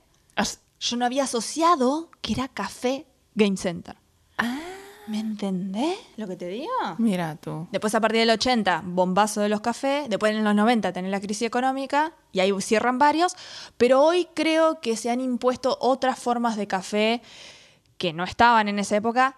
Yo 0.81 0.95
no 0.95 1.05
había 1.05 1.23
asociado 1.25 2.09
que 2.21 2.31
era 2.33 2.47
café 2.47 3.05
Game 3.35 3.57
Center. 3.57 3.97
¿Me 5.07 5.19
entendés 5.19 5.97
lo 6.17 6.27
que 6.27 6.35
te 6.37 6.47
digo? 6.47 6.71
Mira 6.99 7.35
tú. 7.35 7.67
Después 7.71 7.93
a 7.95 7.99
partir 7.99 8.19
del 8.19 8.29
80, 8.29 8.83
bombazo 8.85 9.41
de 9.41 9.49
los 9.49 9.59
cafés. 9.59 10.07
Después 10.07 10.33
en 10.33 10.43
los 10.43 10.53
90 10.55 10.93
tenés 10.93 11.09
la 11.11 11.19
crisis 11.19 11.47
económica 11.47 12.13
y 12.31 12.39
ahí 12.41 12.53
cierran 12.61 12.99
varios. 12.99 13.35
Pero 13.75 14.03
hoy 14.03 14.27
creo 14.35 14.79
que 14.81 14.95
se 14.95 15.09
han 15.09 15.19
impuesto 15.19 15.77
otras 15.81 16.19
formas 16.19 16.55
de 16.57 16.67
café 16.67 17.21
que 17.97 18.13
no 18.13 18.23
estaban 18.23 18.67
en 18.69 18.77
esa 18.77 18.95
época. 18.97 19.35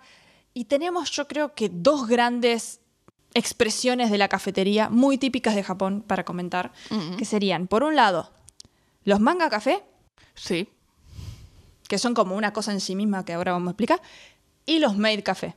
Y 0.54 0.66
tenemos 0.66 1.10
yo 1.12 1.26
creo 1.28 1.56
que 1.56 1.70
dos 1.74 2.06
grandes 2.06 2.81
expresiones 3.34 4.12
de 4.12 4.18
la 4.18 4.28
cafetería 4.28 4.90
muy 4.90 5.18
típicas 5.18 5.56
de 5.56 5.64
Japón 5.64 6.04
para 6.06 6.24
comentar. 6.26 6.72
Que 7.18 7.26
serían, 7.26 7.68
por 7.68 7.84
un 7.84 7.96
lado, 7.96 8.32
los 9.04 9.20
manga 9.20 9.50
café, 9.50 9.84
Sí. 10.34 10.70
que 11.88 11.98
son 11.98 12.14
como 12.14 12.36
una 12.36 12.54
cosa 12.54 12.72
en 12.72 12.80
sí 12.80 12.96
misma 12.96 13.26
que 13.26 13.34
ahora 13.34 13.52
vamos 13.52 13.68
a 13.68 13.72
explicar, 13.72 14.02
y 14.66 14.80
los 14.80 14.98
made 14.98 15.24
café. 15.24 15.56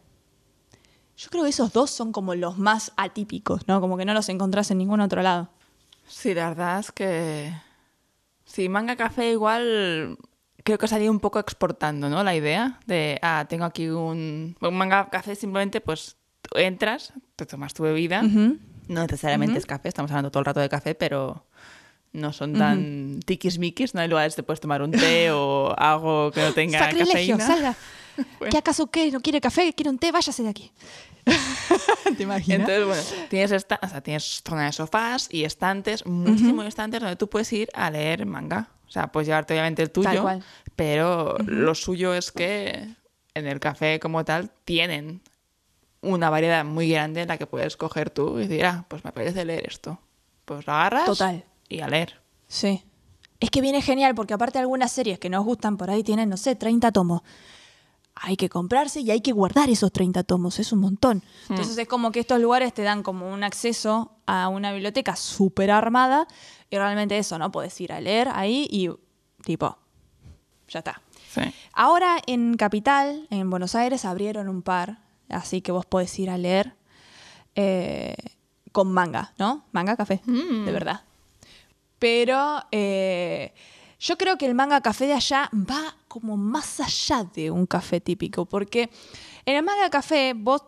Yo 1.17 1.31
creo 1.31 1.45
que 1.45 1.51
esos 1.51 1.73
dos 1.73 1.91
son 1.91 2.11
como 2.11 2.35
los 2.35 2.59
más 2.59 2.93
atípicos, 2.97 3.69
¿no? 3.69 3.81
Como 3.81 3.97
que 3.97 4.05
no 4.05 4.15
los 4.15 4.29
encontrás 4.29 4.71
en 4.73 4.79
ningún 4.79 5.01
otro 5.01 5.23
lado. 5.23 5.49
Sí, 6.09 6.35
la 6.35 6.49
verdad 6.49 6.81
es 6.81 6.91
que. 6.91 7.55
Sí, 8.45 8.69
manga 8.69 8.97
café 8.97 9.31
igual. 9.31 10.19
Creo 10.65 10.77
que 10.79 10.89
salía 10.89 11.11
un 11.11 11.21
poco 11.21 11.39
exportando, 11.39 12.09
¿no? 12.09 12.25
La 12.25 12.35
idea 12.35 12.81
de, 12.87 13.19
ah, 13.23 13.47
tengo 13.49 13.65
aquí 13.65 13.87
un, 13.89 14.57
un 14.61 14.75
manga 14.75 15.09
café, 15.11 15.37
simplemente 15.37 15.81
pues 15.81 16.17
tú 16.49 16.59
entras, 16.59 17.13
te 17.37 17.47
tomas 17.47 17.75
tu 17.75 17.83
bebida. 17.83 18.23
Ujú. 18.25 18.59
No 18.89 19.01
necesariamente 19.03 19.59
es 19.59 19.67
café, 19.67 19.89
estamos 19.89 20.11
hablando 20.11 20.31
todo 20.31 20.41
el 20.41 20.45
rato 20.47 20.61
de 20.61 20.69
café, 20.69 20.95
pero 20.95 21.47
no 22.13 22.33
son 22.33 22.53
tan 22.53 23.21
tiquismiquis, 23.25 23.95
no 23.95 24.01
hay 24.03 24.09
lugares 24.09 24.37
donde 24.37 24.47
puedes 24.47 24.61
tomar 24.61 24.83
un 24.83 24.91
té 24.93 25.31
o 25.33 25.75
algo 25.77 26.31
que 26.33 26.41
no 26.43 26.53
tenga 26.53 26.79
Sacrilegio, 26.79 27.37
cafeína. 27.39 27.47
salga. 27.47 27.75
Bueno. 28.39 28.53
¿Qué 28.53 28.59
acaso 28.59 28.87
qué? 28.93 29.11
¿No 29.11 29.19
quiere 29.19 29.41
café? 29.41 29.73
¿Quiere 29.73 29.91
un 29.91 29.99
té? 29.99 30.13
Váyase 30.13 30.45
de 30.45 30.49
aquí. 30.49 30.71
¿Te 32.17 32.23
imaginas? 32.23 32.69
Entonces, 32.69 32.87
bueno, 32.87 33.27
tienes, 33.29 33.51
esta, 33.51 33.81
o 33.83 33.89
sea, 33.89 34.01
tienes 34.03 34.41
zona 34.47 34.67
de 34.67 34.73
sofás 34.73 35.27
y 35.33 35.43
estantes, 35.43 36.07
muchísimos 36.07 36.65
estantes 36.67 37.01
donde 37.01 37.17
tú 37.17 37.29
puedes 37.29 37.53
ir 37.53 37.69
a 37.75 37.91
leer 37.91 38.25
manga. 38.25 38.69
O 38.87 38.91
sea, 38.93 39.09
puedes 39.11 39.27
llevarte 39.27 39.55
obviamente 39.55 39.83
el 39.83 39.91
tuyo, 39.91 40.11
Tal 40.11 40.23
cual. 40.23 40.45
pero 40.77 41.37
lo 41.45 41.75
suyo 41.75 42.15
es 42.15 42.31
que 42.31 42.87
en 43.35 43.47
el 43.49 43.59
café 43.59 43.99
como 43.99 44.25
tal 44.25 44.53
tienen 44.65 45.21
una 46.05 46.31
variedad 46.31 46.65
muy 46.65 46.89
grande 46.89 47.23
en 47.23 47.29
la 47.29 47.39
que 47.39 47.47
puedes 47.47 47.77
coger 47.77 48.11
tú 48.11 48.39
y 48.39 48.47
decir, 48.47 48.65
ah, 48.67 48.85
pues 48.89 49.05
me 49.05 49.11
apetece 49.11 49.45
leer 49.45 49.67
esto. 49.69 49.99
Pues 50.45 50.67
lo 50.67 50.73
agarras 50.73 51.07
Total. 51.07 51.45
y 51.69 51.81
a 51.81 51.89
leer. 51.89 52.21
Sí. 52.47 52.83
Es 53.41 53.51
que 53.51 53.61
viene 53.61 53.83
genial 53.83 54.15
porque 54.15 54.35
aparte 54.35 54.59
algunas 54.59 54.93
series 54.93 55.19
que 55.19 55.29
nos 55.29 55.45
gustan 55.45 55.77
por 55.77 55.91
ahí 55.91 56.03
tienen, 56.03 56.29
no 56.29 56.37
sé, 56.37 56.55
30 56.55 56.93
tomos. 56.93 57.23
Hay 58.15 58.37
que 58.37 58.49
comprarse 58.49 59.01
y 59.01 59.11
hay 59.11 59.21
que 59.21 59.33
guardar 59.33 59.69
esos 59.69 59.91
30 59.93 60.23
tomos, 60.23 60.61
es 60.61 60.73
un 60.73 60.79
montón. 60.79 61.23
Entonces 61.49 61.77
es 61.77 61.89
como 61.89 62.13
que 62.13 62.21
estos 62.21 62.41
lugares 62.41 62.73
te 62.73 62.83
dan 62.83 63.03
como 63.03 63.29
un 63.33 63.43
acceso 63.43 64.13
a 64.27 64.49
una 64.49 64.73
biblioteca 64.73 65.17
súper 65.17 65.71
armada 65.73 66.29
y 66.71 66.77
realmente 66.77 67.19
eso, 67.19 67.39
¿no? 67.39 67.51
Puedes 67.51 67.79
ir 67.81 67.93
a 67.93 68.01
leer 68.01 68.29
ahí 68.33 68.69
y 68.71 68.89
tipo, 69.43 69.77
ya 70.69 70.79
está. 70.79 71.03
Sí. 71.33 71.43
Ahora 71.73 72.19
en 72.27 72.57
Capital, 72.57 73.27
en 73.31 73.51
Buenos 73.51 73.75
Aires, 73.75 74.05
abrieron 74.05 74.49
un 74.49 74.63
par, 74.63 74.99
así 75.29 75.61
que 75.61 75.73
vos 75.73 75.87
podés 75.87 76.19
ir 76.19 76.31
a 76.31 76.39
leer 76.39 76.75
eh, 77.55 78.17
con 78.73 78.93
manga, 78.93 79.33
¿no? 79.39 79.65
Manga 79.73 79.97
café, 79.97 80.21
de 80.27 80.73
verdad. 80.73 81.03
Pero 81.99 82.63
eh, 82.73 83.55
yo 84.01 84.19
creo 84.19 84.37
que 84.37 84.47
el 84.47 84.55
manga 84.55 84.81
café 84.81 85.07
de 85.07 85.15
allá 85.15 85.49
va 85.55 85.97
como 86.09 86.37
más 86.37 86.81
allá 86.81 87.25
de 87.25 87.51
un 87.51 87.67
café 87.67 88.01
típico, 88.01 88.45
porque 88.47 88.91
en 89.47 89.57
el 89.57 89.63
manga 89.63 89.89
café 89.91 90.35
vos, 90.37 90.63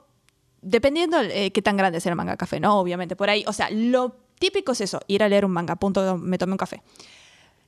dependiendo 0.62 1.20
eh, 1.20 1.50
qué 1.50 1.62
tan 1.62 1.76
grande 1.76 2.00
sea 2.00 2.10
el 2.10 2.16
manga 2.16 2.36
café, 2.36 2.60
¿no? 2.60 2.78
Obviamente, 2.78 3.16
por 3.16 3.28
ahí, 3.28 3.44
o 3.46 3.52
sea, 3.52 3.70
lo 3.70 4.16
típico 4.38 4.72
es 4.72 4.80
eso, 4.80 5.00
ir 5.08 5.22
a 5.22 5.28
leer 5.28 5.44
un 5.44 5.50
manga, 5.50 5.76
punto, 5.76 6.16
me 6.16 6.38
tomé 6.38 6.52
un 6.52 6.58
café. 6.58 6.82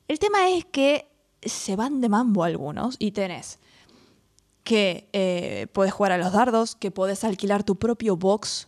El 0.07 0.19
tema 0.19 0.49
es 0.49 0.65
que 0.65 1.07
se 1.41 1.75
van 1.75 2.01
de 2.01 2.09
mambo 2.09 2.43
algunos 2.43 2.95
y 2.97 3.11
tenés 3.11 3.59
que 4.63 5.09
eh, 5.13 5.67
puedes 5.73 5.93
jugar 5.93 6.11
a 6.11 6.17
los 6.17 6.31
dardos, 6.31 6.75
que 6.75 6.91
puedes 6.91 7.23
alquilar 7.23 7.63
tu 7.63 7.77
propio 7.77 8.17
box 8.17 8.67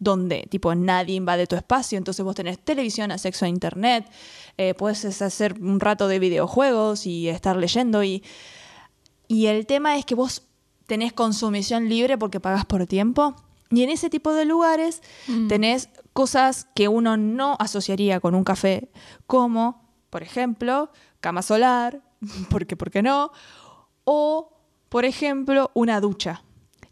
donde 0.00 0.46
tipo 0.48 0.74
nadie 0.74 1.16
invade 1.16 1.46
tu 1.46 1.56
espacio, 1.56 1.98
entonces 1.98 2.24
vos 2.24 2.34
tenés 2.34 2.58
televisión, 2.58 3.10
acceso 3.10 3.44
a 3.44 3.48
internet, 3.48 4.08
eh, 4.56 4.74
puedes 4.74 5.04
hacer 5.22 5.60
un 5.60 5.80
rato 5.80 6.06
de 6.08 6.18
videojuegos 6.18 7.04
y 7.06 7.28
estar 7.28 7.56
leyendo 7.56 8.04
y, 8.04 8.22
y 9.26 9.46
el 9.46 9.66
tema 9.66 9.96
es 9.96 10.04
que 10.04 10.14
vos 10.14 10.42
tenés 10.86 11.12
consumición 11.12 11.88
libre 11.88 12.16
porque 12.16 12.40
pagas 12.40 12.64
por 12.64 12.86
tiempo. 12.86 13.36
Y 13.70 13.82
en 13.82 13.90
ese 13.90 14.08
tipo 14.08 14.32
de 14.32 14.46
lugares 14.46 15.02
tenés 15.46 15.90
cosas 16.14 16.66
que 16.74 16.88
uno 16.88 17.18
no 17.18 17.54
asociaría 17.60 18.18
con 18.18 18.34
un 18.34 18.42
café 18.42 18.90
como, 19.26 19.86
por 20.08 20.22
ejemplo, 20.22 20.90
cama 21.20 21.42
solar, 21.42 22.02
porque 22.50 22.76
¿por 22.76 22.90
qué 22.90 23.02
no? 23.02 23.30
O, 24.04 24.57
por 24.88 25.04
ejemplo, 25.04 25.70
una 25.74 26.00
ducha. 26.00 26.42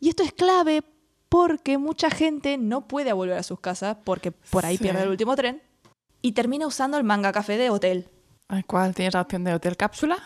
Y 0.01 0.09
esto 0.11 0.22
es 0.22 0.32
clave 0.32 0.82
porque 1.28 1.78
mucha 1.78 2.11
gente 2.11 2.57
no 2.59 2.86
puede 2.86 3.12
volver 3.12 3.38
a 3.38 3.42
sus 3.42 3.61
casas 3.61 3.97
porque 4.05 4.30
por 4.32 4.64
ahí 4.64 4.76
Sí. 4.76 4.84
pierde 4.84 5.03
el 5.03 5.09
último 5.09 5.34
tren 5.36 5.62
y 6.22 6.32
termina 6.32 6.66
usando 6.66 6.97
el 6.99 7.05
manga 7.05 7.32
café 7.32 7.57
de 7.57 7.70
hotel. 7.70 8.09
Al 8.49 8.64
cual 8.64 8.94
tienes 8.94 9.14
la 9.14 9.22
opción 9.22 9.42
de 9.44 9.55
hotel 9.55 9.76
cápsula 9.76 10.18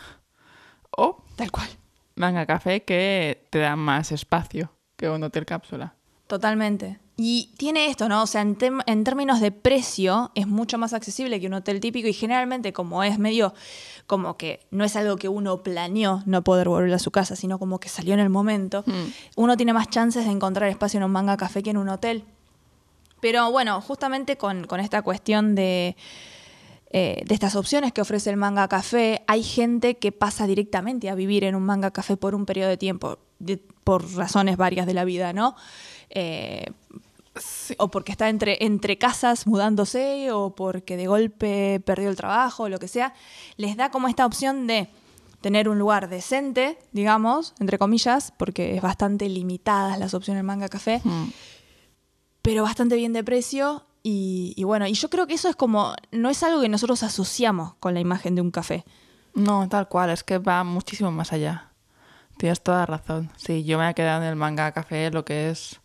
o 0.97 1.25
Tal 1.37 1.51
cual. 1.51 1.69
manga 2.17 2.45
café 2.47 2.83
que 2.85 3.47
te 3.51 3.59
da 3.61 3.77
más 3.77 4.13
espacio 4.13 4.73
que 4.97 5.09
un 5.09 5.23
hotel 5.23 5.47
cápsula. 5.47 5.95
Totalmente. 6.27 6.99
Y 7.23 7.51
tiene 7.59 7.87
esto, 7.89 8.09
¿no? 8.09 8.23
O 8.23 8.27
sea, 8.27 8.41
en, 8.41 8.57
en 8.87 9.05
términos 9.05 9.41
de 9.41 9.53
precio 9.53 10.31
es 10.35 10.47
mucho 10.47 10.79
más 10.79 10.95
accesible 10.95 11.39
que 11.39 11.49
un 11.49 11.53
hotel 11.53 11.79
típico 11.79 12.09
y 12.09 12.15
generalmente 12.15 12.73
como 12.73 13.03
es 13.05 13.19
medio 13.19 13.53
como 14.07 14.39
que 14.39 14.61
no 14.71 14.85
es 14.85 14.97
algo 14.97 15.17
que 15.17 15.29
uno 15.29 15.63
planeó 15.63 16.23
no 16.25 16.43
poder 16.43 16.71
volver 16.71 16.95
a 16.95 16.99
su 16.99 17.11
casa, 17.11 17.37
sino 17.37 17.59
como 17.59 17.79
que 17.79 17.91
salió 17.91 18.15
en 18.15 18.21
el 18.21 18.31
momento, 18.31 18.85
uno 19.37 19.57
tiene 19.59 19.75
más 19.75 19.91
chances 19.91 20.25
de 20.25 20.31
encontrar 20.31 20.71
espacio 20.71 20.97
en 20.97 21.05
un 21.05 21.11
manga 21.13 21.37
café 21.37 21.63
que 21.63 21.69
en 21.71 21.77
un 21.77 21.91
hotel. 21.91 22.25
Pero 23.21 23.51
bueno, 23.53 23.83
justamente 23.83 24.39
con, 24.39 24.67
con 24.67 24.81
esta 24.81 25.03
cuestión 25.03 25.55
de, 25.55 25.97
eh, 26.91 27.23
de 27.27 27.35
estas 27.35 27.55
opciones 27.55 27.93
que 27.93 28.01
ofrece 28.01 28.31
el 28.31 28.39
manga 28.39 28.67
café, 28.67 29.23
hay 29.27 29.43
gente 29.43 29.99
que 29.99 30.11
pasa 30.11 30.47
directamente 30.47 31.11
a 31.11 31.15
vivir 31.15 31.45
en 31.45 31.55
un 31.55 31.65
manga 31.65 31.91
café 31.91 32.17
por 32.17 32.35
un 32.35 32.47
periodo 32.47 32.71
de 32.71 32.79
tiempo, 32.79 33.19
de- 33.39 33.59
por 33.85 34.11
razones 34.15 34.57
varias 34.57 34.87
de 34.87 34.95
la 34.95 35.05
vida, 35.05 35.35
¿no? 35.35 35.55
Eh, 36.09 36.65
O 37.79 37.89
porque 37.89 38.13
está 38.13 38.29
entre, 38.29 38.65
entre 38.65 38.99
casas 38.99 39.47
mudándose, 39.47 40.33
o 40.33 40.55
porque 40.55 40.97
de 40.97 41.07
golpe 41.07 41.81
perdió 41.85 42.11
el 42.11 42.17
trabajo, 42.17 42.65
o 42.65 42.69
lo 42.69 42.79
que 42.79 42.89
sea, 42.89 43.15
les 43.57 43.77
da 43.77 43.91
como 43.91 44.09
esta 44.09 44.27
opción 44.27 44.67
de 44.67 44.89
tener 45.41 45.69
un 45.69 45.79
lugar 45.79 46.09
decente, 46.09 46.79
digamos, 46.93 47.55
entre 47.61 47.79
comillas, 47.79 48.33
porque 48.37 48.77
es 48.77 48.83
bastante 48.83 49.29
limitadas 49.29 49.99
las 49.99 50.15
opciones 50.15 50.45
manga 50.45 50.69
café, 50.69 51.01
pero 52.43 52.63
bastante 52.63 52.97
bien 52.97 53.13
de 53.13 53.25
precio. 53.25 53.87
Y, 54.03 54.55
y 54.57 54.65
bueno, 54.65 54.87
y 54.87 54.95
yo 54.95 55.11
creo 55.11 55.27
que 55.27 55.35
eso 55.35 55.49
es 55.49 55.57
como, 55.57 55.95
no 56.11 56.31
es 56.31 56.43
algo 56.43 56.63
que 56.63 56.69
nosotros 56.69 57.03
asociamos 57.03 57.75
con 57.81 57.95
la 57.95 58.01
imagen 58.01 58.35
de 58.35 58.41
un 58.41 58.51
café. 58.51 58.85
No, 59.35 59.69
tal 59.69 59.89
cual, 59.89 60.11
es 60.11 60.25
que 60.25 60.39
va 60.39 60.65
muchísimo 60.65 61.11
más 61.11 61.33
allá. 61.33 61.71
Tienes 62.39 62.63
toda 62.63 62.87
razón. 62.87 63.31
Sí, 63.37 63.65
yo 63.65 63.79
me 63.79 63.89
he 63.89 63.95
quedado 63.95 64.23
en 64.23 64.29
el 64.29 64.37
manga 64.37 64.73
café 64.73 65.11
lo 65.11 65.25
que 65.25 65.51
es 65.51 65.80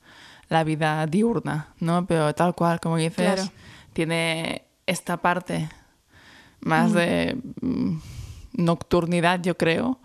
la 0.50 0.64
vida 0.64 1.06
diurna, 1.08 1.74
¿no? 1.80 2.06
Pero 2.06 2.34
tal 2.36 2.54
cual, 2.56 2.80
como 2.80 2.98
dices, 2.98 3.16
Claro. 3.36 3.44
tiene 3.94 4.64
esta 4.86 5.18
parte 5.18 5.70
más 6.62 6.94
de 6.94 7.38
mm, 7.62 7.98
nocturnidad, 8.54 9.42
yo 9.42 9.58
creo, 9.58 10.00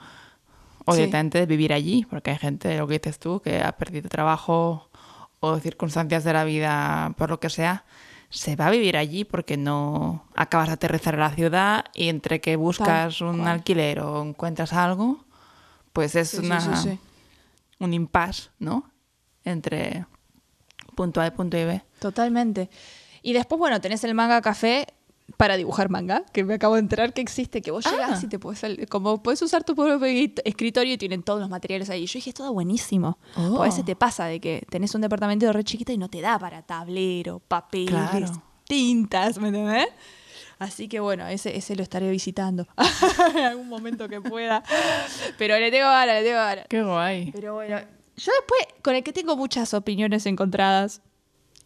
o 0.84 0.92
Sí. 0.92 0.98
directamente 1.00 1.38
de 1.38 1.46
vivir 1.46 1.72
allí, 1.72 2.06
porque 2.08 2.30
hay 2.30 2.38
gente, 2.38 2.76
lo 2.78 2.86
que 2.86 2.98
dices 2.98 3.18
tú, 3.18 3.40
que 3.40 3.62
ha 3.62 3.72
perdido 3.72 4.08
trabajo 4.08 4.88
o 5.40 5.58
circunstancias 5.58 6.24
de 6.24 6.32
la 6.32 6.44
vida, 6.44 7.14
por 7.16 7.30
lo 7.30 7.40
que 7.40 7.48
sea, 7.50 7.84
se 8.30 8.56
va 8.56 8.66
a 8.66 8.70
vivir 8.70 8.96
allí 8.96 9.24
porque 9.24 9.56
no 9.56 10.24
acabas 10.36 10.68
de 10.68 10.74
aterrizar 10.74 11.14
a 11.16 11.18
la 11.18 11.30
ciudad 11.34 11.84
y 11.94 12.08
entre 12.08 12.40
que 12.40 12.56
buscas 12.56 13.20
un 13.20 13.38
cual. 13.38 13.48
alquiler 13.48 14.00
o 14.00 14.22
encuentras 14.22 14.72
algo, 14.72 15.24
pues 15.92 16.14
es 16.14 16.30
sí, 16.30 16.38
una, 16.38 16.60
sí, 16.60 16.90
sí. 16.90 16.98
un 17.80 17.92
impasse, 17.94 18.50
¿no? 18.58 18.84
Entre 19.44 20.04
punto 21.00 21.22
A 21.22 21.30
punto 21.30 21.56
B. 21.56 21.80
Totalmente. 21.98 22.68
Y 23.22 23.32
después, 23.32 23.58
bueno, 23.58 23.80
tenés 23.80 24.04
el 24.04 24.14
manga 24.14 24.42
café 24.42 24.86
para 25.38 25.56
dibujar 25.56 25.88
manga, 25.88 26.24
que 26.32 26.44
me 26.44 26.54
acabo 26.54 26.74
de 26.74 26.80
enterar 26.80 27.14
que 27.14 27.22
existe, 27.22 27.62
que 27.62 27.70
vos 27.70 27.86
Ah. 27.86 27.90
llegás 27.92 28.22
y 28.22 28.26
te 28.28 28.38
puedes, 28.38 28.60
como 28.90 29.22
puedes 29.22 29.40
usar 29.40 29.64
tu 29.64 29.74
propio 29.74 29.98
escritorio 30.44 30.92
y 30.94 30.98
tienen 30.98 31.22
todos 31.22 31.40
los 31.40 31.48
materiales 31.48 31.88
ahí. 31.88 32.04
Yo 32.04 32.18
dije, 32.18 32.34
todo 32.34 32.52
buenísimo. 32.52 33.16
Oh. 33.36 33.62
A 33.62 33.64
veces 33.64 33.84
te 33.86 33.96
pasa 33.96 34.26
de 34.26 34.40
que 34.40 34.66
tenés 34.68 34.94
un 34.94 35.00
departamento 35.00 35.50
re 35.52 35.64
chiquito 35.64 35.92
y 35.92 35.96
no 35.98 36.10
te 36.10 36.20
da 36.20 36.38
para 36.38 36.60
tablero, 36.62 37.38
papeles, 37.48 37.88
Claro. 38.10 38.42
tintas, 38.64 39.38
¿me 39.38 39.48
entendés? 39.48 39.86
Así 40.58 40.88
que 40.88 41.00
bueno, 41.00 41.26
ese, 41.26 41.56
ese 41.56 41.74
lo 41.76 41.82
estaré 41.82 42.10
visitando 42.10 42.66
en 43.34 43.44
algún 43.44 43.68
momento 43.70 44.06
que 44.10 44.20
pueda. 44.20 44.62
Pero 45.38 45.58
le 45.58 45.70
tengo 45.70 45.86
ganas, 45.88 46.16
le 46.16 46.22
tengo 46.22 46.36
ganas. 46.36 46.66
Qué 46.68 46.82
guay. 46.82 47.30
Pero 47.32 47.54
bueno, 47.54 47.78
yo 48.24 48.32
después, 48.38 48.82
con 48.82 48.94
el 48.94 49.02
que 49.02 49.12
tengo 49.12 49.36
muchas 49.36 49.72
opiniones 49.74 50.26
encontradas, 50.26 51.00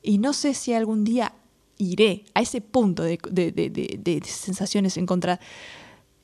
y 0.03 0.19
no 0.19 0.33
sé 0.33 0.55
si 0.55 0.73
algún 0.75 1.05
día 1.05 1.33
iré 1.79 2.25
a 2.35 2.41
ese 2.43 2.61
punto 2.61 3.03
de, 3.03 3.19
de- 3.31 3.51
de- 3.53 3.71
de- 3.99 4.23
sensaciones 4.25 4.97
encontradas. 4.97 5.41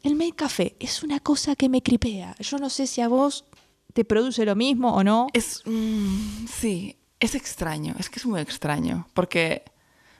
El 0.02 0.14
make 0.14 0.32
café 0.34 0.76
es 0.78 1.02
una 1.02 1.20
cosa 1.20 1.56
que 1.56 1.68
me 1.68 1.82
cripea. 1.82 2.34
Yo 2.38 2.58
no 2.58 2.70
sé 2.70 2.86
si 2.86 3.00
a 3.00 3.08
vos 3.08 3.44
te 3.92 4.04
produce 4.04 4.44
lo 4.44 4.54
mismo 4.56 4.94
o 4.94 5.02
no. 5.02 5.26
Es. 5.32 5.62
mm, 5.66 6.46
sí, 6.46 6.96
es 7.18 7.34
extraño. 7.34 7.94
Es 7.98 8.08
que 8.08 8.18
es 8.18 8.26
muy 8.26 8.40
extraño. 8.40 9.08
Porque 9.14 9.64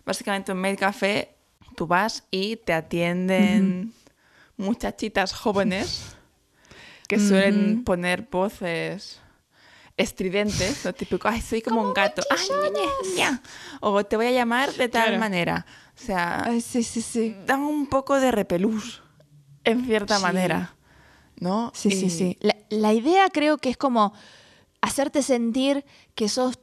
básicamente 0.04 0.52
en 0.52 0.58
Made 0.58 0.76
Café 0.76 1.34
tú 1.76 1.86
vas 1.86 2.24
y 2.30 2.56
te 2.56 2.72
atienden 2.72 3.92
muchachitas 4.56 5.32
jóvenes 5.32 6.16
que 7.08 7.18
suelen 7.18 7.84
poner 7.84 8.28
voces 8.30 9.20
estridentes, 10.00 10.84
lo 10.84 10.92
típico, 10.92 11.28
ay, 11.28 11.40
soy 11.40 11.62
como, 11.62 11.82
un 11.82 11.94
gato, 11.94 12.22
ay, 12.30 12.48
ña, 12.72 13.16
ña". 13.16 13.42
o 13.80 14.04
te 14.04 14.16
voy 14.16 14.26
a 14.26 14.30
llamar 14.32 14.72
de 14.74 14.88
tal 14.88 15.04
Claro. 15.08 15.18
manera. 15.20 15.66
O 15.94 16.02
sea, 16.06 16.42
Ay, 16.44 16.60
sí, 16.60 16.82
sí, 16.82 17.02
sí. 17.02 17.36
dan 17.46 17.60
un 17.60 17.86
poco 17.86 18.18
de 18.20 18.30
repelús, 18.32 19.02
en 19.64 19.84
cierta 19.84 20.16
Sí. 20.16 20.22
manera, 20.22 20.74
¿no? 21.38 21.70
Sí, 21.74 21.90
sí, 21.90 22.08
sí. 22.10 22.36
La, 22.40 22.56
la 22.70 22.92
idea 22.94 23.28
creo 23.30 23.58
que 23.58 23.68
es 23.70 23.76
como 23.76 24.12
hacerte 24.80 25.22
sentir 25.22 25.84
que 26.14 26.28
sos 26.28 26.58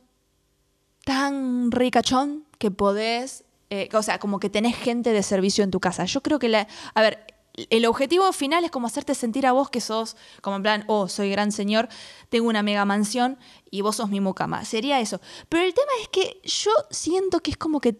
tan 1.05 1.71
ricachón 1.71 2.45
que 2.57 2.71
podés, 2.71 3.43
eh, 3.69 3.89
o 3.93 4.01
sea, 4.01 4.19
como 4.19 4.39
que 4.39 4.49
tenés 4.49 4.75
gente 4.75 5.11
de 5.13 5.23
servicio 5.23 5.63
en 5.63 5.71
tu 5.71 5.79
casa. 5.79 6.05
Yo 6.05 6.21
creo 6.21 6.39
que 6.39 6.49
la, 6.49 6.67
a 6.93 7.01
ver, 7.01 7.25
el 7.69 7.85
objetivo 7.87 8.31
final 8.33 8.63
es 8.63 8.71
como 8.71 8.87
hacerte 8.87 9.15
sentir 9.15 9.47
a 9.47 9.51
vos 9.51 9.69
que 9.69 9.81
sos, 9.81 10.15
como 10.41 10.57
en 10.57 10.61
plan, 10.61 10.83
oh, 10.87 11.07
soy 11.07 11.31
gran 11.31 11.51
señor, 11.51 11.89
tengo 12.29 12.47
una 12.47 12.61
mega 12.61 12.85
mansión 12.85 13.37
y 13.71 13.81
vos 13.81 13.95
sos 13.95 14.09
mi 14.09 14.21
mucama. 14.21 14.63
Sería 14.63 14.99
eso. 14.99 15.19
Pero 15.49 15.63
el 15.63 15.73
tema 15.73 15.91
es 16.01 16.07
que 16.09 16.39
yo 16.43 16.71
siento 16.91 17.39
que 17.41 17.51
es 17.51 17.57
como 17.57 17.81
que, 17.81 17.97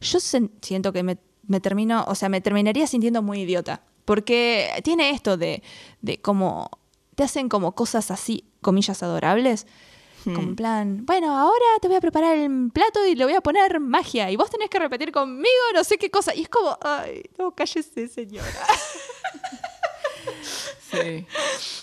yo 0.00 0.18
siento 0.20 0.92
que 0.92 1.02
me, 1.02 1.18
me 1.46 1.60
termino, 1.60 2.04
o 2.08 2.14
sea, 2.14 2.28
me 2.28 2.40
terminaría 2.40 2.86
sintiendo 2.86 3.22
muy 3.22 3.42
idiota. 3.42 3.82
Porque 4.04 4.70
tiene 4.84 5.10
esto 5.10 5.36
de, 5.36 5.62
de 6.00 6.20
como, 6.20 6.70
te 7.14 7.22
hacen 7.22 7.48
como 7.48 7.74
cosas 7.74 8.10
así, 8.10 8.44
comillas, 8.60 9.02
adorables. 9.02 9.66
Como 10.24 10.40
en 10.40 10.56
plan, 10.56 11.06
bueno, 11.06 11.36
ahora 11.38 11.64
te 11.80 11.88
voy 11.88 11.96
a 11.96 12.00
preparar 12.00 12.36
el 12.36 12.70
plato 12.72 13.04
y 13.06 13.14
le 13.14 13.24
voy 13.24 13.34
a 13.34 13.40
poner 13.40 13.80
magia 13.80 14.30
y 14.30 14.36
vos 14.36 14.50
tenés 14.50 14.68
que 14.68 14.78
repetir 14.78 15.12
conmigo 15.12 15.48
no 15.74 15.84
sé 15.84 15.96
qué 15.98 16.10
cosa. 16.10 16.34
Y 16.34 16.42
es 16.42 16.48
como, 16.48 16.76
ay, 16.82 17.22
no, 17.38 17.52
cállese, 17.54 18.08
señora. 18.08 18.46
Sí. 20.90 21.26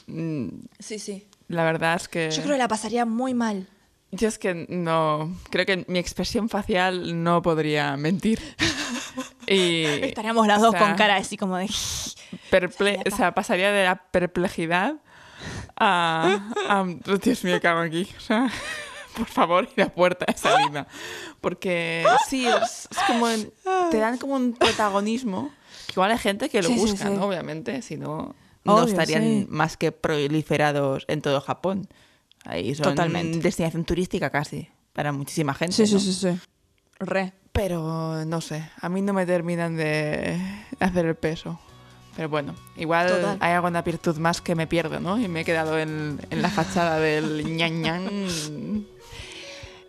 Mm, 0.07 0.47
Sí, 0.79 0.99
sí. 0.99 1.27
La 1.47 1.63
verdad 1.63 1.95
es 1.95 2.07
que... 2.07 2.31
Yo 2.31 2.41
creo 2.41 2.53
que 2.53 2.57
la 2.59 2.67
pasaría 2.67 3.05
muy 3.05 3.33
mal. 3.36 3.67
Yo 4.11 4.27
es 4.27 4.39
que 4.39 4.65
no... 4.69 5.36
Creo 5.51 5.65
que 5.65 5.86
mi 5.88 5.99
expresión 5.99 6.49
facial 6.49 7.23
no 7.23 7.41
podría 7.41 7.95
mentir. 7.97 8.39
Y... 9.47 9.83
Estaríamos 9.83 10.47
las 10.47 10.59
o 10.59 10.63
dos 10.65 10.71
sea, 10.71 10.79
con 10.79 10.95
cara 10.95 11.17
así 11.17 11.38
como 11.38 11.55
de... 11.57 11.67
perple- 12.51 12.99
o 13.11 13.15
sea, 13.15 13.36
pasaría 13.36 13.71
de 13.71 13.83
la 13.83 13.95
perplejidad 14.09 14.95
a... 15.78 16.51
a 16.69 16.82
oh, 16.82 17.17
Dios 17.17 17.43
mío, 17.43 17.59
¿qué 17.61 17.67
hago 17.67 17.82
aquí? 17.82 18.07
O 18.17 18.19
sea, 18.21 18.49
por 19.15 19.28
favor, 19.28 19.67
ir 19.76 19.84
a 19.84 19.89
puerta 19.89 20.26
de 20.32 20.38
salida. 20.38 20.88
Porque 21.41 22.05
sí, 22.28 22.45
es, 22.47 22.88
es 22.91 22.97
como... 23.07 23.30
en- 23.30 23.51
te 23.91 23.97
dan 23.97 24.17
como 24.17 24.36
un 24.36 24.53
protagonismo. 24.53 25.51
que 25.88 25.93
Igual 25.93 26.11
hay 26.11 26.17
gente 26.17 26.49
que 26.49 26.61
lo 26.61 26.67
Sí, 26.67 26.73
sí, 26.76 26.80
busca, 26.80 27.07
sí. 27.07 27.13
¿no? 27.13 27.26
Obviamente, 27.26 27.82
si 27.82 27.97
no... 27.97 28.36
No 28.63 28.84
estarían 28.84 29.21
sí. 29.21 29.45
más 29.47 29.78
que 29.78 29.91
proliferados 29.91 31.05
en 31.07 31.21
todo 31.21 31.39
Japón. 31.39 31.88
Ahí 32.45 32.73
son 32.73 32.84
Totalmente. 32.95 33.38
destinación 33.39 33.86
turística 33.86 34.32
casi 34.32 34.69
para 34.93 35.11
muchísima 35.11 35.53
gente. 35.53 35.76
Sí, 35.76 35.86
sí, 35.86 35.93
¿no? 35.93 35.99
sí, 35.99 36.13
sí. 36.13 36.39
Re. 36.99 37.34
Pero 37.51 38.26
no 38.26 38.41
sé, 38.41 38.67
a 38.82 38.89
mí 38.89 39.01
no 39.01 39.13
me 39.13 39.26
terminan 39.26 39.78
de 39.78 40.38
hacer 40.80 41.05
el 41.05 41.15
peso. 41.15 41.59
Pero 42.16 42.30
bueno, 42.30 42.55
igual 42.78 43.07
Total. 43.09 43.38
hay 43.41 43.53
alguna 43.53 43.82
virtud 43.82 44.18
más 44.18 44.41
que 44.41 44.55
me 44.55 44.68
pierdo, 44.68 44.99
¿no? 44.99 45.20
Y 45.20 45.28
me 45.28 45.41
he 45.41 45.45
quedado 45.45 45.78
en, 45.78 46.20
en 46.30 46.41
la 46.41 46.49
fachada 46.49 46.97
del 46.99 47.43
ñan 47.57 47.82
ñan. 47.82 48.88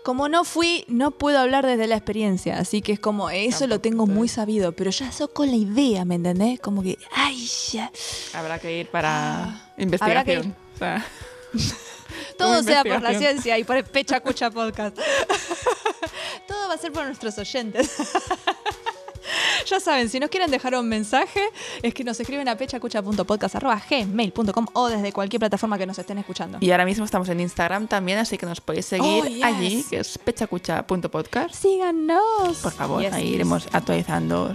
Como 0.04 0.28
no 0.28 0.44
fui, 0.44 0.84
no 0.88 1.10
puedo 1.10 1.38
hablar 1.38 1.66
desde 1.66 1.86
la 1.88 1.96
experiencia, 1.96 2.58
así 2.58 2.80
que 2.80 2.92
es 2.92 3.00
como, 3.00 3.28
eso 3.30 3.66
lo 3.66 3.80
tengo 3.80 4.06
muy 4.06 4.28
sabido, 4.28 4.70
pero 4.72 4.90
ya 4.92 5.08
eso 5.08 5.28
con 5.32 5.48
la 5.50 5.56
idea, 5.56 6.04
¿me 6.04 6.14
entendés? 6.14 6.60
Como 6.60 6.82
que, 6.82 6.96
ay, 7.12 7.44
ya. 7.72 7.90
Habrá 8.32 8.58
que 8.60 8.78
ir 8.78 8.88
para 8.88 9.44
Ah, 9.44 9.72
investigación. 9.78 10.54
O 10.74 10.78
sea, 10.78 11.04
Todo 12.38 12.62
sea 12.62 12.84
por 12.84 13.02
la 13.02 13.18
ciencia 13.18 13.58
y 13.58 13.64
por 13.64 13.76
el 13.76 13.84
Pecha 13.84 14.20
Cucha 14.20 14.50
Podcast. 14.50 14.96
Todo 16.46 16.68
va 16.68 16.74
a 16.74 16.78
ser 16.78 16.92
por 16.92 17.04
nuestros 17.04 17.36
oyentes. 17.38 17.90
Ya 19.70 19.80
saben, 19.80 20.08
si 20.08 20.20
nos 20.20 20.30
quieren 20.30 20.50
dejar 20.50 20.74
un 20.76 20.88
mensaje, 20.88 21.40
es 21.82 21.92
que 21.92 22.04
nos 22.04 22.18
escriben 22.20 22.48
a 22.48 22.56
pechacucha.podcast.gmail.com 22.56 24.66
o 24.72 24.88
desde 24.88 25.12
cualquier 25.12 25.40
plataforma 25.40 25.76
que 25.78 25.86
nos 25.86 25.98
estén 25.98 26.18
escuchando. 26.18 26.58
y 26.60 26.70
ahora 26.70 26.84
mismo 26.84 27.04
estamos 27.04 27.28
en 27.28 27.40
Instagram 27.40 27.88
también, 27.88 28.18
así 28.18 28.38
que 28.38 28.46
nos 28.46 28.60
podéis 28.60 28.86
seguir 28.86 29.24
Oh, 29.24 29.26
yes. 29.26 29.44
allí, 29.44 29.84
que 29.90 29.98
es 30.00 30.18
pechacucha.podcast. 30.18 31.54
Síganos. 31.54 32.58
Por 32.62 32.72
favor, 32.72 33.02
Yes, 33.02 33.12
ahí 33.12 33.24
yes. 33.26 33.34
iremos 33.34 33.68
actualizando 33.72 34.52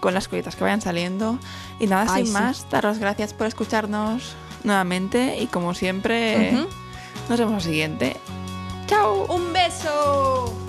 con 0.00 0.14
las 0.14 0.28
cositas 0.28 0.54
que 0.56 0.64
vayan 0.64 0.80
saliendo. 0.80 1.38
Y 1.80 1.86
nada, 1.86 2.06
Ay, 2.12 2.24
sin 2.24 2.26
sí. 2.26 2.32
más, 2.32 2.66
daros 2.70 2.98
gracias 2.98 3.32
por 3.34 3.46
escucharnos 3.46 4.34
nuevamente 4.64 5.38
y 5.40 5.46
como 5.46 5.74
siempre, 5.74 6.52
Ujú. 6.54 6.68
nos 7.30 7.38
vemos 7.38 7.54
la 7.54 7.60
siguiente. 7.60 8.16
¡Chao! 8.86 9.26
Un 9.34 9.52
beso. 9.52 10.67